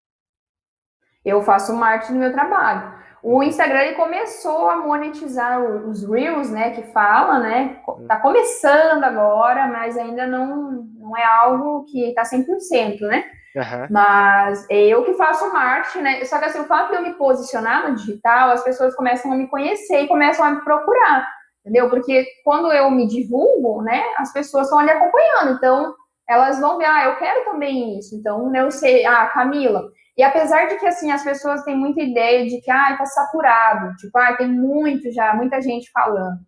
Eu 1.26 1.42
faço 1.42 1.74
marketing 1.74 2.14
no 2.14 2.20
meu 2.20 2.34
trabalho. 2.34 2.94
O 3.24 3.42
Instagram 3.42 3.80
ele 3.80 3.96
começou 3.96 4.70
a 4.70 4.76
monetizar 4.76 5.62
os 5.62 6.04
Reels, 6.04 6.50
né, 6.50 6.72
que 6.72 6.84
fala, 6.92 7.40
né? 7.40 7.78
Tá 8.06 8.18
começando 8.20 9.02
agora, 9.06 9.66
mas 9.68 9.98
ainda 9.98 10.28
não, 10.28 10.86
não 11.00 11.18
é 11.18 11.24
algo 11.24 11.86
que 11.86 12.14
tá 12.14 12.24
100%, 12.24 13.00
né? 13.02 13.24
Uhum. 13.56 13.88
Mas 13.90 14.66
eu 14.70 15.06
que 15.06 15.14
faço 15.14 15.54
marketing, 15.54 16.02
né? 16.02 16.26
Só 16.26 16.38
que 16.38 16.46
assim, 16.46 16.60
o 16.60 16.66
fato 16.66 16.90
de 16.90 16.96
eu 16.98 17.02
me 17.04 17.14
posicionar 17.14 17.88
no 17.88 17.96
digital, 17.96 18.50
as 18.50 18.64
pessoas 18.64 18.94
começam 18.94 19.32
a 19.32 19.36
me 19.36 19.48
conhecer 19.48 20.02
e 20.02 20.08
começam 20.08 20.44
a 20.44 20.52
me 20.52 20.62
procurar, 20.62 21.26
entendeu? 21.62 21.90
Porque 21.90 22.26
quando 22.44 22.74
eu 22.74 22.92
me 22.92 23.08
divulgo, 23.08 23.84
né, 23.84 24.04
as 24.18 24.34
pessoas 24.34 24.66
estão 24.66 24.80
ali 24.80 24.90
acompanhando. 24.90 25.56
Então, 25.56 25.96
elas 26.28 26.60
vão 26.60 26.78
ver, 26.78 26.86
ah, 26.86 27.06
eu 27.06 27.16
quero 27.16 27.46
também 27.46 27.98
isso. 27.98 28.16
Então, 28.16 28.50
né, 28.50 28.62
eu 28.62 28.72
sei, 28.72 29.06
ah, 29.06 29.28
Camila, 29.28 29.84
e 30.18 30.24
apesar 30.24 30.68
de 30.68 30.78
que, 30.78 30.86
assim, 30.86 31.12
as 31.12 31.24
pessoas 31.24 31.64
têm 31.64 31.76
muita 31.76 32.02
ideia 32.02 32.46
de 32.46 32.62
que, 32.62 32.70
ah, 32.70 32.96
tá 32.98 33.06
saturado, 33.06 33.96
tipo, 33.96 34.18
ah, 34.18 34.36
tem 34.36 34.48
muito 34.48 35.12
já, 35.12 35.34
muita 35.34 35.62
gente 35.62 35.90
falando. 35.92 36.40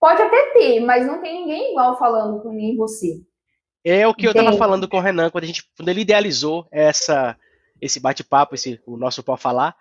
Pode 0.00 0.22
até 0.22 0.52
ter, 0.52 0.80
mas 0.80 1.06
não 1.06 1.20
tem 1.20 1.40
ninguém 1.40 1.72
igual 1.72 1.98
falando 1.98 2.42
com 2.42 2.50
nem 2.52 2.76
você. 2.76 3.20
É 3.84 4.06
o 4.06 4.14
que 4.14 4.26
Entende? 4.26 4.38
eu 4.38 4.44
tava 4.44 4.58
falando 4.58 4.88
com 4.88 4.96
o 4.96 5.00
Renan, 5.00 5.30
quando, 5.30 5.44
a 5.44 5.46
gente, 5.46 5.64
quando 5.76 5.88
ele 5.88 6.00
idealizou 6.00 6.66
essa, 6.72 7.36
esse 7.80 8.00
bate-papo, 8.00 8.54
esse, 8.54 8.80
o 8.86 8.96
nosso 8.96 9.22
Pó 9.22 9.36
Falar, 9.36 9.76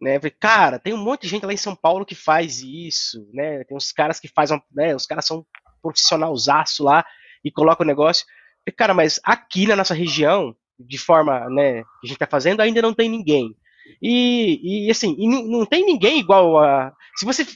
né? 0.00 0.18
Falei, 0.18 0.30
cara, 0.38 0.78
tem 0.78 0.94
um 0.94 1.02
monte 1.02 1.22
de 1.22 1.28
gente 1.28 1.44
lá 1.44 1.52
em 1.52 1.56
São 1.56 1.74
Paulo 1.74 2.04
que 2.06 2.14
faz 2.14 2.60
isso, 2.60 3.28
né? 3.32 3.64
Tem 3.64 3.76
uns 3.76 3.92
caras 3.92 4.20
que 4.20 4.28
fazem, 4.28 4.62
né? 4.72 4.94
Os 4.94 5.06
caras 5.06 5.26
são 5.26 5.44
profissionalzaço 5.82 6.84
lá 6.84 7.04
e 7.44 7.50
colocam 7.50 7.84
o 7.84 7.88
negócio. 7.88 8.26
Falei, 8.64 8.76
cara, 8.76 8.94
mas 8.94 9.20
aqui 9.24 9.66
na 9.66 9.74
nossa 9.74 9.94
região, 9.94 10.54
de 10.78 10.98
forma 10.98 11.48
né, 11.50 11.82
que 11.82 11.88
a 12.04 12.06
gente 12.06 12.12
está 12.12 12.26
fazendo, 12.26 12.60
ainda 12.60 12.82
não 12.82 12.94
tem 12.94 13.08
ninguém. 13.08 13.54
E, 14.00 14.86
e 14.86 14.90
assim, 14.90 15.16
e 15.18 15.26
não, 15.26 15.64
tem 15.64 15.84
ninguém 15.84 16.18
igual 16.18 16.58
a. 16.58 16.92
Se 17.16 17.24
você. 17.24 17.46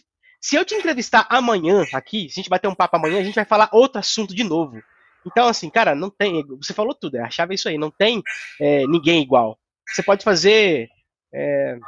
Se 0.41 0.57
eu 0.57 0.65
te 0.65 0.75
entrevistar 0.75 1.27
amanhã 1.31 1.85
aqui, 1.95 2.29
se 2.29 2.41
a 2.41 2.43
gente 2.43 2.51
bater 2.51 2.67
um 2.67 2.75
papo 2.75 2.97
amanhã, 2.97 3.21
a 3.21 3.25
gente 3.25 3.35
vai 3.35 3.45
falar 3.45 3.69
outro 3.73 4.01
assunto 4.01 4.35
de 4.35 4.43
novo. 4.43 4.83
Então, 5.25 5.47
assim, 5.47 5.71
cara, 5.71 5.95
não 5.95 6.11
tem. 6.11 6.45
Você 6.57 6.75
falou 6.75 6.95
tudo, 6.95 7.17
a 7.17 7.31
chave 7.31 7.53
é 7.53 7.55
isso 7.55 7.69
aí, 7.69 7.79
não 7.79 7.91
tem 7.91 8.23
é, 8.61 8.85
ninguém 8.87 9.23
igual. 9.23 9.57
Você 9.89 10.03
pode 10.03 10.25
fazer. 10.25 10.89
É, 11.33 11.79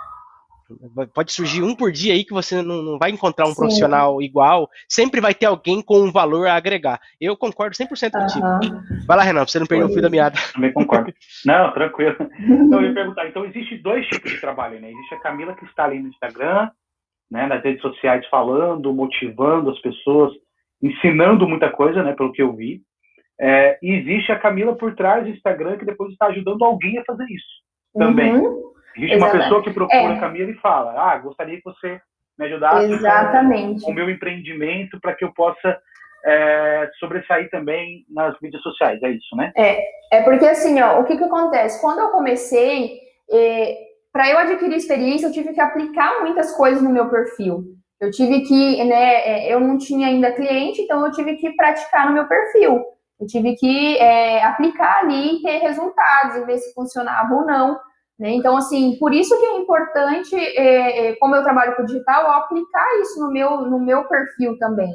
Pode 1.12 1.32
surgir 1.32 1.62
um 1.62 1.74
por 1.74 1.92
dia 1.92 2.14
aí 2.14 2.24
que 2.24 2.32
você 2.32 2.62
não, 2.62 2.82
não 2.82 2.98
vai 2.98 3.10
encontrar 3.10 3.44
um 3.44 3.50
Sim. 3.50 3.56
profissional 3.56 4.22
igual. 4.22 4.68
Sempre 4.88 5.20
vai 5.20 5.34
ter 5.34 5.46
alguém 5.46 5.82
com 5.82 6.00
um 6.00 6.12
valor 6.12 6.46
a 6.46 6.54
agregar. 6.54 7.00
Eu 7.20 7.36
concordo 7.36 7.76
100% 7.76 8.10
contigo. 8.12 8.46
Uhum. 8.46 9.06
Vai 9.06 9.16
lá, 9.16 9.22
Renan, 9.22 9.40
pra 9.40 9.48
você 9.48 9.58
não 9.58 9.66
perder 9.66 9.84
o 9.84 9.88
fio 9.88 10.02
da 10.02 10.10
meada. 10.10 10.38
Também 10.52 10.72
concordo. 10.72 11.12
Não, 11.44 11.72
tranquilo. 11.72 12.16
Então, 12.38 12.80
eu 12.80 12.88
ia 12.88 12.94
perguntar. 12.94 13.28
Então, 13.28 13.44
existe 13.44 13.76
dois 13.78 14.06
tipos 14.08 14.30
de 14.30 14.40
trabalho, 14.40 14.80
né? 14.80 14.90
Existe 14.90 15.14
a 15.14 15.20
Camila 15.20 15.54
que 15.54 15.64
está 15.64 15.84
ali 15.84 16.00
no 16.00 16.08
Instagram, 16.08 16.70
né, 17.30 17.46
nas 17.46 17.62
redes 17.62 17.82
sociais, 17.82 18.26
falando, 18.28 18.92
motivando 18.92 19.70
as 19.70 19.80
pessoas, 19.80 20.32
ensinando 20.82 21.48
muita 21.48 21.70
coisa, 21.70 22.02
né, 22.02 22.12
pelo 22.14 22.32
que 22.32 22.42
eu 22.42 22.54
vi. 22.54 22.80
É, 23.40 23.78
e 23.82 23.92
existe 23.92 24.30
a 24.30 24.38
Camila 24.38 24.76
por 24.76 24.94
trás 24.94 25.24
do 25.24 25.30
Instagram 25.30 25.76
que 25.76 25.84
depois 25.84 26.12
está 26.12 26.26
ajudando 26.26 26.64
alguém 26.64 26.98
a 26.98 27.04
fazer 27.04 27.24
isso 27.24 27.64
também. 27.94 28.34
Uhum. 28.34 28.73
Existe 28.96 29.14
Exatamente. 29.14 29.36
uma 29.36 29.42
pessoa 29.42 29.62
que 29.62 29.72
procura 29.72 30.02
é. 30.02 30.16
a 30.16 30.20
Camila 30.20 30.50
e 30.50 30.54
fala: 30.54 30.92
Ah, 30.96 31.18
gostaria 31.18 31.56
que 31.56 31.64
você 31.64 32.00
me 32.38 32.46
ajudasse 32.46 32.92
Exatamente. 32.92 33.84
com 33.84 33.90
o 33.90 33.94
meu 33.94 34.10
empreendimento 34.10 34.98
para 35.00 35.14
que 35.14 35.24
eu 35.24 35.32
possa 35.32 35.78
é, 36.26 36.90
sobressair 36.98 37.50
também 37.50 38.04
nas 38.08 38.34
mídias 38.40 38.62
sociais. 38.62 39.02
É 39.02 39.10
isso, 39.10 39.36
né? 39.36 39.52
É, 39.56 39.78
é 40.12 40.22
porque 40.22 40.46
assim, 40.46 40.80
ó, 40.80 41.00
o 41.00 41.04
que, 41.04 41.16
que 41.16 41.24
acontece? 41.24 41.80
Quando 41.80 42.00
eu 42.00 42.08
comecei, 42.08 42.98
é, 43.30 43.76
para 44.12 44.30
eu 44.30 44.38
adquirir 44.38 44.76
experiência, 44.76 45.26
eu 45.26 45.32
tive 45.32 45.52
que 45.52 45.60
aplicar 45.60 46.20
muitas 46.20 46.56
coisas 46.56 46.82
no 46.82 46.90
meu 46.90 47.08
perfil. 47.08 47.64
Eu 48.00 48.10
tive 48.10 48.40
que, 48.42 48.84
né, 48.84 49.14
é, 49.48 49.52
eu 49.52 49.60
não 49.60 49.78
tinha 49.78 50.08
ainda 50.08 50.32
cliente, 50.32 50.82
então 50.82 51.04
eu 51.04 51.12
tive 51.12 51.36
que 51.36 51.50
praticar 51.54 52.06
no 52.06 52.14
meu 52.14 52.26
perfil. 52.26 52.82
Eu 53.20 53.26
tive 53.26 53.54
que 53.54 53.96
é, 53.98 54.42
aplicar 54.42 55.00
ali 55.00 55.36
e 55.36 55.42
ter 55.42 55.58
resultados, 55.58 56.36
e 56.36 56.44
ver 56.44 56.58
se 56.58 56.74
funcionava 56.74 57.32
ou 57.34 57.46
não. 57.46 57.78
Né? 58.18 58.30
Então, 58.30 58.56
assim, 58.56 58.96
por 58.98 59.12
isso 59.12 59.38
que 59.38 59.44
é 59.44 59.58
importante, 59.58 60.36
é, 60.36 61.08
é, 61.08 61.16
como 61.16 61.34
eu 61.34 61.42
trabalho 61.42 61.74
com 61.76 61.84
digital, 61.84 62.30
aplicar 62.30 63.00
isso 63.00 63.20
no 63.20 63.32
meu, 63.32 63.62
no 63.62 63.80
meu 63.80 64.06
perfil 64.06 64.56
também. 64.58 64.90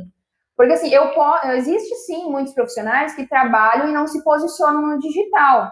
Porque, 0.55 0.73
assim, 0.73 0.89
eu 0.93 1.11
existe 1.55 1.95
sim 2.05 2.29
muitos 2.29 2.53
profissionais 2.53 3.15
que 3.15 3.27
trabalham 3.27 3.89
e 3.89 3.93
não 3.93 4.07
se 4.07 4.23
posicionam 4.23 4.81
no 4.81 4.99
digital. 4.99 5.71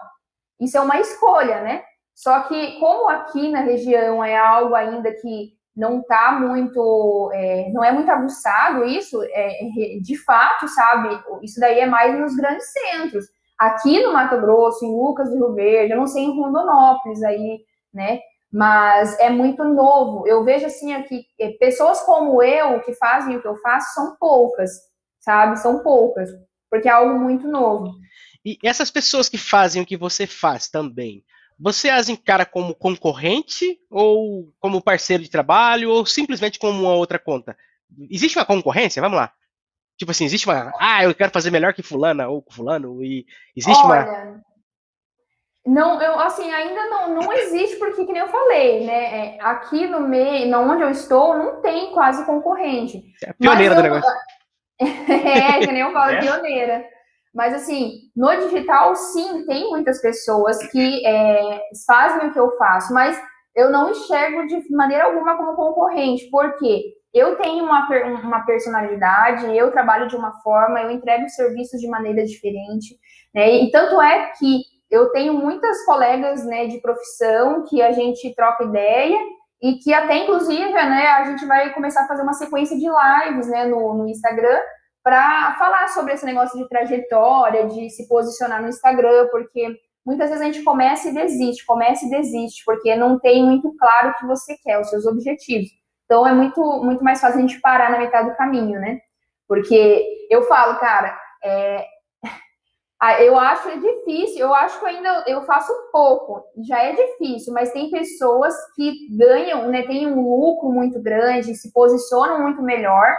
Isso 0.60 0.76
é 0.76 0.80
uma 0.80 0.98
escolha, 0.98 1.60
né? 1.60 1.82
Só 2.14 2.40
que, 2.40 2.78
como 2.80 3.08
aqui 3.08 3.50
na 3.50 3.60
região 3.60 4.24
é 4.24 4.36
algo 4.36 4.74
ainda 4.74 5.12
que 5.12 5.52
não 5.76 6.00
está 6.00 6.32
muito, 6.32 7.30
é, 7.32 7.70
não 7.70 7.84
é 7.84 7.92
muito 7.92 8.10
aguçado 8.10 8.84
isso, 8.84 9.22
é, 9.30 9.68
de 10.02 10.16
fato, 10.24 10.66
sabe? 10.66 11.22
Isso 11.42 11.60
daí 11.60 11.78
é 11.78 11.86
mais 11.86 12.18
nos 12.18 12.34
grandes 12.34 12.66
centros. 12.72 13.26
Aqui 13.58 14.02
no 14.02 14.12
Mato 14.12 14.40
Grosso, 14.40 14.84
em 14.84 14.94
Lucas 14.94 15.28
do 15.30 15.36
Rio 15.36 15.54
Verde, 15.54 15.92
eu 15.92 15.98
não 15.98 16.06
sei 16.06 16.24
em 16.24 16.36
Rondonópolis 16.36 17.22
aí, 17.22 17.60
né? 17.92 18.20
Mas 18.52 19.18
é 19.18 19.28
muito 19.28 19.64
novo. 19.64 20.26
Eu 20.26 20.44
vejo 20.44 20.66
assim 20.66 20.92
aqui, 20.92 21.26
é, 21.38 21.50
pessoas 21.58 22.00
como 22.02 22.42
eu 22.42 22.80
que 22.82 22.94
fazem 22.94 23.36
o 23.36 23.42
que 23.42 23.48
eu 23.48 23.56
faço 23.56 23.94
são 23.94 24.16
poucas, 24.16 24.70
sabe? 25.18 25.58
São 25.58 25.82
poucas, 25.82 26.30
porque 26.70 26.88
é 26.88 26.92
algo 26.92 27.18
muito 27.18 27.48
novo. 27.48 27.92
E 28.44 28.56
essas 28.62 28.90
pessoas 28.90 29.28
que 29.28 29.36
fazem 29.36 29.82
o 29.82 29.86
que 29.86 29.96
você 29.96 30.26
faz 30.26 30.68
também, 30.68 31.24
você 31.58 31.90
as 31.90 32.08
encara 32.08 32.46
como 32.46 32.74
concorrente 32.74 33.78
ou 33.90 34.52
como 34.60 34.80
parceiro 34.80 35.22
de 35.22 35.28
trabalho 35.28 35.90
ou 35.90 36.06
simplesmente 36.06 36.58
como 36.58 36.80
uma 36.80 36.94
outra 36.94 37.18
conta? 37.18 37.56
Existe 38.08 38.38
uma 38.38 38.44
concorrência? 38.44 39.02
Vamos 39.02 39.16
lá. 39.18 39.32
Tipo 39.98 40.12
assim, 40.12 40.24
existe 40.24 40.46
uma. 40.46 40.72
Ah, 40.78 41.02
eu 41.02 41.14
quero 41.14 41.32
fazer 41.32 41.50
melhor 41.50 41.74
que 41.74 41.82
fulana 41.82 42.28
ou 42.28 42.44
fulano. 42.48 43.02
E 43.02 43.26
existe 43.56 43.84
Olha, 43.84 44.08
uma. 44.08 44.42
Não, 45.66 46.00
eu 46.00 46.18
assim, 46.20 46.50
ainda 46.50 46.86
não, 46.86 47.14
não 47.14 47.32
existe, 47.32 47.76
porque, 47.76 48.06
que 48.06 48.12
nem 48.12 48.22
eu 48.22 48.28
falei, 48.28 48.86
né? 48.86 49.36
É, 49.36 49.38
aqui 49.42 49.86
no 49.86 50.00
meio, 50.00 50.56
onde 50.56 50.82
eu 50.82 50.90
estou, 50.90 51.36
não 51.36 51.60
tem 51.60 51.92
quase 51.92 52.24
concorrente. 52.24 53.02
É 53.22 53.32
pioneira 53.32 53.74
eu, 53.74 53.76
do 53.76 53.82
negócio. 53.82 54.10
é, 54.80 55.58
que 55.58 55.72
nem 55.72 55.82
eu 55.82 55.92
falo, 55.92 56.12
é? 56.14 56.20
pioneira. 56.20 56.84
Mas 57.34 57.52
assim, 57.52 57.92
no 58.16 58.34
digital, 58.36 58.94
sim, 58.94 59.44
tem 59.46 59.68
muitas 59.68 60.00
pessoas 60.00 60.58
que 60.70 61.04
é, 61.04 61.60
fazem 61.86 62.28
o 62.28 62.32
que 62.32 62.38
eu 62.38 62.56
faço, 62.56 62.94
mas 62.94 63.20
eu 63.54 63.70
não 63.70 63.90
enxergo 63.90 64.46
de 64.46 64.74
maneira 64.74 65.04
alguma 65.04 65.36
como 65.36 65.54
concorrente, 65.54 66.30
porque 66.30 66.94
eu 67.12 67.36
tenho 67.36 67.64
uma, 67.64 67.88
uma 68.22 68.40
personalidade, 68.44 69.56
eu 69.56 69.70
trabalho 69.70 70.08
de 70.08 70.16
uma 70.16 70.32
forma, 70.42 70.80
eu 70.80 70.90
entrego 70.90 71.28
serviços 71.28 71.80
de 71.80 71.88
maneira 71.88 72.24
diferente, 72.24 72.96
né? 73.34 73.50
E 73.50 73.70
tanto 73.70 74.00
é 74.00 74.32
que 74.38 74.62
eu 74.90 75.10
tenho 75.10 75.34
muitas 75.34 75.84
colegas 75.84 76.44
né, 76.44 76.66
de 76.66 76.80
profissão 76.80 77.64
que 77.64 77.82
a 77.82 77.92
gente 77.92 78.34
troca 78.34 78.64
ideia 78.64 79.18
e 79.60 79.74
que 79.74 79.92
até, 79.92 80.18
inclusive, 80.18 80.72
né, 80.72 81.08
a 81.08 81.24
gente 81.24 81.44
vai 81.44 81.72
começar 81.74 82.04
a 82.04 82.08
fazer 82.08 82.22
uma 82.22 82.32
sequência 82.32 82.76
de 82.76 82.86
lives 82.86 83.48
né, 83.48 83.66
no, 83.66 83.94
no 83.94 84.08
Instagram 84.08 84.58
para 85.02 85.56
falar 85.58 85.88
sobre 85.88 86.14
esse 86.14 86.24
negócio 86.24 86.58
de 86.58 86.68
trajetória, 86.68 87.66
de 87.66 87.90
se 87.90 88.06
posicionar 88.08 88.62
no 88.62 88.68
Instagram, 88.68 89.28
porque 89.30 89.76
muitas 90.04 90.30
vezes 90.30 90.42
a 90.42 90.46
gente 90.46 90.62
começa 90.62 91.08
e 91.08 91.14
desiste, 91.14 91.66
começa 91.66 92.06
e 92.06 92.10
desiste, 92.10 92.64
porque 92.64 92.94
não 92.94 93.18
tem 93.18 93.44
muito 93.44 93.74
claro 93.76 94.10
o 94.10 94.14
que 94.14 94.26
você 94.26 94.56
quer, 94.62 94.78
os 94.78 94.88
seus 94.88 95.06
objetivos. 95.06 95.68
Então 96.08 96.26
é 96.26 96.32
muito, 96.32 96.62
muito 96.82 97.04
mais 97.04 97.20
fácil 97.20 97.38
a 97.38 97.40
gente 97.42 97.60
parar 97.60 97.90
na 97.90 97.98
metade 97.98 98.30
do 98.30 98.36
caminho, 98.36 98.80
né? 98.80 98.98
Porque 99.46 100.26
eu 100.30 100.42
falo, 100.44 100.78
cara, 100.78 101.14
é, 101.44 101.84
ah, 102.98 103.22
eu 103.22 103.38
acho 103.38 103.78
difícil, 103.78 104.40
eu 104.40 104.54
acho 104.54 104.80
que 104.80 104.86
ainda 104.86 105.24
eu 105.26 105.42
faço 105.42 105.70
pouco, 105.92 106.42
já 106.66 106.82
é 106.82 106.92
difícil, 106.94 107.52
mas 107.52 107.72
tem 107.72 107.90
pessoas 107.90 108.54
que 108.74 109.14
ganham, 109.18 109.68
né, 109.68 109.82
tem 109.82 110.06
um 110.06 110.18
lucro 110.18 110.70
muito 110.70 110.98
grande, 111.02 111.54
se 111.54 111.70
posicionam 111.74 112.40
muito 112.40 112.62
melhor. 112.62 113.14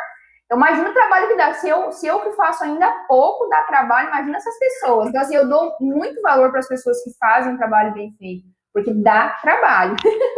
Então, 0.46 0.58
imagina 0.58 0.90
o 0.90 0.94
trabalho 0.94 1.28
que 1.28 1.36
dá. 1.36 1.54
Se 1.54 1.70
eu, 1.70 1.92
se 1.92 2.08
eu 2.08 2.22
que 2.22 2.32
faço 2.32 2.64
ainda 2.64 2.92
pouco 3.08 3.48
dá 3.50 3.62
trabalho, 3.66 4.08
imagina 4.08 4.38
essas 4.38 4.58
pessoas. 4.58 5.10
Então, 5.10 5.22
assim, 5.22 5.36
eu 5.36 5.48
dou 5.48 5.76
muito 5.80 6.20
valor 6.24 6.50
para 6.50 6.60
as 6.60 6.68
pessoas 6.68 7.04
que 7.04 7.12
fazem 7.20 7.54
um 7.54 7.58
trabalho 7.58 7.94
bem 7.94 8.16
feito, 8.18 8.46
porque 8.74 8.92
dá 8.92 9.38
trabalho. 9.44 9.96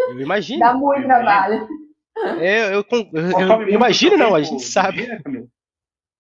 Eu 0.10 0.20
imagino. 0.20 0.60
dá 0.68 0.74
muito 0.74 1.06
trabalho. 1.06 1.66
É, 2.40 2.68
eu, 2.68 2.86
eu, 2.92 3.10
eu, 3.14 3.62
eu 3.62 3.70
imagino, 3.70 4.18
não, 4.18 4.36
a 4.36 4.42
gente 4.42 4.64
sabe. 4.64 5.08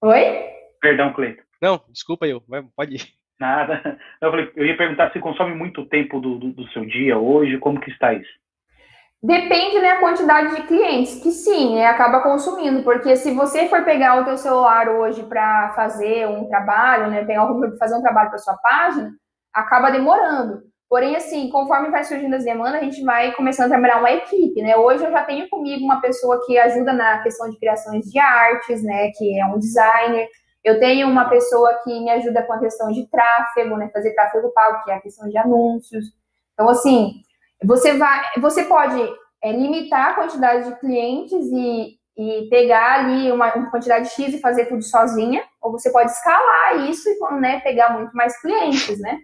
Oi? 0.02 0.45
Perdão, 0.82 1.14
Cleiton. 1.14 1.43
Não, 1.62 1.80
desculpa 1.89 2.26
eu, 2.26 2.41
pode 2.76 2.95
ir. 2.95 3.22
Nada. 3.39 3.97
Eu, 4.22 4.30
falei, 4.30 4.52
eu 4.56 4.66
ia 4.66 4.78
perguntar 4.78 5.12
se 5.12 5.20
consome 5.20 5.56
muito 5.56 5.86
tempo 5.86 6.20
do, 6.20 6.38
do, 6.38 6.52
do, 6.54 6.68
seu 6.70 6.86
dia 6.86 7.18
hoje, 7.18 7.58
como 7.58 7.80
que 7.80 7.89
está 7.89 8.14
isso? 8.14 8.30
Depende 9.24 9.76
da 9.76 9.82
né, 9.82 9.95
quantidade 9.95 10.56
de 10.56 10.64
clientes, 10.64 11.22
que 11.22 11.32
sim, 11.32 11.78
é, 11.78 11.88
acaba 11.88 12.22
consumindo, 12.22 12.84
porque 12.84 13.16
se 13.16 13.34
você 13.34 13.68
for 13.68 13.84
pegar 13.84 14.20
o 14.20 14.26
teu 14.26 14.38
celular 14.38 14.89
hoje 14.89 15.24
para 15.24 15.74
fazer 15.74 16.28
um 16.28 16.47
trabalho, 16.47 17.08
né, 17.10 17.24
pegar 17.24 17.45
um 17.45 17.78
fazer 17.78 17.95
um 17.95 18.02
trabalho 18.02 18.30
para 18.30 18.39
sua 18.39 18.58
página, 18.58 19.12
acaba 19.54 19.91
demorando. 19.91 20.70
Porém, 20.91 21.15
assim, 21.15 21.49
conforme 21.49 21.89
vai 21.89 22.03
surgindo 22.03 22.35
as 22.35 22.43
demandas, 22.43 22.81
a 22.81 22.83
gente 22.83 23.01
vai 23.01 23.31
começando 23.31 23.67
a 23.67 23.69
trabalhar 23.69 23.99
uma 23.99 24.11
equipe, 24.11 24.61
né? 24.61 24.75
Hoje 24.75 25.05
eu 25.05 25.09
já 25.09 25.23
tenho 25.23 25.47
comigo 25.47 25.85
uma 25.85 26.01
pessoa 26.01 26.45
que 26.45 26.57
ajuda 26.57 26.91
na 26.91 27.23
questão 27.23 27.49
de 27.49 27.57
criações 27.57 28.03
de 28.11 28.19
artes, 28.19 28.83
né? 28.83 29.09
Que 29.11 29.39
é 29.39 29.45
um 29.45 29.57
designer. 29.57 30.27
Eu 30.61 30.81
tenho 30.81 31.07
uma 31.07 31.29
pessoa 31.29 31.79
que 31.81 31.97
me 31.97 32.09
ajuda 32.09 32.43
com 32.43 32.51
a 32.51 32.59
questão 32.59 32.91
de 32.91 33.07
tráfego, 33.07 33.77
né? 33.77 33.89
Fazer 33.93 34.13
tráfego 34.13 34.51
pago, 34.51 34.83
que 34.83 34.91
é 34.91 34.95
a 34.95 34.99
questão 34.99 35.29
de 35.29 35.37
anúncios. 35.37 36.07
Então, 36.55 36.67
assim, 36.67 37.13
você 37.63 37.97
vai, 37.97 38.25
você 38.41 38.65
pode 38.65 39.01
é, 39.41 39.53
limitar 39.53 40.09
a 40.09 40.15
quantidade 40.15 40.69
de 40.69 40.77
clientes 40.81 41.45
e, 41.53 41.95
e 42.17 42.49
pegar 42.49 42.99
ali 42.99 43.31
uma, 43.31 43.55
uma, 43.55 43.71
quantidade 43.71 44.09
X 44.09 44.33
e 44.33 44.41
fazer 44.41 44.65
tudo 44.65 44.83
sozinha, 44.83 45.41
ou 45.61 45.71
você 45.71 45.89
pode 45.89 46.11
escalar 46.11 46.81
isso 46.89 47.07
e 47.07 47.39
né, 47.39 47.61
pegar 47.61 47.97
muito 47.97 48.11
mais 48.13 48.37
clientes, 48.41 48.99
né? 48.99 49.19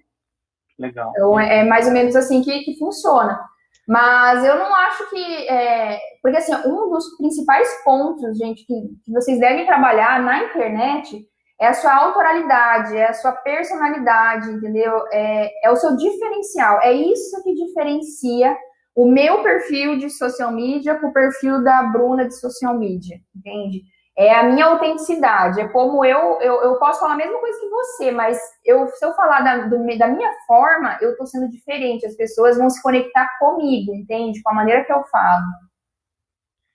Legal. 0.77 1.11
Então, 1.11 1.39
é, 1.39 1.59
é 1.59 1.63
mais 1.63 1.87
ou 1.87 1.93
menos 1.93 2.15
assim 2.15 2.41
que, 2.41 2.59
que 2.59 2.77
funciona. 2.77 3.39
Mas 3.87 4.43
eu 4.43 4.57
não 4.57 4.75
acho 4.75 5.09
que. 5.09 5.49
É, 5.49 5.97
porque, 6.21 6.37
assim, 6.37 6.53
um 6.65 6.89
dos 6.89 7.15
principais 7.17 7.67
pontos, 7.85 8.37
gente, 8.37 8.65
que, 8.65 8.73
que, 9.03 9.11
vocês 9.11 9.39
devem 9.39 9.65
trabalhar 9.65 10.21
na 10.21 10.43
internet 10.43 11.25
é 11.59 11.67
a 11.67 11.73
sua 11.73 11.95
autoralidade, 11.95 12.95
é 12.95 13.07
a 13.07 13.13
sua 13.13 13.31
personalidade, 13.31 14.51
entendeu? 14.51 14.93
É, 15.11 15.67
é 15.67 15.71
o 15.71 15.75
seu 15.75 15.95
diferencial. 15.95 16.81
É 16.81 16.91
isso 16.91 17.41
que 17.43 17.55
diferencia 17.55 18.55
o 18.95 19.09
meu 19.09 19.41
perfil 19.41 19.97
de 19.97 20.09
social 20.09 20.51
media 20.51 20.99
com 20.99 21.07
o 21.07 21.13
perfil 21.13 21.63
da 21.63 21.83
Bruna 21.83 22.27
de 22.27 22.37
social 22.37 22.77
media, 22.77 23.17
entende? 23.35 23.83
É 24.17 24.33
a 24.33 24.43
minha 24.43 24.65
autenticidade, 24.65 25.61
é 25.61 25.67
como 25.67 26.03
eu, 26.03 26.41
eu, 26.41 26.63
eu 26.63 26.79
posso 26.79 26.99
falar 26.99 27.13
a 27.13 27.17
mesma 27.17 27.39
coisa 27.39 27.59
que 27.59 27.69
você, 27.69 28.11
mas 28.11 28.39
eu, 28.65 28.87
se 28.87 29.05
eu 29.05 29.13
falar 29.13 29.41
da, 29.41 29.67
do, 29.67 29.77
da 29.95 30.07
minha 30.07 30.33
forma, 30.47 30.97
eu 30.99 31.11
estou 31.11 31.27
sendo 31.27 31.47
diferente, 31.51 32.05
as 32.05 32.15
pessoas 32.15 32.57
vão 32.57 32.67
se 32.67 32.81
conectar 32.81 33.29
comigo, 33.37 33.93
entende? 33.93 34.41
Com 34.41 34.49
a 34.49 34.55
maneira 34.55 34.83
que 34.83 34.91
eu 34.91 35.03
falo. 35.05 35.45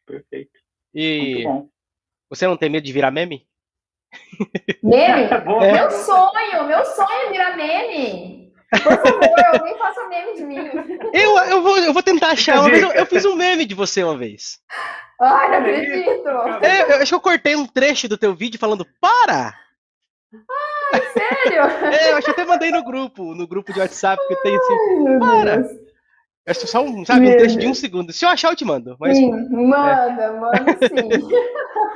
Perfeito. 0.07 0.53
E 0.95 1.45
você 2.31 2.47
não 2.47 2.57
tem 2.57 2.71
medo 2.71 2.85
de 2.85 2.93
virar 2.93 3.11
meme? 3.11 3.45
Meme? 4.81 5.25
é. 5.67 5.73
Meu 5.73 5.91
sonho, 5.91 6.65
meu 6.65 6.85
sonho 6.85 7.27
é 7.27 7.31
virar 7.33 7.57
meme. 7.57 8.53
Por 8.71 8.81
favor, 8.81 9.45
alguém 9.53 9.79
faça 9.79 10.09
meme 10.09 10.35
de 10.37 10.45
mim. 10.45 10.59
Eu, 11.13 11.39
eu, 11.39 11.63
vou, 11.63 11.77
eu 11.79 11.93
vou 11.93 12.03
tentar 12.03 12.29
achar. 12.29 12.61
Uma 12.61 12.71
vez 12.71 12.83
eu, 12.83 12.93
eu 12.93 13.05
fiz 13.05 13.25
um 13.25 13.35
meme 13.35 13.67
de 13.67 13.75
você 13.75 14.03
uma 14.05 14.17
vez. 14.17 14.61
Ai, 15.23 15.51
não 15.51 15.59
acredito! 15.59 16.29
É, 16.65 16.83
eu 16.83 16.97
acho 16.97 17.11
que 17.11 17.15
eu 17.15 17.21
cortei 17.21 17.55
um 17.55 17.65
trecho 17.65 18.09
do 18.09 18.19
teu 18.19 18.35
vídeo 18.35 18.59
falando 18.59 18.85
para! 19.01 19.55
Ai, 20.93 21.01
sério? 21.13 21.63
é, 21.95 22.11
eu 22.11 22.17
acho 22.17 22.27
que 22.27 22.33
até 22.33 22.45
mandei 22.45 22.73
no 22.73 22.85
grupo, 22.85 23.33
no 23.33 23.47
grupo 23.47 23.73
de 23.73 23.79
WhatsApp 23.79 24.21
que 24.27 24.35
tem 24.43 24.57
assim, 24.57 24.75
Ai, 25.09 25.19
para! 25.21 25.57
Deus. 25.59 25.73
Eu 26.45 26.51
acho 26.51 26.67
só 26.67 26.83
um, 26.83 27.05
sabe, 27.05 27.29
um 27.29 27.37
trecho 27.37 27.57
de 27.57 27.69
um 27.69 27.75
segundo. 27.75 28.13
Se 28.13 28.25
eu 28.25 28.29
achar, 28.29 28.51
eu 28.51 28.57
te 28.57 28.65
mando. 28.65 28.97
Mas, 28.99 29.17
sim, 29.17 29.31
manda, 29.49 30.23
é. 30.25 30.31
manda 30.33 30.73
sim. 30.89 31.29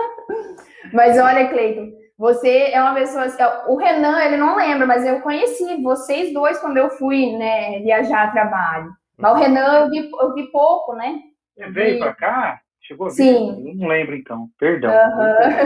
mas 0.95 1.19
olha, 1.19 1.49
Cleiton, 1.49 1.91
você 2.17 2.71
é 2.71 2.81
uma 2.81 2.95
pessoa. 2.95 3.25
Assim, 3.25 3.43
o 3.67 3.77
Renan, 3.77 4.23
ele 4.23 4.37
não 4.37 4.55
lembra, 4.55 4.87
mas 4.87 5.05
eu 5.05 5.21
conheci 5.21 5.83
vocês 5.83 6.33
dois 6.33 6.61
quando 6.61 6.77
eu 6.77 6.91
fui 6.91 7.37
né, 7.37 7.81
viajar 7.81 8.29
a 8.29 8.31
trabalho. 8.31 8.93
Mas 9.19 9.33
o 9.33 9.35
Renan 9.35 9.81
eu 9.81 9.91
vi, 9.91 10.11
eu 10.13 10.33
vi 10.33 10.45
pouco, 10.53 10.95
né? 10.95 11.23
Você 11.57 11.69
veio 11.71 11.99
para 11.99 12.15
cá? 12.15 12.61
Chegou 12.87 13.07
a 13.07 13.11
ver? 13.11 13.17
Sim. 13.17 13.69
Eu 13.69 13.75
não 13.77 13.89
lembro, 13.89 14.15
então. 14.15 14.49
Perdão. 14.59 14.93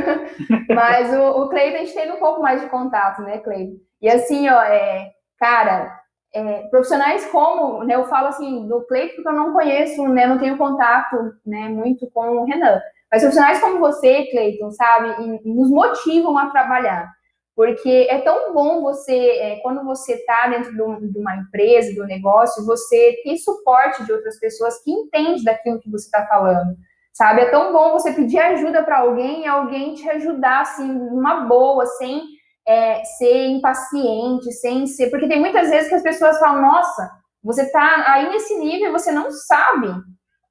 Mas 0.74 1.12
o, 1.14 1.42
o 1.42 1.48
Cleiton, 1.50 1.76
a 1.76 1.80
gente 1.80 1.94
teve 1.94 2.12
um 2.12 2.18
pouco 2.18 2.40
mais 2.40 2.62
de 2.62 2.68
contato, 2.68 3.20
né, 3.22 3.38
Cleiton? 3.38 3.76
E 4.00 4.08
assim, 4.08 4.48
ó, 4.48 4.62
é, 4.62 5.10
cara, 5.38 6.00
é, 6.34 6.62
profissionais 6.68 7.26
como, 7.26 7.84
né, 7.84 7.94
eu 7.94 8.06
falo 8.06 8.28
assim, 8.28 8.66
do 8.66 8.86
Cleiton, 8.86 9.16
porque 9.16 9.28
eu 9.28 9.34
não 9.34 9.52
conheço, 9.52 10.08
né, 10.08 10.26
não 10.26 10.38
tenho 10.38 10.56
contato, 10.56 11.16
né, 11.44 11.68
muito 11.68 12.10
com 12.10 12.26
o 12.38 12.44
Renan. 12.44 12.80
Mas 13.12 13.22
profissionais 13.22 13.60
como 13.60 13.78
você, 13.78 14.26
Cleiton, 14.30 14.70
sabe, 14.70 15.22
e, 15.22 15.52
nos 15.52 15.70
motivam 15.70 16.38
a 16.38 16.48
trabalhar. 16.48 17.06
Porque 17.54 18.06
é 18.08 18.18
tão 18.22 18.54
bom 18.54 18.80
você, 18.80 19.12
é, 19.12 19.56
quando 19.60 19.84
você 19.84 20.14
está 20.14 20.48
dentro 20.48 20.72
de, 20.72 20.80
um, 20.80 21.06
de, 21.06 21.18
uma 21.18 21.36
empresa, 21.36 21.92
de 21.92 22.00
um 22.00 22.06
negócio, 22.06 22.64
você 22.64 23.20
ter 23.22 23.36
suporte 23.36 24.02
de 24.06 24.12
outras 24.12 24.40
pessoas 24.40 24.82
que 24.82 24.90
entendem 24.90 25.44
daquilo 25.44 25.80
que 25.80 25.90
você 25.90 26.06
está 26.06 26.26
falando 26.26 26.74
sabe? 27.20 27.42
É 27.42 27.50
tão 27.50 27.70
bom 27.70 27.92
você 27.92 28.12
pedir 28.12 28.38
ajuda 28.38 28.82
para 28.82 29.00
alguém 29.00 29.42
e 29.42 29.46
alguém 29.46 29.92
te 29.92 30.08
ajudar, 30.08 30.62
assim, 30.62 30.90
numa 30.90 31.42
boa, 31.42 31.84
sem 31.84 32.24
é, 32.66 33.04
ser 33.04 33.48
impaciente, 33.48 34.50
sem 34.52 34.86
ser. 34.86 35.10
Porque 35.10 35.28
tem 35.28 35.38
muitas 35.38 35.68
vezes 35.68 35.90
que 35.90 35.96
as 35.96 36.02
pessoas 36.02 36.38
falam: 36.38 36.62
nossa, 36.62 37.10
você 37.44 37.64
está 37.64 38.04
aí 38.14 38.30
nesse 38.30 38.56
nível 38.56 38.88
e 38.88 38.92
você 38.92 39.12
não 39.12 39.30
sabe. 39.30 39.88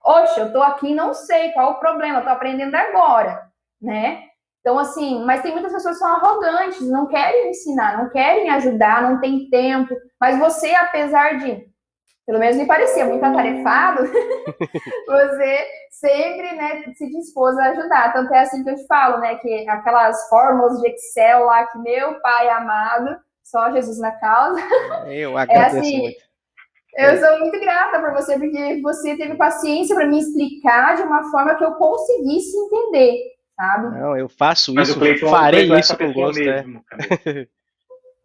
Oxe, 0.06 0.40
eu 0.40 0.48
estou 0.48 0.62
aqui 0.62 0.94
não 0.94 1.12
sei 1.12 1.52
qual 1.54 1.72
o 1.72 1.80
problema, 1.80 2.20
estou 2.20 2.34
aprendendo 2.34 2.76
agora, 2.76 3.42
né? 3.82 4.26
Então, 4.60 4.78
assim, 4.78 5.26
mas 5.26 5.42
tem 5.42 5.52
muitas 5.52 5.74
pessoas 5.74 5.96
que 5.96 6.04
são 6.04 6.16
arrogantes, 6.16 6.88
não 6.88 7.08
querem 7.08 7.50
ensinar, 7.50 7.98
não 7.98 8.10
querem 8.12 8.50
ajudar, 8.52 9.02
não 9.02 9.20
tem 9.20 9.50
tempo. 9.50 9.96
Mas 10.22 10.38
você, 10.38 10.76
apesar 10.76 11.40
de 11.40 11.66
pelo 12.30 12.38
menos 12.38 12.58
me 12.58 12.68
parecia 12.68 13.06
muito 13.06 13.24
atarefado, 13.24 14.04
você 15.08 15.66
sempre 15.90 16.54
né, 16.54 16.84
se 16.94 17.10
dispôs 17.10 17.58
a 17.58 17.72
ajudar. 17.72 18.14
Tanto 18.14 18.32
é 18.32 18.42
assim 18.42 18.64
que 18.64 18.70
eu 18.70 18.76
te 18.76 18.86
falo, 18.86 19.18
né? 19.18 19.34
Que 19.38 19.68
aquelas 19.68 20.30
fórmulas 20.30 20.80
de 20.80 20.90
Excel 20.90 21.46
lá 21.46 21.66
que 21.66 21.80
meu 21.80 22.22
pai 22.22 22.48
amado, 22.50 23.18
só 23.44 23.72
Jesus 23.72 23.98
na 23.98 24.12
causa. 24.12 24.62
Eu 25.08 25.40
é 25.40 25.42
agradeço 25.42 25.78
é 25.78 25.80
assim, 25.80 26.02
muito. 26.02 26.20
Eu 26.98 27.18
sou 27.18 27.40
muito 27.40 27.60
grata 27.60 28.00
por 28.00 28.12
você, 28.12 28.38
porque 28.38 28.80
você 28.80 29.18
teve 29.18 29.34
paciência 29.34 29.96
para 29.96 30.06
me 30.06 30.20
explicar 30.20 30.98
de 30.98 31.02
uma 31.02 31.32
forma 31.32 31.56
que 31.56 31.64
eu 31.64 31.72
conseguisse 31.72 32.56
entender, 32.56 33.24
sabe? 33.56 34.00
Não, 34.00 34.16
eu 34.16 34.30
faço 34.30 34.80
isso, 34.80 35.04
eu 35.04 35.30
farei 35.32 35.68
isso 35.80 35.98
com 35.98 36.14
gosto. 36.14 36.42
É. 36.48 36.64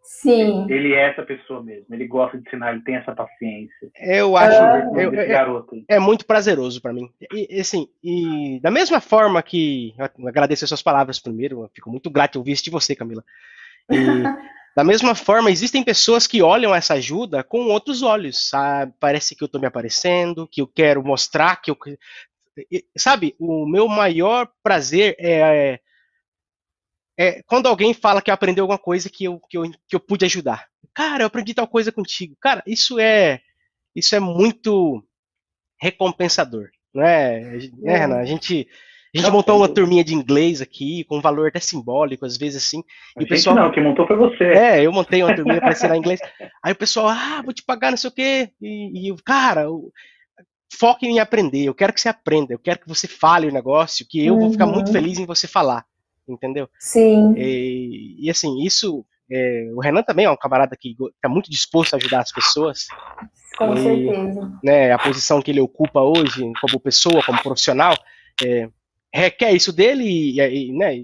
Sim. 0.05 0.67
Ele 0.69 0.93
é 0.93 1.09
essa 1.09 1.23
pessoa 1.23 1.63
mesmo. 1.63 1.87
Ele 1.93 2.07
gosta 2.07 2.37
de 2.37 2.47
ensinar, 2.47 2.71
ele 2.71 2.83
tem 2.83 2.95
essa 2.95 3.13
paciência. 3.13 3.89
Eu 3.99 4.37
acho. 4.37 4.55
eu, 4.99 5.13
eu, 5.13 5.19
é, 5.19 5.83
é, 5.95 5.99
muito 5.99 6.27
prazeroso 6.27 6.79
para 6.79 6.93
mim. 6.93 7.09
E, 7.33 7.59
assim, 7.59 7.87
e 8.03 8.59
da 8.61 8.69
mesma 8.69 9.01
forma 9.01 9.41
que. 9.41 9.95
Eu 9.97 10.27
agradeço 10.27 10.63
as 10.63 10.69
suas 10.69 10.83
palavras 10.83 11.19
primeiro, 11.19 11.63
eu 11.63 11.71
fico 11.73 11.89
muito 11.89 12.11
grato 12.11 12.35
ouvir 12.37 12.51
isso 12.51 12.63
de 12.63 12.69
você, 12.69 12.95
Camila. 12.95 13.23
E, 13.89 13.95
da 14.77 14.83
mesma 14.83 15.15
forma, 15.15 15.49
existem 15.49 15.83
pessoas 15.83 16.27
que 16.27 16.41
olham 16.41 16.73
essa 16.73 16.93
ajuda 16.93 17.43
com 17.43 17.65
outros 17.65 18.03
olhos, 18.03 18.47
sabe? 18.49 18.93
Parece 18.99 19.35
que 19.35 19.43
eu 19.43 19.47
estou 19.47 19.59
me 19.59 19.67
aparecendo, 19.67 20.47
que 20.47 20.61
eu 20.61 20.67
quero 20.67 21.03
mostrar 21.03 21.55
que 21.55 21.71
eu. 21.71 21.77
Sabe, 22.95 23.35
o 23.39 23.65
meu 23.65 23.87
maior 23.87 24.47
prazer 24.63 25.15
é, 25.19 25.79
é 27.17 27.41
quando 27.43 27.67
alguém 27.67 27.93
fala 27.93 28.21
que 28.21 28.31
aprendeu 28.31 28.63
alguma 28.63 28.79
coisa 28.79 29.09
que 29.09 29.25
eu, 29.25 29.39
que, 29.49 29.57
eu, 29.57 29.63
que 29.87 29.95
eu 29.95 29.99
pude 29.99 30.25
ajudar. 30.25 30.67
Cara, 30.93 31.23
eu 31.23 31.27
aprendi 31.27 31.53
tal 31.53 31.67
coisa 31.67 31.91
contigo. 31.91 32.35
Cara, 32.41 32.63
isso 32.65 32.99
é 32.99 33.41
isso 33.95 34.15
é 34.15 34.19
muito 34.19 35.03
recompensador, 35.81 36.69
não 36.93 37.03
é, 37.03 37.39
né, 37.39 37.69
é. 37.85 37.97
Renan? 37.97 38.17
A 38.17 38.25
gente 38.25 38.67
a 39.15 39.17
gente 39.17 39.31
montou 39.31 39.55
uma 39.55 39.69
turminha 39.69 40.03
de 40.03 40.13
inglês 40.13 40.61
aqui, 40.61 41.05
com 41.05 41.17
um 41.17 41.21
valor 41.21 41.47
até 41.47 41.59
simbólico, 41.61 42.25
às 42.25 42.35
vezes 42.35 42.61
assim. 42.61 42.83
E 43.17 43.23
o 43.23 43.27
pessoal. 43.27 43.55
Não, 43.55 43.71
quem 43.71 43.81
montou 43.81 44.05
foi 44.05 44.17
você. 44.17 44.43
É, 44.43 44.85
eu 44.85 44.91
montei 44.91 45.23
uma 45.23 45.33
turminha 45.33 45.61
para 45.61 45.71
ensinar 45.71 45.95
inglês. 45.95 46.19
Aí 46.61 46.73
o 46.73 46.75
pessoal, 46.75 47.07
ah, 47.07 47.41
vou 47.41 47.53
te 47.53 47.63
pagar 47.63 47.91
não 47.91 47.97
sei 47.97 48.09
o 48.09 48.13
quê. 48.13 48.49
E, 48.61 49.09
e 49.09 49.15
cara, 49.23 49.67
foque 50.77 51.07
em 51.07 51.19
aprender. 51.19 51.63
Eu 51.63 51.73
quero 51.73 51.93
que 51.93 52.01
você 52.01 52.09
aprenda. 52.09 52.53
Eu 52.53 52.59
quero 52.59 52.79
que 52.79 52.89
você 52.89 53.07
fale 53.07 53.47
o 53.47 53.53
negócio, 53.53 54.05
que 54.05 54.25
eu 54.25 54.33
uhum. 54.33 54.39
vou 54.41 54.51
ficar 54.51 54.65
muito 54.65 54.87
uhum. 54.87 54.93
feliz 54.93 55.17
em 55.17 55.25
você 55.25 55.47
falar. 55.47 55.85
Entendeu? 56.27 56.69
Sim. 56.79 57.33
E, 57.37 58.15
e 58.19 58.29
assim, 58.29 58.63
isso. 58.63 59.05
É, 59.31 59.71
o 59.73 59.79
Renan 59.79 60.03
também 60.03 60.25
é 60.25 60.29
um 60.29 60.37
camarada 60.37 60.75
que 60.79 60.95
está 61.15 61.27
muito 61.27 61.49
disposto 61.49 61.93
a 61.93 61.97
ajudar 61.97 62.21
as 62.21 62.31
pessoas. 62.31 62.85
Com 63.57 63.73
e, 63.73 63.81
certeza. 63.81 64.59
Né, 64.63 64.91
a 64.91 64.99
posição 64.99 65.41
que 65.41 65.49
ele 65.49 65.61
ocupa 65.61 66.01
hoje, 66.01 66.51
como 66.61 66.79
pessoa, 66.79 67.23
como 67.23 67.41
profissional, 67.41 67.95
é, 68.43 68.69
requer 69.13 69.53
isso 69.53 69.73
dele 69.73 70.03
e, 70.03 70.39
e, 70.39 70.71
né, 70.73 70.95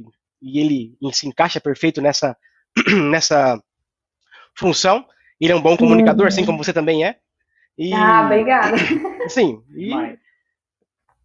e 0.42 0.60
ele 0.60 0.98
se 1.14 1.28
encaixa 1.28 1.60
perfeito 1.60 2.02
nessa, 2.02 2.36
nessa 3.10 3.62
função. 4.56 5.06
Ele 5.40 5.54
é 5.54 5.56
um 5.56 5.62
bom 5.62 5.76
comunicador, 5.76 6.24
uhum. 6.24 6.28
assim 6.28 6.46
como 6.46 6.64
você 6.64 6.74
também 6.74 7.06
é. 7.06 7.18
E, 7.78 7.94
ah, 7.94 8.26
obrigada. 8.26 8.76
Assim, 9.26 9.64
e, 9.76 9.92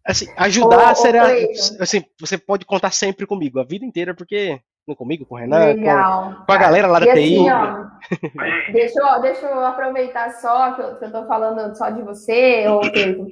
assim 0.07 0.27
ajudar 0.37 0.91
ô, 0.91 0.95
será. 0.95 1.25
Ô, 1.27 1.83
assim, 1.83 2.03
você 2.19 2.37
pode 2.37 2.65
contar 2.65 2.91
sempre 2.91 3.25
comigo, 3.25 3.59
a 3.59 3.63
vida 3.63 3.85
inteira, 3.85 4.13
porque 4.15 4.59
comigo, 4.97 5.25
com 5.25 5.35
o 5.35 5.37
Renan, 5.37 5.75
com, 5.75 6.45
com, 6.45 6.51
a 6.53 6.57
galera 6.57 6.87
lá 6.87 6.99
da 6.99 7.07
e 7.07 7.13
TI. 7.13 7.49
Assim, 7.49 7.51
ó, 7.51 8.71
deixa, 8.71 8.99
eu, 8.99 9.21
deixa 9.21 9.45
eu 9.45 9.65
aproveitar 9.65 10.31
só 10.35 10.75
que 10.75 10.81
eu, 10.81 10.95
que 10.95 11.05
eu 11.05 11.11
tô 11.11 11.25
falando 11.25 11.75
só 11.75 11.89
de 11.89 12.01
você, 12.03 12.65
ô 12.69 12.79
Pedro 12.79 13.27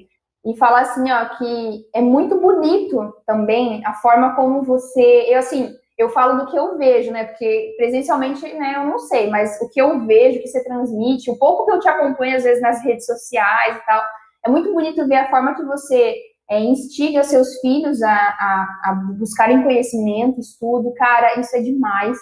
e 0.45 0.55
falar 0.57 0.81
assim, 0.81 1.11
ó, 1.11 1.25
que 1.37 1.89
é 1.93 2.01
muito 2.01 2.39
bonito 2.39 3.15
também 3.25 3.83
a 3.83 3.93
forma 3.95 4.35
como 4.35 4.61
você, 4.61 5.25
eu 5.27 5.39
assim, 5.39 5.73
eu 5.97 6.09
falo 6.09 6.37
do 6.37 6.51
que 6.51 6.57
eu 6.57 6.77
vejo, 6.77 7.11
né? 7.11 7.23
Porque 7.25 7.73
presencialmente, 7.77 8.41
né, 8.53 8.75
eu 8.75 8.85
não 8.85 8.99
sei, 8.99 9.27
mas 9.27 9.59
o 9.59 9.69
que 9.69 9.81
eu 9.81 10.05
vejo 10.05 10.39
que 10.39 10.47
você 10.47 10.63
transmite, 10.63 11.31
o 11.31 11.39
pouco 11.39 11.65
que 11.65 11.71
eu 11.71 11.79
te 11.79 11.87
acompanho 11.87 12.37
às 12.37 12.43
vezes 12.43 12.61
nas 12.61 12.83
redes 12.83 13.07
sociais 13.07 13.77
e 13.77 13.85
tal, 13.85 14.03
é 14.45 14.49
muito 14.49 14.71
bonito 14.71 15.07
ver 15.07 15.15
a 15.15 15.29
forma 15.29 15.55
que 15.55 15.63
você 15.63 16.15
é, 16.49 16.59
instiga 16.59 17.23
seus 17.23 17.59
filhos 17.59 18.01
a, 18.01 18.11
a, 18.11 18.81
a 18.85 18.93
buscarem 19.17 19.63
conhecimento, 19.63 20.39
estudo, 20.39 20.93
cara, 20.93 21.39
isso 21.39 21.55
é 21.55 21.61
demais. 21.61 22.17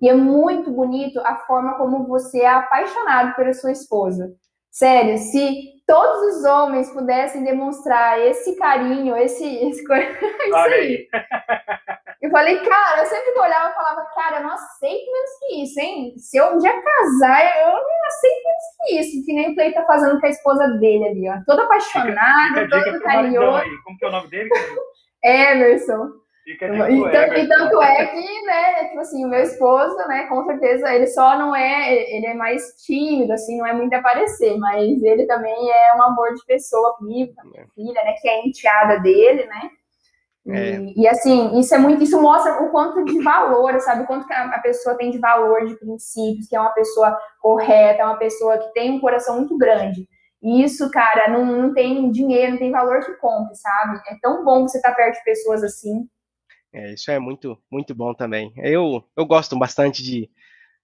E 0.00 0.08
é 0.08 0.14
muito 0.14 0.70
bonito 0.70 1.18
a 1.20 1.36
forma 1.46 1.74
como 1.74 2.06
você 2.06 2.40
é 2.40 2.48
apaixonado 2.48 3.34
pela 3.34 3.52
sua 3.52 3.72
esposa. 3.72 4.34
Sério, 4.70 5.16
se 5.18 5.73
todos 5.86 6.36
os 6.36 6.44
homens 6.44 6.90
pudessem 6.90 7.44
demonstrar 7.44 8.20
esse 8.20 8.56
carinho, 8.56 9.16
esse, 9.16 9.44
esse 9.44 9.82
isso 9.84 10.56
aí. 10.56 11.08
Eu 12.22 12.30
falei, 12.30 12.58
cara, 12.60 13.02
eu 13.02 13.06
sempre 13.06 13.38
olhava 13.38 13.70
e 13.70 13.74
falava, 13.74 14.06
cara, 14.14 14.38
eu 14.38 14.44
não 14.44 14.50
aceito 14.52 15.12
menos 15.12 15.30
que 15.38 15.62
isso, 15.62 15.80
hein? 15.80 16.14
Se 16.16 16.38
eu 16.38 16.54
um 16.54 16.58
dia 16.58 16.72
casar, 16.72 17.66
eu 17.66 17.72
não 17.72 18.06
aceito 18.06 18.44
menos 18.44 18.64
que 18.78 19.00
isso, 19.00 19.26
que 19.26 19.32
nem 19.34 19.52
o 19.52 19.54
Clay 19.54 19.72
tá 19.74 19.84
fazendo 19.84 20.18
com 20.18 20.26
a 20.26 20.30
esposa 20.30 20.68
dele 20.78 21.04
ali, 21.06 21.28
ó. 21.28 21.42
Todo 21.46 21.60
apaixonado, 21.60 22.68
todo 22.70 23.00
carinhoso. 23.02 23.64
Como 23.84 23.98
que 23.98 24.04
é 24.04 24.08
o 24.08 24.12
nome 24.12 24.28
dele? 24.28 24.48
Emerson. 25.22 26.23
E, 26.46 26.58
tanto, 26.58 27.34
e 27.38 27.48
tanto 27.48 27.82
é 27.82 28.06
que, 28.06 28.42
né, 28.42 28.84
tipo 28.88 29.00
assim, 29.00 29.24
o 29.24 29.28
meu 29.28 29.40
esposo, 29.40 29.96
né, 30.08 30.26
com 30.26 30.44
certeza, 30.44 30.92
ele 30.92 31.06
só 31.06 31.38
não 31.38 31.56
é, 31.56 32.14
ele 32.14 32.26
é 32.26 32.34
mais 32.34 32.62
tímido, 32.84 33.32
assim, 33.32 33.56
não 33.56 33.66
é 33.66 33.72
muito 33.72 33.94
aparecer, 33.94 34.54
mas 34.58 35.02
ele 35.02 35.26
também 35.26 35.70
é 35.70 35.96
um 35.96 36.02
amor 36.02 36.34
de 36.34 36.44
pessoa 36.44 36.94
comigo, 36.96 37.34
com 37.34 37.40
a 37.40 37.50
minha 37.50 37.66
filha, 37.74 38.04
né, 38.04 38.14
que 38.20 38.28
é 38.28 38.46
enteada 38.46 39.00
dele, 39.00 39.46
né, 39.46 39.70
é. 40.46 40.76
E, 40.76 41.02
e, 41.02 41.08
assim, 41.08 41.58
isso 41.58 41.74
é 41.74 41.78
muito, 41.78 42.02
isso 42.02 42.20
mostra 42.20 42.62
o 42.62 42.70
quanto 42.70 43.02
de 43.04 43.22
valor, 43.22 43.80
sabe? 43.80 44.02
O 44.02 44.06
quanto 44.06 44.26
que 44.26 44.32
a, 44.34 44.58
pessoa 44.58 44.96
tem 44.96 45.10
de 45.10 45.18
valor, 45.18 45.64
de 45.64 45.74
princípios, 45.76 46.46
que 46.46 46.54
é 46.54 46.60
uma 46.60 46.74
pessoa 46.74 47.18
correta, 47.40 48.02
é 48.02 48.04
uma 48.04 48.18
pessoa 48.18 48.58
que 48.58 48.72
tem 48.74 48.92
um 48.92 49.00
coração 49.00 49.36
muito 49.38 49.56
grande. 49.56 50.06
E 50.42 50.62
isso, 50.62 50.90
cara, 50.90 51.30
não, 51.30 51.46
não 51.46 51.72
tem 51.72 52.10
dinheiro, 52.10 52.52
não 52.52 52.58
tem 52.58 52.70
valor 52.70 53.00
que 53.00 53.14
compre, 53.14 53.54
sabe? 53.56 53.98
É 54.08 54.16
tão 54.20 54.44
bom 54.44 54.68
você 54.68 54.76
estar 54.76 54.90
tá 54.90 54.96
perto 54.96 55.16
de 55.16 55.24
pessoas 55.24 55.64
assim. 55.64 56.06
É, 56.74 56.92
isso 56.92 57.10
é 57.10 57.20
muito, 57.20 57.56
muito 57.70 57.94
bom 57.94 58.12
também. 58.12 58.52
Eu, 58.56 59.04
eu 59.16 59.24
gosto 59.24 59.56
bastante 59.56 60.02
de, 60.02 60.28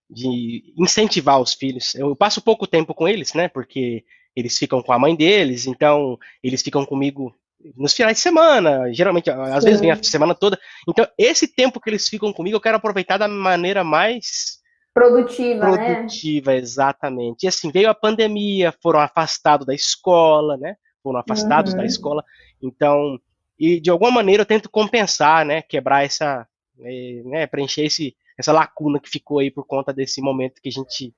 de 0.08 0.72
incentivar 0.78 1.40
os 1.40 1.52
filhos. 1.52 1.96
Eu 1.96 2.14
passo 2.14 2.40
pouco 2.40 2.66
tempo 2.66 2.94
com 2.94 3.08
eles, 3.08 3.34
né? 3.34 3.48
Porque 3.48 4.04
eles 4.36 4.56
ficam 4.56 4.80
com 4.80 4.92
a 4.92 4.98
mãe 4.98 5.16
deles, 5.16 5.66
então 5.66 6.16
eles 6.42 6.62
ficam 6.62 6.86
comigo 6.86 7.34
nos 7.76 7.92
finais 7.92 8.16
de 8.16 8.22
semana, 8.22 8.90
geralmente, 8.92 9.28
às 9.28 9.62
Sim. 9.62 9.66
vezes 9.66 9.80
vem 9.80 9.90
a 9.90 10.02
semana 10.02 10.34
toda. 10.34 10.58
Então, 10.88 11.06
esse 11.18 11.46
tempo 11.46 11.80
que 11.80 11.90
eles 11.90 12.08
ficam 12.08 12.32
comigo, 12.32 12.56
eu 12.56 12.60
quero 12.60 12.76
aproveitar 12.76 13.18
da 13.18 13.28
maneira 13.28 13.84
mais 13.84 14.60
produtiva, 14.94 15.60
produtiva, 15.60 16.52
né? 16.52 16.58
exatamente. 16.58 17.44
E 17.44 17.48
assim, 17.48 17.70
veio 17.70 17.90
a 17.90 17.94
pandemia, 17.94 18.72
foram 18.82 19.00
afastados 19.00 19.66
da 19.66 19.74
escola, 19.74 20.56
né? 20.56 20.76
Foram 21.02 21.20
afastados 21.20 21.72
uhum. 21.72 21.78
da 21.78 21.84
escola. 21.84 22.24
Então, 22.62 23.18
e 23.60 23.78
de 23.78 23.90
alguma 23.90 24.10
maneira 24.10 24.40
eu 24.40 24.46
tento 24.46 24.70
compensar, 24.70 25.44
né, 25.44 25.60
quebrar 25.60 26.02
essa, 26.02 26.48
é, 26.80 27.22
né, 27.26 27.46
preencher 27.46 27.84
esse, 27.84 28.16
essa 28.38 28.52
lacuna 28.52 28.98
que 28.98 29.10
ficou 29.10 29.38
aí 29.38 29.50
por 29.50 29.66
conta 29.66 29.92
desse 29.92 30.22
momento 30.22 30.62
que 30.62 30.70
a 30.70 30.72
gente 30.72 31.14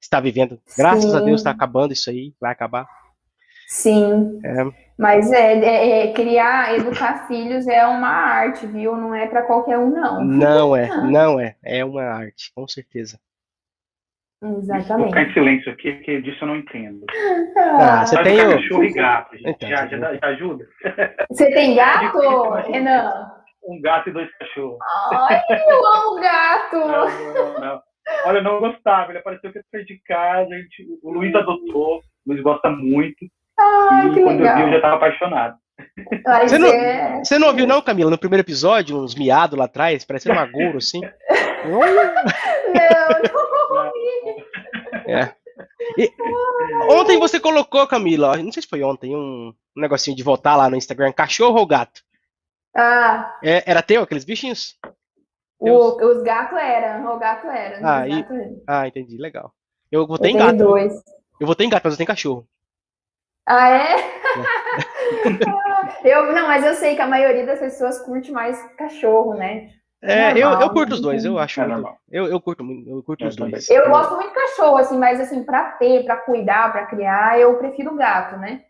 está 0.00 0.18
vivendo. 0.18 0.58
Graças 0.76 1.10
Sim. 1.10 1.16
a 1.16 1.20
Deus 1.20 1.40
está 1.40 1.50
acabando 1.50 1.92
isso 1.92 2.08
aí, 2.08 2.34
vai 2.40 2.50
acabar. 2.50 2.88
Sim. 3.68 4.40
É. 4.42 4.92
Mas 4.98 5.30
é, 5.32 5.58
é, 5.58 6.06
é, 6.06 6.12
criar, 6.12 6.74
educar 6.76 7.26
filhos 7.26 7.66
é 7.66 7.86
uma 7.86 8.08
arte, 8.08 8.66
viu? 8.66 8.96
Não 8.96 9.14
é 9.14 9.26
para 9.26 9.42
qualquer 9.42 9.78
um, 9.78 9.90
não. 9.90 10.24
Não 10.24 10.76
é, 10.76 10.88
não 11.10 11.40
é. 11.40 11.56
É 11.62 11.84
uma 11.84 12.04
arte, 12.04 12.52
com 12.54 12.66
certeza. 12.66 13.18
Exatamente. 14.42 14.98
Vou 14.98 15.08
ficar 15.08 15.22
em 15.22 15.32
silêncio 15.32 15.72
aqui, 15.72 15.92
porque 15.92 16.20
disso 16.20 16.42
eu 16.42 16.48
não 16.48 16.56
entendo. 16.56 17.06
Ah, 17.56 18.04
você 18.04 18.20
tem 18.24 18.40
o... 18.40 18.50
cachorro 18.50 18.84
e 18.84 18.92
gato, 18.92 19.36
gente. 19.36 19.50
Então, 19.50 19.68
já, 19.68 19.86
já, 19.86 20.14
já, 20.14 20.26
ajuda? 20.26 20.66
Você 21.30 21.50
tem 21.52 21.76
gato, 21.76 22.18
Renan? 22.68 23.30
Um 23.64 23.80
gato 23.80 24.10
e 24.10 24.12
dois 24.12 24.28
cachorros. 24.38 24.78
Ai, 25.12 25.40
eu 25.48 25.86
amo 25.86 26.20
gato! 26.20 26.76
Não, 26.76 27.34
não, 27.34 27.60
não. 27.60 27.82
Olha, 28.24 28.38
eu 28.38 28.42
não 28.42 28.58
gostava, 28.58 29.12
ele 29.12 29.18
apareceu 29.18 29.52
que 29.52 29.58
eu 29.58 29.62
saí 29.70 29.84
de 29.84 30.00
casa, 30.04 30.52
a 30.52 30.58
gente, 30.58 30.84
o 31.04 31.12
Luiz 31.12 31.32
adotou, 31.36 31.98
o 31.98 32.02
Luiz 32.26 32.42
gosta 32.42 32.68
muito. 32.68 33.24
Ai, 33.58 34.08
e 34.08 34.14
que 34.14 34.22
quando 34.22 34.40
legal. 34.40 34.56
eu 34.56 34.56
vi, 34.56 34.62
eu 34.62 34.70
já 34.70 34.76
estava 34.76 34.96
apaixonado. 34.96 35.56
Você 36.42 36.58
não, 36.58 36.68
é... 36.68 37.18
você 37.18 37.38
não 37.38 37.48
ouviu, 37.48 37.66
não, 37.66 37.80
Camila? 37.80 38.10
No 38.10 38.18
primeiro 38.18 38.42
episódio, 38.42 38.98
uns 38.98 39.14
miados 39.14 39.56
lá 39.56 39.66
atrás, 39.66 40.04
parecendo 40.04 40.34
uma 40.34 40.46
gouro, 40.46 40.78
assim. 40.78 41.00
não, 41.64 41.78
não. 41.78 43.51
É. 45.06 45.34
E, 45.98 46.10
ontem 46.90 47.18
você 47.18 47.38
colocou, 47.38 47.86
Camila, 47.86 48.36
não 48.36 48.52
sei 48.52 48.62
se 48.62 48.68
foi 48.68 48.82
ontem, 48.82 49.14
um, 49.14 49.52
um 49.76 49.80
negocinho 49.80 50.16
de 50.16 50.22
votar 50.22 50.56
lá 50.56 50.70
no 50.70 50.76
Instagram, 50.76 51.12
cachorro 51.12 51.58
ou 51.58 51.66
gato? 51.66 52.02
Ah. 52.74 53.38
É, 53.42 53.70
era 53.70 53.82
teu, 53.82 54.02
aqueles 54.02 54.24
bichinhos? 54.24 54.78
O, 55.58 55.68
os 56.04 56.22
gatos 56.22 56.58
eram, 56.58 57.14
o 57.14 57.18
gato 57.18 57.46
era. 57.46 57.78
Ah, 57.82 58.08
e, 58.08 58.24
ah, 58.66 58.88
entendi, 58.88 59.16
legal. 59.16 59.52
Eu 59.90 60.06
votei 60.06 60.32
eu 60.32 60.34
em 60.34 60.38
gato. 60.38 60.56
Dois. 60.56 60.92
Eu 61.38 61.46
votei 61.46 61.66
em 61.66 61.70
gato, 61.70 61.82
mas 61.84 61.94
eu 61.94 61.96
tenho 61.98 62.06
cachorro. 62.06 62.48
Ah, 63.46 63.68
é? 63.70 63.96
é. 66.04 66.08
eu, 66.16 66.32
não, 66.32 66.48
mas 66.48 66.64
eu 66.64 66.74
sei 66.74 66.96
que 66.96 67.02
a 67.02 67.06
maioria 67.06 67.46
das 67.46 67.58
pessoas 67.58 68.00
curte 68.00 68.32
mais 68.32 68.60
cachorro, 68.76 69.34
né? 69.34 69.70
É, 70.02 70.32
eu, 70.32 70.50
eu 70.50 70.70
curto 70.70 70.94
os 70.94 71.00
dois, 71.00 71.24
eu 71.24 71.38
acho. 71.38 71.60
É 71.60 71.66
muito, 71.66 71.88
eu, 72.10 72.26
eu 72.26 72.40
curto 72.40 72.64
eu 72.86 73.02
curto 73.04 73.24
os 73.24 73.36
dois. 73.36 73.68
Eu 73.70 73.88
gosto 73.88 74.16
muito 74.16 74.30
de 74.30 74.34
cachorro, 74.34 74.76
assim, 74.76 74.98
mas 74.98 75.20
assim, 75.20 75.44
para 75.44 75.72
ter, 75.72 76.04
para 76.04 76.16
cuidar, 76.16 76.72
para 76.72 76.86
criar, 76.86 77.38
eu 77.38 77.56
prefiro 77.56 77.94
gato, 77.94 78.36
né? 78.36 78.62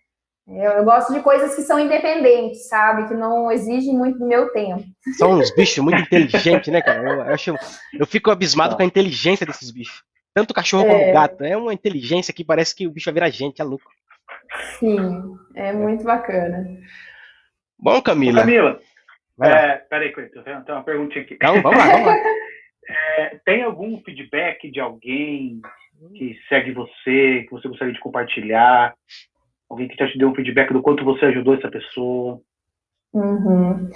Eu, 0.47 0.73
eu, 0.73 0.85
gosto 0.85 1.15
de 1.15 1.21
coisas 1.21 1.55
que 1.55 1.63
são 1.63 1.79
independentes, 1.79 2.69
sabe? 2.69 3.09
Que 3.09 3.15
não 3.15 3.51
exigem 3.51 3.97
muito 3.97 4.19
do 4.19 4.27
meu 4.27 4.53
tempo. 4.53 4.83
São 5.17 5.33
uns 5.33 5.55
bichos 5.55 5.79
muito 5.79 6.01
inteligentes, 6.03 6.71
né, 6.71 6.83
cara? 6.83 7.01
Eu, 7.01 7.15
eu, 7.15 7.35
acho, 7.35 7.55
eu 7.99 8.07
fico 8.07 8.31
abismado 8.31 8.77
com 8.77 8.83
a 8.83 8.87
inteligência 8.87 9.47
desses 9.47 9.71
bichos. 9.71 10.03
tanto 10.35 10.53
cachorro 10.53 10.85
é. 10.87 10.91
como 10.91 11.13
gato. 11.15 11.45
É 11.45 11.57
uma 11.57 11.73
inteligência 11.73 12.35
que 12.35 12.45
parece 12.45 12.75
que 12.75 12.87
o 12.87 12.91
bicho 12.91 13.07
vai 13.07 13.15
virar 13.15 13.31
gente, 13.31 13.63
é 13.63 13.65
louco. 13.65 13.89
Sim, 14.79 15.35
é 15.55 15.73
muito 15.73 16.05
bacana. 16.05 16.67
Bom, 17.79 18.03
Camila. 18.03 18.41
Camila, 18.41 18.81
é, 19.41 19.77
peraí, 19.89 20.13
Cleiton, 20.13 20.43
tem 20.43 20.75
uma 20.75 20.85
perguntinha 20.85 21.25
aqui. 21.25 21.39
Não, 21.41 21.63
vamos 21.63 21.79
lá, 21.79 21.91
vamos 21.91 22.07
lá. 22.07 22.17
É, 22.85 23.39
tem 23.45 23.63
algum 23.63 24.03
feedback 24.03 24.69
de 24.69 24.81
alguém 24.81 25.61
que 26.17 26.37
segue 26.49 26.73
você, 26.73 27.45
que 27.45 27.51
você 27.51 27.69
gostaria 27.69 27.95
de 27.95 28.01
compartilhar? 28.01 28.93
Alguém 29.71 29.89
que 29.89 29.97
já 29.97 30.11
te 30.11 30.19
deu 30.19 30.29
um 30.29 30.35
feedback 30.35 30.73
do 30.73 30.83
quanto 30.83 31.05
você 31.05 31.27
ajudou 31.27 31.55
essa 31.55 31.71
pessoa? 31.71 32.41
Uhum. 33.13 33.91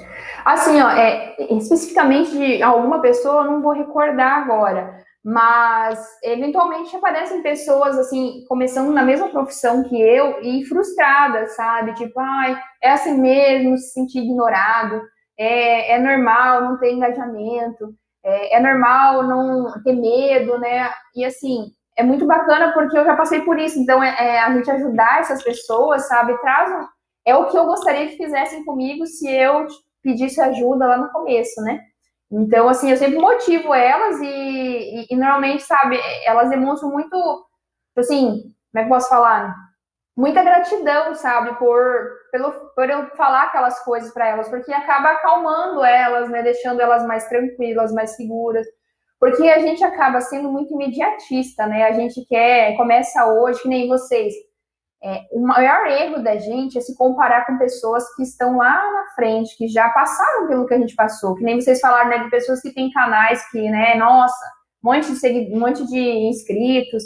Assim, 0.45 0.81
ó, 0.81 0.91
é, 0.91 1.37
especificamente 1.51 2.31
de 2.31 2.63
alguma 2.63 3.01
pessoa, 3.01 3.45
eu 3.45 3.51
não 3.51 3.63
vou 3.63 3.73
recordar 3.73 4.43
agora, 4.43 4.99
mas 5.25 5.99
eventualmente 6.23 6.95
aparecem 6.95 7.43
pessoas 7.43 7.99
assim, 7.99 8.45
começando 8.47 8.93
na 8.93 9.03
mesma 9.03 9.31
profissão 9.31 9.83
que 9.85 10.01
eu 10.01 10.41
e 10.43 10.65
frustradas, 10.67 11.57
sabe? 11.57 11.95
Tipo, 11.95 12.21
ai, 12.21 12.57
é 12.83 12.93
assim 12.93 13.21
mesmo, 13.21 13.77
se 13.79 13.93
sentir 13.93 14.21
ignorado, 14.21 15.03
é, 15.39 15.93
é 15.93 15.99
normal 15.99 16.63
não 16.63 16.79
ter 16.79 16.93
engajamento, 16.93 17.95
é, 18.25 18.57
é 18.57 18.61
normal 18.61 19.23
não 19.23 19.83
ter 19.83 19.93
medo, 19.93 20.59
né? 20.59 20.91
E 21.15 21.25
assim, 21.25 21.73
é 21.97 22.03
muito 22.03 22.27
bacana 22.27 22.73
porque 22.73 22.97
eu 22.99 23.05
já 23.05 23.17
passei 23.17 23.41
por 23.43 23.59
isso, 23.59 23.79
então 23.79 24.03
é, 24.03 24.15
é 24.19 24.41
a 24.41 24.53
gente 24.53 24.71
ajudar 24.71 25.21
essas 25.21 25.43
pessoas, 25.43 26.07
sabe? 26.09 26.37
Traz 26.39 26.71
um, 26.71 26.87
é 27.25 27.35
o 27.35 27.47
que 27.47 27.57
eu 27.57 27.67
gostaria 27.67 28.09
que 28.09 28.17
fizessem 28.17 28.65
comigo 28.65 29.07
se 29.07 29.29
eu 29.29 29.67
pedisse 30.03 30.41
ajuda 30.41 30.87
lá 30.87 30.99
no 30.99 31.11
começo, 31.11 31.61
né? 31.63 31.81
Então, 32.31 32.69
assim, 32.69 32.91
eu 32.91 32.97
sempre 32.97 33.19
motivo 33.19 33.73
elas 33.73 34.21
e, 34.21 34.27
e, 34.27 35.07
e 35.11 35.17
normalmente, 35.17 35.63
sabe, 35.63 35.99
elas 36.25 36.51
demonstram 36.51 36.91
muito, 36.91 37.17
assim, 37.97 38.43
como 38.73 38.77
é 38.77 38.81
que 38.81 38.87
eu 38.87 38.89
posso 38.89 39.09
falar? 39.09 39.55
Muita 40.17 40.43
gratidão, 40.43 41.15
sabe, 41.15 41.59
por, 41.59 42.09
pelo, 42.33 42.53
por 42.75 42.89
eu 42.89 43.07
falar 43.17 43.45
aquelas 43.45 43.85
coisas 43.85 44.13
para 44.15 44.29
elas, 44.29 44.49
porque 44.49 44.73
acaba 44.73 45.11
acalmando 45.11 45.85
elas, 45.85 46.31
né, 46.31 46.43
deixando 46.43 46.81
elas 46.81 47.07
mais 47.07 47.29
tranquilas, 47.29 47.93
mais 47.93 48.17
seguras. 48.17 48.67
Porque 49.21 49.49
a 49.49 49.59
gente 49.59 49.85
acaba 49.85 50.21
sendo 50.21 50.51
muito 50.51 50.75
imediatista, 50.75 51.67
né? 51.67 51.85
A 51.85 51.93
gente 51.93 52.25
quer, 52.27 52.77
começa 52.77 53.27
hoje, 53.27 53.63
que 53.63 53.69
nem 53.69 53.89
vocês 53.89 54.35
é, 55.03 55.27
o 55.31 55.41
maior 55.41 55.87
erro 55.87 56.23
da 56.23 56.37
gente 56.37 56.79
é 56.79 56.81
se 56.81 56.97
comparar 56.97 57.47
com 57.47 57.59
pessoas 57.59 58.05
que 58.17 58.23
estão 58.23 58.57
lá 58.57 58.75
na 58.93 59.15
frente, 59.15 59.57
que 59.57 59.69
já 59.69 59.89
passaram 59.91 60.49
pelo 60.49 60.67
que 60.67 60.75
a 60.75 60.79
gente 60.79 60.95
passou, 60.95 61.35
que 61.35 61.45
nem 61.45 61.61
vocês 61.61 61.81
falaram, 61.81 62.11
né, 62.11 62.25
de 62.25 62.31
pessoas 62.31 62.61
que 62.61 62.73
têm 62.73 62.91
canais 62.91 63.49
que, 63.51 63.61
né, 63.71 63.95
nossa, 63.97 64.45
um 64.83 64.93
monte 64.93 65.13
de 65.13 65.55
um 65.55 65.61
monte 65.61 65.87
de 65.87 65.99
inscritos, 65.99 67.05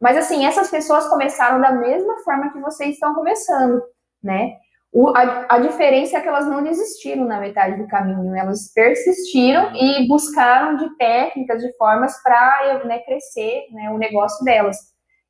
mas 0.00 0.16
assim, 0.16 0.46
essas 0.46 0.70
pessoas 0.70 1.06
começaram 1.08 1.60
da 1.60 1.72
mesma 1.72 2.18
forma 2.24 2.52
que 2.52 2.60
vocês 2.60 2.94
estão 2.94 3.14
começando, 3.14 3.82
né? 4.22 4.52
O, 4.92 5.08
a, 5.10 5.46
a 5.48 5.58
diferença 5.60 6.18
é 6.18 6.20
que 6.20 6.26
elas 6.26 6.48
não 6.48 6.64
desistiram 6.64 7.24
na 7.24 7.38
metade 7.38 7.80
do 7.80 7.86
caminho, 7.86 8.34
elas 8.34 8.72
persistiram 8.74 9.72
e 9.76 10.08
buscaram 10.08 10.76
de 10.76 10.96
técnicas, 10.96 11.62
de 11.62 11.72
formas 11.76 12.20
para 12.22 12.82
né, 12.84 12.98
crescer 13.00 13.66
né, 13.70 13.90
o 13.90 13.98
negócio 13.98 14.44
delas. 14.44 14.76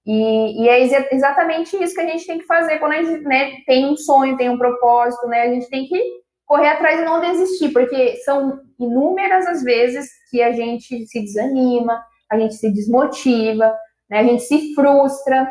E, 0.06 0.64
e, 0.64 0.68
é 0.68 1.14
exatamente 1.14 1.76
isso 1.76 1.94
que 1.94 2.00
a 2.00 2.06
gente 2.06 2.26
tem 2.26 2.38
que 2.38 2.46
fazer 2.46 2.78
quando 2.78 2.92
a 2.92 3.02
gente 3.02 3.22
né, 3.22 3.52
tem 3.66 3.86
um 3.86 3.96
sonho, 3.96 4.36
tem 4.36 4.48
um 4.48 4.56
propósito, 4.56 5.28
né? 5.28 5.42
A 5.42 5.48
gente 5.48 5.68
tem 5.68 5.86
que 5.86 6.02
correr 6.46 6.68
atrás 6.68 6.98
e 6.98 7.04
não 7.04 7.20
desistir, 7.20 7.70
porque 7.70 8.16
são 8.24 8.58
inúmeras 8.78 9.46
as 9.46 9.62
vezes 9.62 10.08
que 10.30 10.42
a 10.42 10.52
gente 10.52 11.06
se 11.06 11.20
desanima, 11.20 12.02
a 12.30 12.38
gente 12.38 12.54
se 12.54 12.72
desmotiva, 12.72 13.76
né? 14.11 14.18
A 14.18 14.24
gente 14.24 14.42
se 14.42 14.74
frustra, 14.74 15.48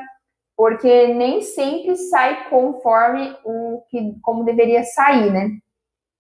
porque 0.55 1.07
nem 1.14 1.41
sempre 1.41 1.95
sai 1.95 2.49
conforme 2.49 3.34
o 3.45 3.82
que 3.89 4.16
como 4.22 4.43
deveria 4.43 4.84
sair, 4.84 5.32
né? 5.32 5.51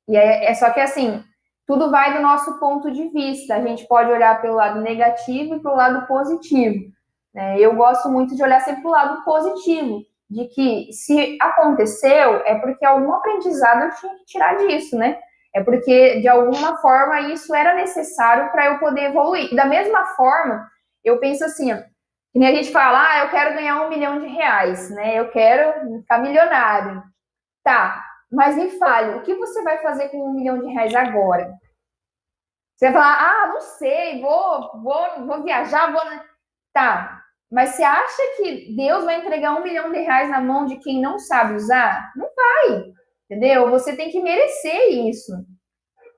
E 0.07 0.15
é, 0.15 0.45
é 0.45 0.53
só 0.55 0.71
que 0.71 0.79
assim, 0.79 1.21
tudo 1.67 1.91
vai 1.91 2.15
do 2.15 2.21
nosso 2.21 2.59
ponto 2.59 2.89
de 2.89 3.09
vista. 3.09 3.55
A 3.55 3.61
gente 3.61 3.85
pode 3.87 4.09
olhar 4.11 4.41
pelo 4.41 4.55
lado 4.55 4.81
negativo 4.81 5.55
e 5.55 5.59
pelo 5.59 5.75
lado 5.75 6.07
positivo. 6.07 6.85
Né? 7.31 7.59
Eu 7.59 7.75
gosto 7.75 8.09
muito 8.09 8.35
de 8.35 8.41
olhar 8.41 8.59
sempre 8.61 8.81
para 8.81 8.89
o 8.89 8.93
lado 8.93 9.23
positivo, 9.23 10.01
de 10.27 10.45
que 10.45 10.91
se 10.91 11.37
aconteceu, 11.39 12.37
é 12.45 12.55
porque 12.55 12.85
algum 12.85 13.13
aprendizado 13.13 13.83
eu 13.83 13.95
tinha 13.95 14.15
que 14.15 14.25
tirar 14.25 14.57
disso, 14.57 14.97
né? 14.97 15.19
É 15.53 15.63
porque, 15.63 16.21
de 16.21 16.27
alguma 16.27 16.77
forma, 16.77 17.21
isso 17.31 17.53
era 17.53 17.75
necessário 17.75 18.51
para 18.51 18.67
eu 18.67 18.79
poder 18.79 19.05
evoluir. 19.05 19.53
Da 19.55 19.65
mesma 19.65 20.05
forma, 20.15 20.67
eu 21.03 21.19
penso 21.19 21.43
assim, 21.43 21.73
ó, 21.73 21.77
que 22.31 22.39
nem 22.39 22.49
a 22.49 22.55
gente 22.55 22.71
fala, 22.71 23.01
ah, 23.01 23.23
eu 23.25 23.29
quero 23.29 23.55
ganhar 23.55 23.81
um 23.81 23.89
milhão 23.89 24.19
de 24.19 24.27
reais, 24.27 24.89
né? 24.91 25.19
Eu 25.19 25.29
quero 25.31 25.99
ficar 26.01 26.19
milionário. 26.19 27.03
Tá, 27.63 28.03
mas 28.31 28.55
me 28.55 28.71
fale, 28.77 29.15
o 29.15 29.23
que 29.23 29.35
você 29.35 29.61
vai 29.63 29.79
fazer 29.81 30.09
com 30.09 30.17
um 30.17 30.33
milhão 30.33 30.59
de 30.59 30.71
reais 30.71 30.93
agora? 30.95 31.53
Você 32.75 32.85
vai 32.85 32.93
falar, 32.93 33.43
ah, 33.43 33.47
não 33.47 33.61
sei, 33.61 34.21
vou, 34.21 34.81
vou, 34.81 35.25
vou 35.25 35.43
viajar, 35.43 35.91
vou. 35.91 36.01
Tá, 36.73 37.19
mas 37.51 37.71
você 37.71 37.83
acha 37.83 38.21
que 38.37 38.75
Deus 38.75 39.03
vai 39.03 39.19
entregar 39.19 39.55
um 39.55 39.63
milhão 39.63 39.91
de 39.91 39.99
reais 39.99 40.29
na 40.29 40.39
mão 40.39 40.65
de 40.65 40.77
quem 40.77 41.01
não 41.01 41.17
sabe 41.17 41.55
usar? 41.55 42.11
Não 42.15 42.29
vai, 42.35 42.93
entendeu? 43.25 43.69
Você 43.71 43.95
tem 43.95 44.09
que 44.11 44.21
merecer 44.21 45.07
isso. 45.07 45.31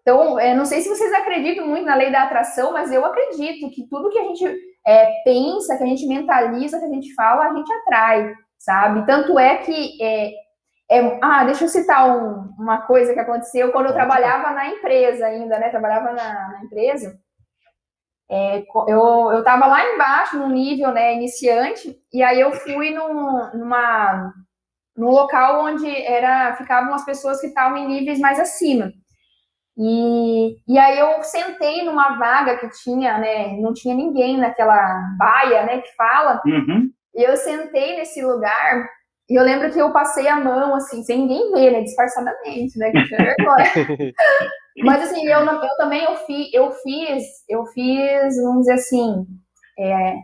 Então, 0.01 0.39
eu 0.39 0.55
não 0.55 0.66
sei 0.66 0.82
se 0.82 0.89
vocês 0.89 1.14
acreditam 1.14 1.66
muito 1.68 1.86
na 1.86 1.95
lei 1.95 2.12
da 2.12 2.24
atração, 2.24 2.74
mas 2.74 2.91
eu 2.91 3.05
acredito 3.05 3.70
que 3.70 3.88
tudo 3.88 4.09
que 4.09 4.20
a 4.20 4.24
gente 4.24 4.70
é, 4.86 5.23
pensa, 5.23 5.77
que 5.77 5.84
a 5.84 5.88
gente 5.88 6.07
mentaliza, 6.07 6.79
que 6.79 6.86
a 6.86 6.89
gente 6.89 7.13
fala, 7.13 7.45
a 7.45 7.53
gente 7.53 7.71
atrai, 7.71 8.34
sabe? 8.57 9.05
Tanto 9.05 9.38
é 9.38 9.57
que. 9.57 10.01
É, 10.03 10.32
é, 10.89 11.19
ah, 11.21 11.45
deixa 11.45 11.63
eu 11.63 11.69
citar 11.69 12.09
um, 12.09 12.53
uma 12.59 12.82
coisa 12.82 13.13
que 13.13 13.19
aconteceu 13.19 13.71
quando 13.71 13.88
eu 13.88 13.93
trabalhava 13.93 14.51
na 14.51 14.67
empresa 14.67 15.25
ainda, 15.25 15.57
né? 15.57 15.69
Trabalhava 15.69 16.11
na, 16.11 16.49
na 16.49 16.61
empresa. 16.65 17.17
É, 18.29 18.63
eu, 18.88 19.32
eu 19.32 19.43
tava 19.43 19.67
lá 19.67 19.86
embaixo, 19.93 20.38
no 20.38 20.47
nível 20.47 20.91
né, 20.93 21.13
iniciante, 21.15 21.97
e 22.13 22.23
aí 22.23 22.39
eu 22.39 22.53
fui 22.53 22.89
num, 22.91 23.51
numa, 23.53 24.34
num 24.95 25.09
local 25.09 25.65
onde 25.65 25.89
era, 26.05 26.55
ficavam 26.55 26.93
as 26.93 27.03
pessoas 27.03 27.41
que 27.41 27.47
estavam 27.47 27.77
em 27.77 27.88
níveis 27.88 28.19
mais 28.19 28.39
acima. 28.39 28.93
E, 29.78 30.57
e 30.67 30.78
aí 30.78 30.99
eu 30.99 31.24
sentei 31.24 31.84
numa 31.84 32.17
vaga 32.17 32.57
que 32.57 32.69
tinha, 32.84 33.17
né? 33.17 33.57
Não 33.59 33.74
tinha 33.74 33.95
ninguém 33.95 34.38
naquela 34.38 35.01
baia, 35.17 35.63
né? 35.63 35.82
Que 35.82 35.95
fala. 35.95 36.41
Uhum. 36.45 36.89
E 37.15 37.24
eu 37.24 37.36
sentei 37.38 37.97
nesse 37.97 38.22
lugar 38.22 38.86
e 39.32 39.36
eu 39.36 39.43
lembro 39.43 39.72
que 39.72 39.80
eu 39.80 39.93
passei 39.93 40.28
a 40.28 40.36
mão, 40.36 40.76
assim, 40.76 41.03
sem 41.03 41.19
ninguém 41.19 41.53
ver, 41.53 41.72
né? 41.72 41.82
Disfarçadamente, 41.82 42.78
né? 42.78 42.91
Que 42.91 43.05
tinha 43.05 43.17
vergonha. 43.17 44.13
Mas 44.84 45.03
assim, 45.03 45.26
eu, 45.26 45.39
eu 45.39 45.78
também 45.78 46.03
eu, 46.03 46.15
fi, 46.17 46.49
eu 46.53 46.72
fiz, 46.72 47.24
eu 47.47 47.65
fiz, 47.67 48.36
vamos 48.41 48.61
dizer 48.61 48.74
assim, 48.74 49.26
é, 49.80 50.15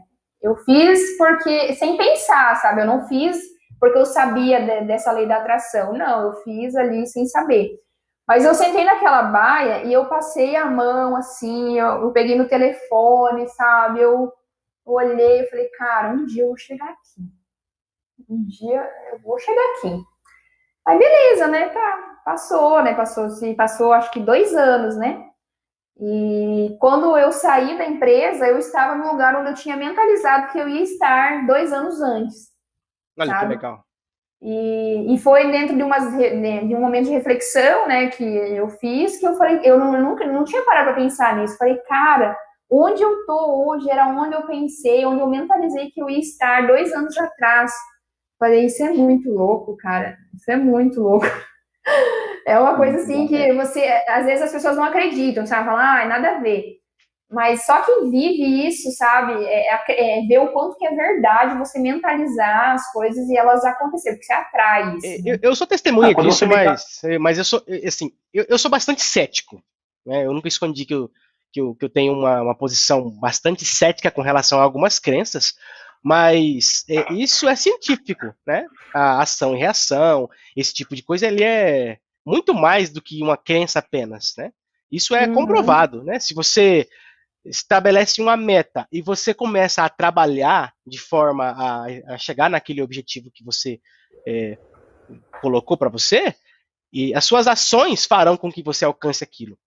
eu 0.41 0.55
fiz 0.57 1.17
porque 1.17 1.73
sem 1.75 1.95
pensar, 1.95 2.55
sabe? 2.57 2.81
Eu 2.81 2.85
não 2.85 3.07
fiz 3.07 3.39
porque 3.79 3.97
eu 3.97 4.05
sabia 4.05 4.59
de, 4.59 4.87
dessa 4.87 5.13
lei 5.13 5.25
da 5.25 5.37
atração. 5.37 5.93
Não, 5.93 6.27
eu 6.27 6.33
fiz 6.43 6.75
ali 6.75 7.07
sem 7.07 7.25
saber. 7.27 7.71
Mas 8.28 8.43
eu 8.43 8.53
sentei 8.53 8.84
naquela 8.84 9.23
baia 9.23 9.84
e 9.84 9.93
eu 9.93 10.05
passei 10.05 10.55
a 10.55 10.65
mão 10.65 11.15
assim, 11.15 11.80
eu, 11.80 12.01
eu 12.01 12.11
peguei 12.11 12.38
no 12.38 12.47
telefone, 12.47 13.47
sabe? 13.49 14.01
Eu 14.01 14.34
olhei 14.86 15.41
e 15.41 15.49
falei, 15.49 15.69
cara, 15.69 16.09
um 16.09 16.25
dia 16.25 16.43
eu 16.43 16.47
vou 16.47 16.57
chegar 16.57 16.89
aqui. 16.89 17.21
Um 18.30 18.45
dia 18.45 18.89
eu 19.11 19.19
vou 19.19 19.39
chegar 19.39 19.63
aqui. 19.78 20.03
Aí 20.86 20.97
beleza, 20.97 21.47
né? 21.47 21.69
Tá, 21.69 22.17
Passou, 22.28 22.84
né? 22.84 22.93
Passou, 22.93 23.30
se 23.30 23.53
passou 23.53 23.93
acho 23.93 24.11
que 24.11 24.19
dois 24.19 24.53
anos, 24.53 24.97
né? 24.97 25.25
E 25.97 26.75
quando 26.78 27.17
eu 27.17 27.32
saí 27.32 27.78
da 27.78 27.86
empresa, 27.86 28.45
eu 28.45 28.57
estava 28.57 28.95
no 28.95 29.09
lugar 29.09 29.34
onde 29.38 29.51
eu 29.51 29.55
tinha 29.55 29.78
mentalizado 29.78 30.51
que 30.51 30.59
eu 30.59 30.67
ia 30.67 30.84
estar 30.84 31.47
dois 31.47 31.71
anos 31.71 32.01
antes. 32.01 32.51
Olha 33.17 33.32
sabe? 33.32 33.39
que 33.39 33.53
legal. 33.55 33.86
E, 34.41 35.15
e 35.15 35.17
foi 35.17 35.51
dentro 35.51 35.75
de, 35.75 35.81
umas, 35.81 36.15
de 36.15 36.75
um 36.75 36.79
momento 36.79 37.05
de 37.05 37.11
reflexão, 37.11 37.88
né, 37.88 38.07
que 38.07 38.23
eu 38.23 38.69
fiz, 38.69 39.19
que 39.19 39.27
eu 39.27 39.33
falei, 39.35 39.61
eu 39.63 39.79
não, 39.79 39.99
nunca 39.99 40.25
não 40.27 40.43
tinha 40.43 40.63
parado 40.63 40.88
para 40.88 41.01
pensar 41.01 41.35
nisso. 41.35 41.57
Falei, 41.57 41.77
cara, 41.88 42.38
onde 42.69 43.01
eu 43.01 43.25
tô 43.25 43.67
hoje 43.67 43.89
era 43.89 44.07
onde 44.07 44.35
eu 44.35 44.45
pensei, 44.45 45.05
onde 45.05 45.21
eu 45.21 45.27
mentalizei 45.27 45.89
que 45.89 46.01
eu 46.01 46.09
ia 46.09 46.19
estar 46.19 46.67
dois 46.67 46.93
anos 46.93 47.17
atrás. 47.17 47.71
Falei, 48.39 48.65
isso 48.65 48.83
é 48.83 48.91
muito 48.91 49.29
louco, 49.31 49.75
cara. 49.77 50.15
Isso 50.35 50.51
é 50.51 50.55
muito 50.55 51.01
louco. 51.01 51.25
É 52.45 52.57
uma 52.57 52.77
coisa 52.77 52.99
assim 52.99 53.27
que 53.27 53.53
você, 53.55 53.83
às 54.07 54.25
vezes 54.25 54.41
as 54.41 54.53
pessoas 54.53 54.77
não 54.77 54.85
acreditam, 54.85 55.45
sabe? 55.45 55.65
Falam, 55.65 55.81
ah, 55.81 56.05
nada 56.05 56.29
a 56.29 56.39
ver. 56.39 56.76
Mas 57.30 57.65
só 57.65 57.82
quem 57.84 58.09
vive 58.09 58.67
isso, 58.67 58.89
sabe, 58.91 59.34
é, 59.43 59.73
é, 59.73 60.19
é, 60.19 60.25
ver 60.25 60.39
o 60.39 60.53
quanto 60.53 60.78
que 60.78 60.88
é 60.88 60.95
verdade 60.95 61.57
você 61.57 61.78
mentalizar 61.78 62.73
as 62.73 62.91
coisas 62.93 63.28
e 63.28 63.38
elas 63.38 63.65
acontecerem, 63.65 64.17
porque 64.17 64.25
você 64.25 64.34
atrai 64.34 64.95
isso. 64.95 65.28
É, 65.28 65.34
eu, 65.34 65.39
eu 65.41 65.55
sou 65.55 65.67
testemunha 65.67 66.15
ah, 66.17 66.21
disso, 66.21 66.47
mas, 66.47 67.01
mas 67.19 67.38
eu 67.38 67.43
sou, 67.43 67.61
assim, 67.86 68.11
eu, 68.34 68.45
eu, 68.47 68.57
sou 68.57 68.71
bastante 68.71 69.01
cético. 69.01 69.61
Né? 70.05 70.25
Eu 70.25 70.32
nunca 70.32 70.47
escondi 70.47 70.86
que 70.86 70.93
eu, 70.93 71.11
que 71.51 71.59
eu, 71.59 71.75
que 71.75 71.84
eu 71.84 71.89
tenho 71.89 72.13
uma, 72.13 72.41
uma 72.41 72.55
posição 72.55 73.09
bastante 73.09 73.65
cética 73.65 74.09
com 74.09 74.21
relação 74.21 74.59
a 74.59 74.63
algumas 74.63 74.97
crenças, 74.97 75.53
mas 76.01 76.86
é, 76.89 77.11
isso 77.11 77.49
é 77.49 77.55
científico, 77.57 78.34
né? 78.45 78.65
A 78.93 79.21
ação 79.21 79.53
e 79.53 79.59
reação, 79.59 80.30
esse 80.55 80.73
tipo 80.73 80.95
de 80.95 81.03
coisa, 81.03 81.28
ele 81.28 81.43
é 81.43 81.97
muito 82.25 82.53
mais 82.53 82.89
do 82.89 83.01
que 83.01 83.21
uma 83.21 83.36
crença 83.36 83.80
apenas, 83.80 84.34
né? 84.38 84.53
Isso 84.89 85.13
é 85.13 85.28
uhum. 85.28 85.34
comprovado, 85.34 86.03
né? 86.03 86.19
Se 86.19 86.34
você 86.34 86.88
estabelece 87.49 88.21
uma 88.21 88.37
meta 88.37 88.87
e 88.91 89.01
você 89.01 89.33
começa 89.33 89.83
a 89.83 89.89
trabalhar 89.89 90.73
de 90.85 90.99
forma 90.99 91.45
a, 91.51 91.85
a 92.13 92.17
chegar 92.17 92.49
naquele 92.49 92.81
objetivo 92.81 93.31
que 93.33 93.43
você 93.43 93.79
é, 94.27 94.57
colocou 95.41 95.77
para 95.77 95.89
você, 95.89 96.35
e 96.91 97.13
as 97.13 97.25
suas 97.25 97.47
ações 97.47 98.05
farão 98.05 98.37
com 98.37 98.51
que 98.51 98.63
você 98.63 98.85
alcance 98.85 99.23
aquilo. 99.23 99.57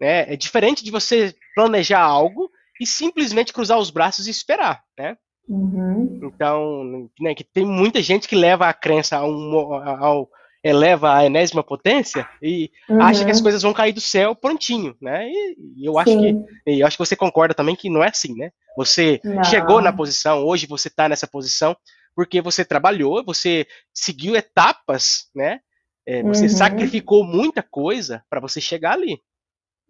Né? 0.00 0.32
É 0.32 0.36
diferente 0.36 0.84
de 0.84 0.90
você 0.90 1.34
planejar 1.54 2.00
algo 2.00 2.50
e 2.80 2.86
simplesmente 2.86 3.52
cruzar 3.52 3.78
os 3.78 3.90
braços 3.90 4.26
e 4.26 4.30
esperar, 4.30 4.82
né? 4.98 5.16
Uhum. 5.48 6.20
Então, 6.22 7.10
né, 7.20 7.34
que 7.34 7.44
tem 7.44 7.66
muita 7.66 8.00
gente 8.00 8.28
que 8.28 8.36
leva 8.36 8.68
a 8.68 8.72
crença 8.72 9.16
ao, 9.16 9.74
ao 9.74 10.30
eleva 10.62 11.16
a 11.16 11.24
enésima 11.24 11.62
potência 11.62 12.28
e 12.40 12.70
uhum. 12.88 13.02
acha 13.02 13.24
que 13.24 13.30
as 13.30 13.40
coisas 13.40 13.62
vão 13.62 13.72
cair 13.72 13.92
do 13.92 14.00
céu 14.00 14.34
prontinho, 14.34 14.96
né? 15.00 15.28
E, 15.28 15.56
e 15.78 15.86
eu 15.86 15.98
acho 15.98 16.10
Sim. 16.10 16.44
que 16.64 16.80
eu 16.80 16.86
acho 16.86 16.96
que 16.96 17.04
você 17.04 17.16
concorda 17.16 17.54
também 17.54 17.74
que 17.74 17.90
não 17.90 18.02
é 18.02 18.08
assim, 18.08 18.34
né? 18.36 18.50
Você 18.76 19.20
não. 19.24 19.42
chegou 19.44 19.80
na 19.80 19.92
posição, 19.92 20.44
hoje 20.44 20.66
você 20.66 20.88
está 20.88 21.08
nessa 21.08 21.26
posição 21.26 21.76
porque 22.14 22.40
você 22.40 22.64
trabalhou, 22.64 23.24
você 23.24 23.66
seguiu 23.92 24.36
etapas, 24.36 25.28
né? 25.34 25.60
É, 26.06 26.22
você 26.22 26.44
uhum. 26.44 26.48
sacrificou 26.48 27.24
muita 27.24 27.62
coisa 27.62 28.22
para 28.28 28.40
você 28.40 28.60
chegar 28.60 28.92
ali. 28.92 29.20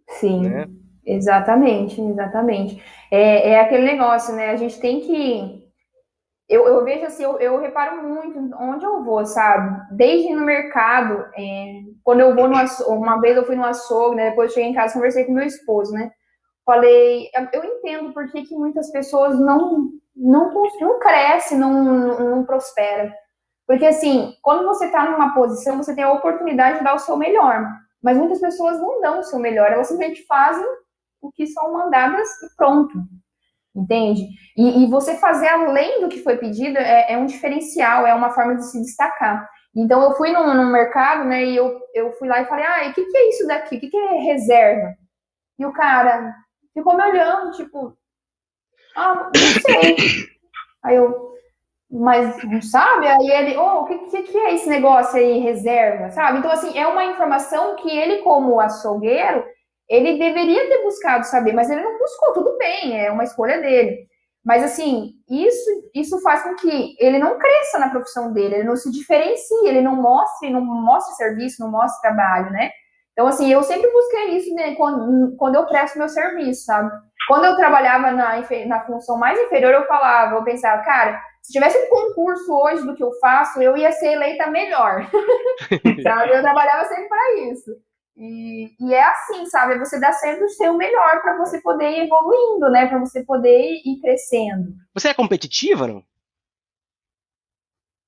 Sim. 0.08 0.42
Né? 0.42 0.66
Exatamente, 1.04 2.00
exatamente. 2.00 2.82
É, 3.10 3.50
é 3.50 3.60
aquele 3.60 3.84
negócio, 3.84 4.34
né? 4.34 4.50
A 4.50 4.56
gente 4.56 4.78
tem 4.78 5.00
que. 5.00 5.61
Eu, 6.52 6.66
eu 6.66 6.84
vejo 6.84 7.06
assim, 7.06 7.24
eu, 7.24 7.38
eu 7.40 7.58
reparo 7.58 8.06
muito 8.06 8.38
onde 8.60 8.84
eu 8.84 9.02
vou, 9.02 9.24
sabe? 9.24 9.80
Desde 9.96 10.34
no 10.34 10.44
mercado, 10.44 11.24
é, 11.34 11.80
quando 12.04 12.20
eu 12.20 12.34
vou 12.34 12.46
no 12.46 12.56
uma 12.88 13.20
vez 13.22 13.36
eu 13.36 13.46
fui 13.46 13.56
no 13.56 13.64
açougue, 13.64 14.16
né? 14.16 14.30
Depois 14.30 14.52
cheguei 14.52 14.68
em 14.68 14.74
casa 14.74 14.92
conversei 14.92 15.24
com 15.24 15.32
meu 15.32 15.46
esposo, 15.46 15.92
né? 15.92 16.10
Falei, 16.66 17.30
eu 17.54 17.64
entendo 17.64 18.12
por 18.12 18.30
que, 18.30 18.42
que 18.42 18.54
muitas 18.54 18.92
pessoas 18.92 19.40
não 19.40 19.90
não, 20.14 20.52
não 20.78 20.98
cresce, 21.00 21.56
não, 21.56 21.72
não 22.18 22.44
prospera. 22.44 23.10
Porque 23.66 23.86
assim, 23.86 24.34
quando 24.42 24.66
você 24.66 24.84
está 24.86 25.10
numa 25.10 25.34
posição, 25.34 25.78
você 25.78 25.94
tem 25.94 26.04
a 26.04 26.12
oportunidade 26.12 26.78
de 26.78 26.84
dar 26.84 26.94
o 26.94 26.98
seu 26.98 27.16
melhor. 27.16 27.66
Mas 28.02 28.18
muitas 28.18 28.40
pessoas 28.40 28.78
não 28.78 29.00
dão 29.00 29.20
o 29.20 29.22
seu 29.22 29.38
melhor, 29.38 29.72
elas 29.72 29.86
simplesmente 29.88 30.26
fazem 30.26 30.66
o 31.22 31.32
que 31.32 31.46
são 31.46 31.72
mandadas 31.72 32.28
e 32.42 32.56
pronto. 32.56 32.92
Entende? 33.74 34.28
E, 34.56 34.84
e 34.84 34.86
você 34.86 35.14
fazer 35.14 35.48
além 35.48 36.02
do 36.02 36.08
que 36.08 36.22
foi 36.22 36.36
pedido 36.36 36.76
é, 36.78 37.12
é, 37.12 37.16
um 37.16 37.24
diferencial, 37.24 38.06
é 38.06 38.14
uma 38.14 38.30
forma 38.30 38.54
de 38.56 38.70
se 38.70 38.80
destacar. 38.82 39.48
Então 39.74 40.02
eu 40.02 40.12
fui 40.14 40.30
no, 40.30 40.66
mercado, 40.66 41.24
né, 41.24 41.44
e 41.44 41.56
eu, 41.56 41.80
eu 41.94 42.12
fui 42.12 42.28
lá 42.28 42.42
e 42.42 42.46
falei, 42.46 42.64
ah, 42.66 42.90
o 42.90 42.92
que, 42.92 43.04
que 43.04 43.16
é 43.16 43.28
isso 43.30 43.46
daqui? 43.46 43.76
O 43.76 43.80
que, 43.80 43.88
que 43.88 43.96
é 43.96 44.18
reserva? 44.18 44.94
E 45.58 45.64
o 45.64 45.72
cara 45.72 46.34
ficou 46.74 46.94
me 46.94 47.02
olhando, 47.02 47.52
tipo, 47.52 47.96
ah, 48.94 49.14
não 49.14 49.32
sei. 49.34 49.96
Aí 50.84 50.96
eu, 50.96 51.32
mas 51.90 52.42
não 52.44 52.62
sabe? 52.62 53.06
Aí 53.06 53.30
ele, 53.30 53.56
oh, 53.56 53.80
o 53.80 53.84
que, 53.84 53.98
que, 53.98 54.22
que, 54.22 54.38
é 54.38 54.54
esse 54.54 54.68
negócio 54.68 55.16
aí, 55.16 55.38
reserva, 55.38 56.10
sabe? 56.10 56.38
Então, 56.38 56.50
assim, 56.50 56.76
é 56.76 56.86
uma 56.86 57.04
informação 57.04 57.76
que 57.76 57.90
ele, 57.90 58.22
como 58.22 58.60
açougueiro, 58.60 59.44
ele 59.92 60.18
deveria 60.18 60.68
ter 60.68 60.82
buscado 60.82 61.26
saber, 61.26 61.52
mas 61.52 61.68
ele 61.68 61.82
não 61.82 61.98
buscou, 61.98 62.32
tudo 62.32 62.56
bem, 62.56 62.98
é 62.98 63.10
uma 63.10 63.24
escolha 63.24 63.60
dele. 63.60 64.06
Mas, 64.42 64.64
assim, 64.64 65.10
isso, 65.28 65.70
isso 65.94 66.18
faz 66.22 66.42
com 66.42 66.56
que 66.56 66.96
ele 66.98 67.18
não 67.18 67.38
cresça 67.38 67.78
na 67.78 67.90
profissão 67.90 68.32
dele, 68.32 68.54
ele 68.54 68.64
não 68.64 68.74
se 68.74 68.90
diferencie, 68.90 69.68
ele 69.68 69.82
não 69.82 69.94
mostre, 69.94 70.48
não 70.48 70.62
mostre 70.62 71.14
serviço, 71.14 71.62
não 71.62 71.70
mostre 71.70 72.00
trabalho, 72.00 72.50
né? 72.50 72.70
Então, 73.12 73.26
assim, 73.26 73.52
eu 73.52 73.62
sempre 73.62 73.92
busquei 73.92 74.38
isso 74.38 74.54
né, 74.54 74.74
quando, 74.74 75.36
quando 75.36 75.56
eu 75.56 75.66
presto 75.66 75.98
meu 75.98 76.08
serviço, 76.08 76.64
sabe? 76.64 76.90
Quando 77.28 77.44
eu 77.44 77.54
trabalhava 77.54 78.10
na, 78.10 78.42
na 78.66 78.86
função 78.86 79.18
mais 79.18 79.38
inferior, 79.38 79.74
eu 79.74 79.86
falava, 79.86 80.36
eu 80.36 80.42
pensava, 80.42 80.82
cara, 80.82 81.20
se 81.42 81.52
tivesse 81.52 81.76
um 81.76 81.90
concurso 81.90 82.50
hoje 82.50 82.82
do 82.86 82.96
que 82.96 83.04
eu 83.04 83.12
faço, 83.20 83.60
eu 83.60 83.76
ia 83.76 83.92
ser 83.92 84.12
eleita 84.12 84.50
melhor. 84.50 85.06
sabe? 86.02 86.34
Eu 86.34 86.40
trabalhava 86.40 86.86
sempre 86.86 87.08
para 87.08 87.34
isso. 87.50 87.70
E, 88.16 88.74
e, 88.78 88.94
é 88.94 89.02
assim, 89.04 89.46
sabe? 89.46 89.78
Você 89.78 89.98
dá 89.98 90.12
sempre 90.12 90.44
o 90.44 90.48
seu 90.50 90.74
melhor 90.74 91.22
para 91.22 91.38
você 91.38 91.60
poder 91.60 91.90
ir 91.90 92.04
evoluindo, 92.04 92.70
né? 92.70 92.86
Para 92.86 92.98
você 92.98 93.24
poder 93.24 93.80
ir 93.84 94.00
crescendo. 94.00 94.74
Você 94.94 95.08
é 95.08 95.14
competitiva, 95.14 95.86
não? 95.86 96.04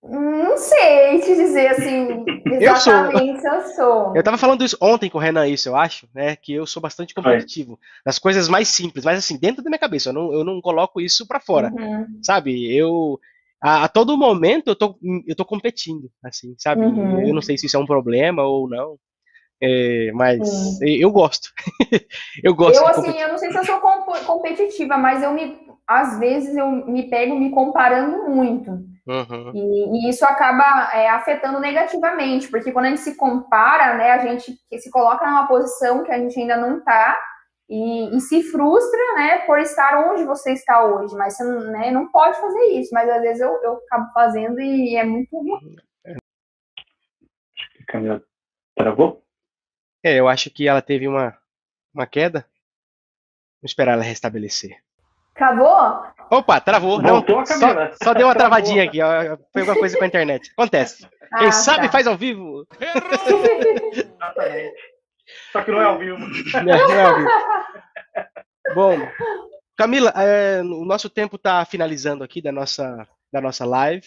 Não 0.02 0.58
sei 0.58 1.18
te 1.20 1.34
dizer 1.34 1.68
assim 1.68 2.24
exatamente 2.54 3.44
eu 3.46 3.52
sou. 3.52 3.52
eu 3.52 3.62
sou. 3.74 4.16
Eu 4.16 4.22
tava 4.22 4.38
falando 4.38 4.64
isso 4.64 4.76
ontem 4.80 5.10
com 5.10 5.18
o 5.18 5.20
Renan, 5.20 5.46
isso, 5.48 5.68
eu 5.68 5.76
acho, 5.76 6.08
né? 6.14 6.36
Que 6.36 6.52
eu 6.52 6.66
sou 6.66 6.82
bastante 6.82 7.14
competitivo. 7.14 7.74
É. 7.74 8.02
Nas 8.06 8.18
coisas 8.18 8.48
mais 8.48 8.68
simples, 8.68 9.04
mas 9.04 9.18
assim, 9.18 9.38
dentro 9.38 9.62
da 9.62 9.70
minha 9.70 9.78
cabeça, 9.78 10.10
eu 10.10 10.12
não, 10.12 10.32
eu 10.32 10.44
não 10.44 10.60
coloco 10.60 11.00
isso 11.00 11.26
para 11.26 11.40
fora. 11.40 11.72
Uhum. 11.72 12.20
Sabe? 12.22 12.74
Eu. 12.74 13.18
A, 13.62 13.84
a, 13.84 13.88
todo 13.88 14.16
momento 14.16 14.68
eu 14.68 14.76
tô, 14.76 14.98
eu 15.26 15.34
tô 15.34 15.44
competindo, 15.44 16.10
assim, 16.22 16.54
sabe? 16.58 16.84
Uhum. 16.84 17.26
Eu 17.26 17.34
não 17.34 17.40
sei 17.40 17.56
se 17.56 17.66
isso 17.66 17.76
é 17.76 17.80
um 17.80 17.86
problema 17.86 18.42
ou 18.42 18.68
não. 18.68 18.98
É, 19.64 20.12
mas 20.12 20.40
uhum. 20.40 20.78
eu 21.00 21.10
gosto. 21.10 21.48
eu 22.42 22.54
gosto. 22.54 22.76
Eu, 22.76 22.86
assim, 22.86 23.18
eu 23.18 23.28
não 23.28 23.38
sei 23.38 23.50
se 23.50 23.58
eu 23.58 23.64
sou 23.64 23.80
competitiva, 23.80 24.98
mas 24.98 25.22
eu 25.22 25.32
me. 25.32 25.64
Às 25.86 26.18
vezes 26.18 26.56
eu 26.56 26.70
me 26.70 27.08
pego 27.10 27.38
me 27.38 27.50
comparando 27.50 28.30
muito. 28.30 28.70
Uhum. 29.06 29.52
E, 29.54 30.06
e, 30.06 30.08
isso 30.08 30.24
acaba 30.24 30.90
é, 30.94 31.10
afetando 31.10 31.60
negativamente, 31.60 32.48
porque 32.48 32.72
quando 32.72 32.86
a 32.86 32.88
gente 32.88 33.02
se 33.02 33.16
compara, 33.16 33.94
né, 33.98 34.12
a 34.12 34.18
gente 34.18 34.58
se 34.78 34.90
coloca 34.90 35.26
numa 35.26 35.46
posição 35.46 36.02
que 36.02 36.10
a 36.10 36.18
gente 36.18 36.40
ainda 36.40 36.56
não 36.56 36.78
está 36.78 37.18
e, 37.68 38.16
e, 38.16 38.20
se 38.20 38.42
frustra, 38.44 39.00
né, 39.16 39.38
por 39.46 39.58
estar 39.58 40.10
onde 40.10 40.24
você 40.24 40.52
está 40.52 40.84
hoje. 40.84 41.14
Mas 41.16 41.36
você 41.36 41.44
né, 41.44 41.90
não 41.90 42.10
pode 42.10 42.40
fazer 42.40 42.64
isso, 42.78 42.90
mas 42.94 43.08
às 43.10 43.20
vezes 43.20 43.42
eu, 43.42 43.52
eu 43.62 43.74
acabo 43.86 44.10
fazendo 44.12 44.58
e 44.60 44.96
é 44.96 45.04
muito 45.04 45.36
ruim. 45.36 45.76
Camila, 47.86 48.22
travou? 48.74 49.23
É, 50.04 50.20
eu 50.20 50.28
acho 50.28 50.50
que 50.50 50.68
ela 50.68 50.82
teve 50.82 51.08
uma, 51.08 51.34
uma 51.94 52.06
queda. 52.06 52.40
Vamos 53.60 53.70
esperar 53.70 53.92
ela 53.92 54.02
restabelecer. 54.02 54.76
Acabou? 55.34 56.04
Opa, 56.30 56.60
travou. 56.60 57.00
Voltou 57.00 57.38
não, 57.38 57.46
só, 57.46 57.92
só, 58.02 58.12
deu 58.12 58.26
uma 58.26 58.34
travadinha 58.36 58.84
aqui, 58.84 59.00
ó. 59.00 59.38
Foi 59.50 59.62
alguma 59.62 59.78
coisa 59.78 59.96
com 59.96 60.04
a 60.04 60.06
internet. 60.06 60.52
Acontece. 60.52 61.08
Ah, 61.32 61.38
Quem 61.38 61.50
sabe 61.52 61.86
tá. 61.86 61.92
faz 61.92 62.06
ao 62.06 62.18
vivo. 62.18 62.66
Exatamente. 62.78 64.14
Só 65.50 65.62
que 65.62 65.70
não 65.70 65.80
é 65.80 65.84
ao 65.84 65.98
vivo. 65.98 66.18
Não, 66.18 66.62
não 66.64 66.94
é 66.94 67.04
ao 67.04 67.16
vivo. 67.16 67.30
Bom, 68.74 69.08
Camila, 69.76 70.12
é, 70.16 70.60
o 70.62 70.84
nosso 70.84 71.08
tempo 71.08 71.36
está 71.36 71.64
finalizando 71.64 72.22
aqui 72.22 72.42
da 72.42 72.52
nossa, 72.52 73.08
da 73.32 73.40
nossa 73.40 73.64
live. 73.64 74.06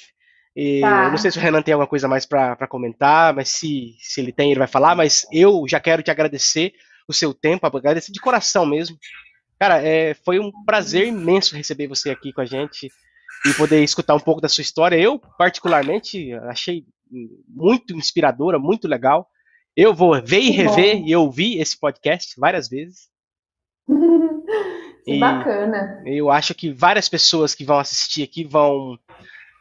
E 0.57 0.81
tá. 0.81 1.09
Não 1.11 1.17
sei 1.17 1.29
se 1.29 1.37
o 1.37 1.41
Renan 1.41 1.61
tem 1.61 1.73
alguma 1.73 1.87
coisa 1.87 2.07
mais 2.07 2.25
para 2.25 2.67
comentar, 2.67 3.33
mas 3.33 3.49
se, 3.49 3.95
se 3.99 4.19
ele 4.19 4.31
tem, 4.31 4.49
ele 4.49 4.59
vai 4.59 4.67
falar. 4.67 4.95
Mas 4.95 5.27
eu 5.31 5.65
já 5.67 5.79
quero 5.79 6.01
te 6.01 6.09
agradecer 6.09 6.73
o 7.07 7.13
seu 7.13 7.33
tempo, 7.33 7.67
agradecer 7.67 8.11
de 8.11 8.19
coração 8.19 8.65
mesmo 8.65 8.97
Cara, 9.59 9.81
é, 9.81 10.13
foi 10.13 10.39
um 10.39 10.51
prazer 10.65 11.07
imenso 11.07 11.55
receber 11.55 11.87
você 11.87 12.11
aqui 12.11 12.31
com 12.31 12.41
a 12.41 12.45
gente 12.45 12.91
e 13.45 13.53
poder 13.55 13.83
escutar 13.83 14.15
um 14.15 14.19
pouco 14.19 14.39
da 14.39 14.47
sua 14.47 14.61
história. 14.61 14.97
Eu, 14.97 15.19
particularmente, 15.37 16.31
achei 16.49 16.85
muito 17.47 17.95
inspiradora, 17.95 18.59
muito 18.59 18.87
legal. 18.87 19.27
Eu 19.75 19.93
vou 19.93 20.21
ver 20.21 20.41
e 20.41 20.51
rever 20.51 21.01
e 21.05 21.15
ouvir 21.15 21.59
esse 21.59 21.79
podcast 21.79 22.39
várias 22.39 22.69
vezes. 22.69 23.09
que 25.03 25.15
e 25.15 25.19
bacana. 25.19 26.03
Eu 26.05 26.29
acho 26.29 26.53
que 26.53 26.71
várias 26.71 27.09
pessoas 27.09 27.55
que 27.55 27.65
vão 27.65 27.79
assistir 27.79 28.21
aqui 28.21 28.43
vão 28.43 28.97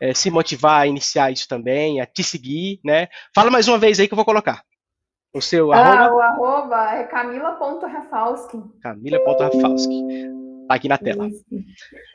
é, 0.01 0.15
se 0.15 0.31
motivar 0.31 0.83
a 0.83 0.87
iniciar 0.87 1.31
isso 1.31 1.49
também, 1.49 2.01
a 2.01 2.07
te 2.07 2.23
seguir, 2.23 2.81
né? 2.85 3.09
Fala 3.35 3.51
mais 3.51 3.69
uma 3.69 3.79
vez 3.79 3.99
aí 3.99 4.07
que 4.07 4.15
eu 4.15 4.17
vou 4.17 4.25
colocar. 4.25 4.63
O 5.35 5.41
seu 5.41 5.73
ah, 5.73 5.77
arroba? 5.77 6.15
o 6.15 6.21
arroba 6.21 6.93
é 6.95 7.05
camila.rafalski. 7.05 8.59
Camila.rafalski. 8.83 10.03
Tá 10.69 10.75
aqui 10.75 10.89
na 10.89 10.99
tela. 10.99 11.29
Isso. 11.29 11.45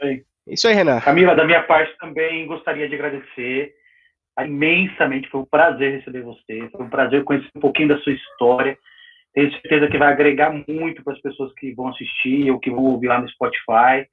aí. 0.01 0.23
Isso 0.47 0.67
aí, 0.67 0.73
Renan. 0.73 0.99
Camila, 1.01 1.35
da 1.35 1.45
minha 1.45 1.61
parte 1.63 1.95
também 1.99 2.47
gostaria 2.47 2.89
de 2.89 2.95
agradecer 2.95 3.73
imensamente. 4.39 5.29
Foi 5.29 5.41
um 5.41 5.45
prazer 5.45 5.99
receber 5.99 6.23
você. 6.23 6.67
Foi 6.71 6.85
um 6.85 6.89
prazer 6.89 7.23
conhecer 7.23 7.49
um 7.55 7.61
pouquinho 7.61 7.89
da 7.89 7.99
sua 7.99 8.13
história. 8.13 8.77
Tenho 9.33 9.51
certeza 9.51 9.87
que 9.87 9.97
vai 9.97 10.11
agregar 10.11 10.51
muito 10.67 11.03
para 11.03 11.13
as 11.13 11.21
pessoas 11.21 11.53
que 11.53 11.73
vão 11.73 11.89
assistir 11.89 12.49
ou 12.51 12.59
que 12.59 12.71
vão 12.71 12.83
ouvir 12.83 13.07
lá 13.07 13.21
no 13.21 13.29
Spotify. 13.29 14.07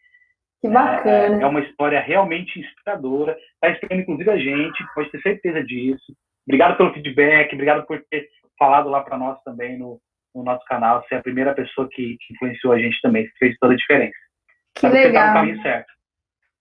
Que 0.61 0.69
bacana. 0.69 1.41
É, 1.41 1.43
é 1.43 1.47
uma 1.47 1.61
história 1.61 2.01
realmente 2.01 2.59
inspiradora. 2.59 3.37
Está 3.55 3.71
inspirando, 3.71 4.03
inclusive, 4.03 4.31
a 4.31 4.37
gente. 4.37 4.85
Pode 4.95 5.11
ter 5.11 5.21
certeza 5.21 5.63
disso. 5.63 6.13
Obrigado 6.47 6.77
pelo 6.77 6.93
feedback. 6.93 7.53
Obrigado 7.53 7.87
por 7.87 8.03
ter 8.11 8.29
falado 8.59 8.89
lá 8.89 9.03
para 9.03 9.17
nós 9.17 9.41
também 9.43 9.79
no, 9.79 10.01
no 10.35 10.43
nosso 10.43 10.65
canal. 10.65 11.03
Você 11.03 11.15
é 11.15 11.19
a 11.19 11.23
primeira 11.23 11.55
pessoa 11.55 11.89
que, 11.91 12.17
que 12.21 12.35
influenciou 12.35 12.73
a 12.73 12.79
gente 12.79 13.01
também, 13.01 13.25
que 13.25 13.39
fez 13.39 13.57
toda 13.59 13.75
a 13.75 13.77
diferença. 13.77 14.17
Que 14.75 14.81
Sabe 14.81 14.95
legal. 14.95 15.13
Tá 15.13 15.29
no 15.29 15.35
caminho 15.41 15.63
certo. 15.63 15.99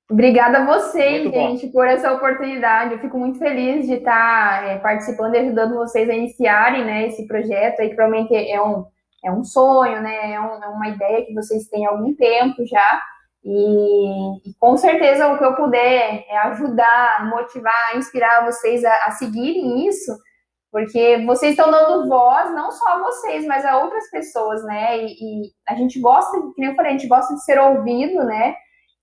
Obrigada 0.10 0.60
a 0.60 0.66
vocês, 0.66 1.24
muito 1.24 1.36
gente, 1.36 1.66
bom. 1.66 1.72
por 1.74 1.88
essa 1.88 2.14
oportunidade. 2.14 2.94
Eu 2.94 3.00
fico 3.00 3.18
muito 3.18 3.40
feliz 3.40 3.86
de 3.86 3.96
estar 3.96 4.66
é, 4.66 4.78
participando 4.78 5.36
e 5.36 5.40
ajudando 5.40 5.76
vocês 5.76 6.10
a 6.10 6.14
iniciarem 6.14 6.86
né, 6.86 7.08
esse 7.08 7.28
projeto 7.28 7.82
aí, 7.82 7.90
que 7.90 7.96
provavelmente 7.96 8.34
é 8.34 8.62
um, 8.62 8.86
é 9.26 9.32
um 9.32 9.44
sonho, 9.44 10.02
né? 10.02 10.32
É, 10.32 10.40
um, 10.40 10.64
é 10.64 10.68
uma 10.68 10.88
ideia 10.88 11.26
que 11.26 11.34
vocês 11.34 11.68
têm 11.68 11.86
há 11.86 11.90
algum 11.90 12.16
tempo 12.16 12.66
já. 12.66 13.02
E, 13.44 14.50
e, 14.50 14.54
com 14.60 14.76
certeza 14.78 15.28
o 15.28 15.38
que 15.38 15.46
eu 15.46 15.56
puder 15.56 16.26
é 16.28 16.38
ajudar, 16.40 17.30
motivar, 17.30 17.96
inspirar 17.96 18.46
vocês 18.46 18.84
a, 18.84 18.94
a 19.06 19.12
seguirem 19.12 19.88
isso, 19.88 20.12
porque 20.72 21.24
vocês 21.26 21.52
estão 21.52 21.72
dando 21.72 22.10
voz, 22.10 22.54
não 22.54 22.72
só 22.72 22.88
a 22.90 23.04
vocês, 23.04 23.46
mas 23.46 23.66
a 23.66 23.80
outras 23.80 24.10
pessoas, 24.10 24.64
né? 24.66 24.98
E, 24.98 25.06
e 25.06 25.52
a 25.68 25.76
gente 25.76 26.00
gosta, 26.00 26.38
como 26.38 26.54
eu 26.66 26.76
falei, 26.76 26.92
a 26.92 26.98
gente 26.98 27.08
gosta 27.08 27.34
de 27.34 27.44
ser 27.44 27.60
ouvido, 27.60 28.24
né? 28.26 28.56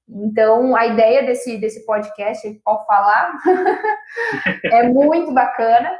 Então, 0.08 0.76
a 0.76 0.86
ideia 0.86 1.24
desse, 1.24 1.56
desse 1.56 1.84
podcast, 1.86 2.60
pode 2.62 2.86
falar, 2.86 3.32
é 4.64 4.88
muito 4.88 5.32
bacana. 5.32 5.90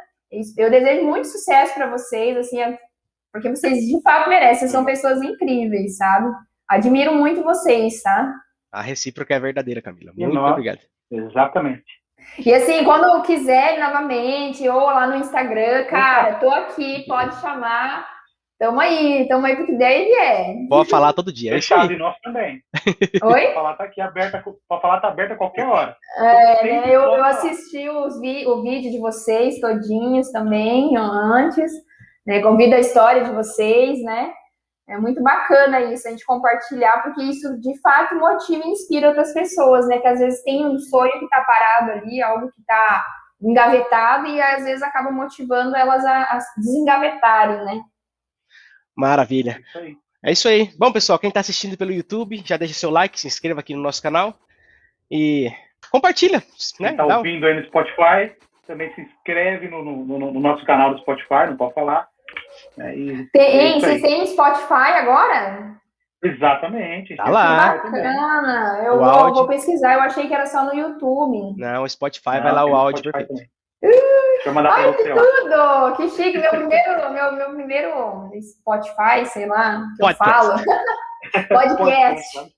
Eu 0.58 0.70
desejo 0.70 1.06
muito 1.06 1.28
sucesso 1.28 1.74
para 1.74 1.86
vocês, 1.86 2.36
assim, 2.36 2.60
é, 2.60 2.78
porque 3.32 3.48
vocês 3.48 3.78
de 3.86 4.02
fato 4.02 4.28
merecem, 4.28 4.68
são 4.68 4.84
pessoas 4.84 5.22
incríveis, 5.22 5.96
sabe? 5.96 6.30
Admiro 6.68 7.14
muito 7.14 7.42
vocês, 7.42 8.02
tá? 8.02 8.32
A 8.72 8.80
recíproca 8.80 9.34
é 9.34 9.40
verdadeira, 9.40 9.82
Camila. 9.82 10.12
Muito 10.16 10.38
obrigado. 10.38 10.80
Exatamente. 11.10 11.84
E 12.38 12.52
assim, 12.52 12.82
quando 12.84 13.22
quiser 13.22 13.78
novamente, 13.78 14.68
ou 14.68 14.80
lá 14.80 15.06
no 15.06 15.16
Instagram, 15.16 15.84
cara, 15.84 16.34
tô 16.36 16.50
aqui, 16.50 17.04
pode 17.06 17.40
chamar. 17.40 18.14
Tamo 18.58 18.80
aí, 18.80 19.26
tamo 19.28 19.44
aí 19.44 19.56
porque 19.56 19.76
der 19.76 20.06
e 20.06 20.12
é. 20.12 20.54
Pode 20.68 20.88
falar 20.88 21.12
todo 21.12 21.32
dia. 21.32 21.50
É 21.50 21.54
Fechado, 21.54 21.92
e 21.92 21.98
nós 21.98 22.16
também. 22.22 22.62
Oi? 23.22 23.40
Pode 23.42 23.54
falar 23.54 23.74
tá 23.74 23.84
aqui 23.84 24.00
aberta, 24.00 24.42
pode 24.68 24.82
falar 24.82 25.00
tá 25.00 25.08
aberta 25.08 25.34
a 25.34 25.36
qualquer 25.36 25.66
hora. 25.66 25.96
É, 26.18 26.64
né, 26.64 26.82
eu, 26.86 27.02
eu 27.02 27.24
assisti 27.24 27.88
os 27.88 28.20
vi, 28.20 28.46
o 28.46 28.62
vídeo 28.62 28.90
de 28.90 28.98
vocês 28.98 29.60
todinhos 29.60 30.30
também, 30.30 30.96
antes, 30.96 31.72
né? 32.26 32.40
Convido 32.40 32.76
a 32.76 32.80
história 32.80 33.24
de 33.24 33.32
vocês, 33.32 34.02
né? 34.02 34.32
É 34.86 34.98
muito 34.98 35.22
bacana 35.22 35.80
isso, 35.80 36.06
a 36.06 36.10
gente 36.10 36.26
compartilhar, 36.26 37.02
porque 37.02 37.22
isso 37.22 37.58
de 37.58 37.80
fato 37.80 38.16
motiva 38.16 38.62
e 38.64 38.70
inspira 38.70 39.08
outras 39.08 39.32
pessoas, 39.32 39.88
né? 39.88 39.98
Que 39.98 40.08
às 40.08 40.18
vezes 40.18 40.42
tem 40.42 40.66
um 40.66 40.78
sonho 40.78 41.12
que 41.12 41.24
está 41.24 41.40
parado 41.42 41.92
ali, 41.92 42.22
algo 42.22 42.50
que 42.50 42.60
está 42.60 43.04
engavetado, 43.40 44.26
e 44.26 44.40
às 44.40 44.64
vezes 44.64 44.82
acaba 44.82 45.10
motivando 45.10 45.74
elas 45.74 46.04
a, 46.04 46.22
a 46.22 46.38
desengavetarem, 46.58 47.64
né? 47.64 47.80
Maravilha. 48.96 49.58
É 50.22 50.32
isso 50.32 50.48
aí. 50.48 50.70
Bom, 50.78 50.92
pessoal, 50.92 51.18
quem 51.18 51.28
está 51.28 51.40
assistindo 51.40 51.76
pelo 51.76 51.92
YouTube, 51.92 52.42
já 52.44 52.56
deixa 52.56 52.74
seu 52.74 52.90
like, 52.90 53.18
se 53.18 53.26
inscreva 53.26 53.60
aqui 53.60 53.74
no 53.74 53.82
nosso 53.82 54.02
canal 54.02 54.38
e 55.10 55.50
compartilha. 55.90 56.38
Né? 56.38 56.44
Quem 56.76 56.90
está 56.90 57.16
ouvindo 57.16 57.46
aí 57.46 57.54
no 57.54 57.66
Spotify, 57.66 58.32
também 58.66 58.92
se 58.94 59.02
inscreve 59.02 59.68
no, 59.68 59.84
no, 59.84 60.04
no, 60.04 60.40
nosso 60.40 60.64
canal 60.64 60.94
do 60.94 61.00
Spotify, 61.00 61.46
não 61.48 61.56
pode 61.56 61.74
falar. 61.74 62.08
É, 62.78 62.92
tem, 63.32 63.76
é 63.76 63.80
vocês 63.80 64.02
têm 64.02 64.26
Spotify 64.26 64.92
agora? 64.98 65.74
Exatamente. 66.22 67.14
Tá 67.16 67.28
lá. 67.28 67.74
Bacana. 67.74 68.82
Eu 68.84 68.98
vou, 68.98 69.34
vou, 69.34 69.46
pesquisar. 69.46 69.94
Eu 69.94 70.00
achei 70.00 70.26
que 70.26 70.34
era 70.34 70.46
só 70.46 70.64
no 70.64 70.74
YouTube. 70.74 71.54
Não, 71.58 71.82
o 71.82 71.88
Spotify 71.88 72.36
não, 72.36 72.42
vai 72.42 72.52
lá 72.52 72.64
o 72.64 72.74
áudio 72.74 73.10
Spotify 73.10 73.26
perfeito. 73.26 73.54
Deixa 73.82 74.48
eu 74.48 74.54
mandar 74.54 74.72
Ai, 74.72 74.92
pra 74.92 74.92
você. 74.92 75.14
Tudo! 75.14 75.96
Que 75.96 76.08
chique. 76.10 76.38
Meu 76.38 76.50
primeiro, 76.50 77.12
meu, 77.12 77.32
meu 77.32 77.50
primeiro 77.50 78.30
Spotify, 78.40 79.26
sei 79.26 79.46
lá, 79.46 79.82
que 79.96 80.02
Podcast. 80.02 80.18
eu 80.20 80.32
falo. 80.32 80.64
Podcast. 81.48 82.52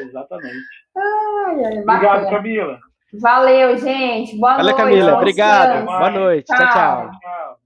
Exatamente. 0.00 0.56
Ai, 0.96 1.64
ai, 1.64 1.78
Obrigado, 1.80 2.30
Camila. 2.30 2.78
Valeu, 3.20 3.76
gente. 3.78 4.36
Boa 4.38 4.56
Valeu, 4.56 4.64
noite. 4.64 4.76
Camila. 4.76 5.14
Obrigado. 5.16 5.84
Boa 5.84 6.10
noite. 6.10 6.46
tchau. 6.46 6.56
tchau. 6.56 7.10
tchau. 7.20 7.57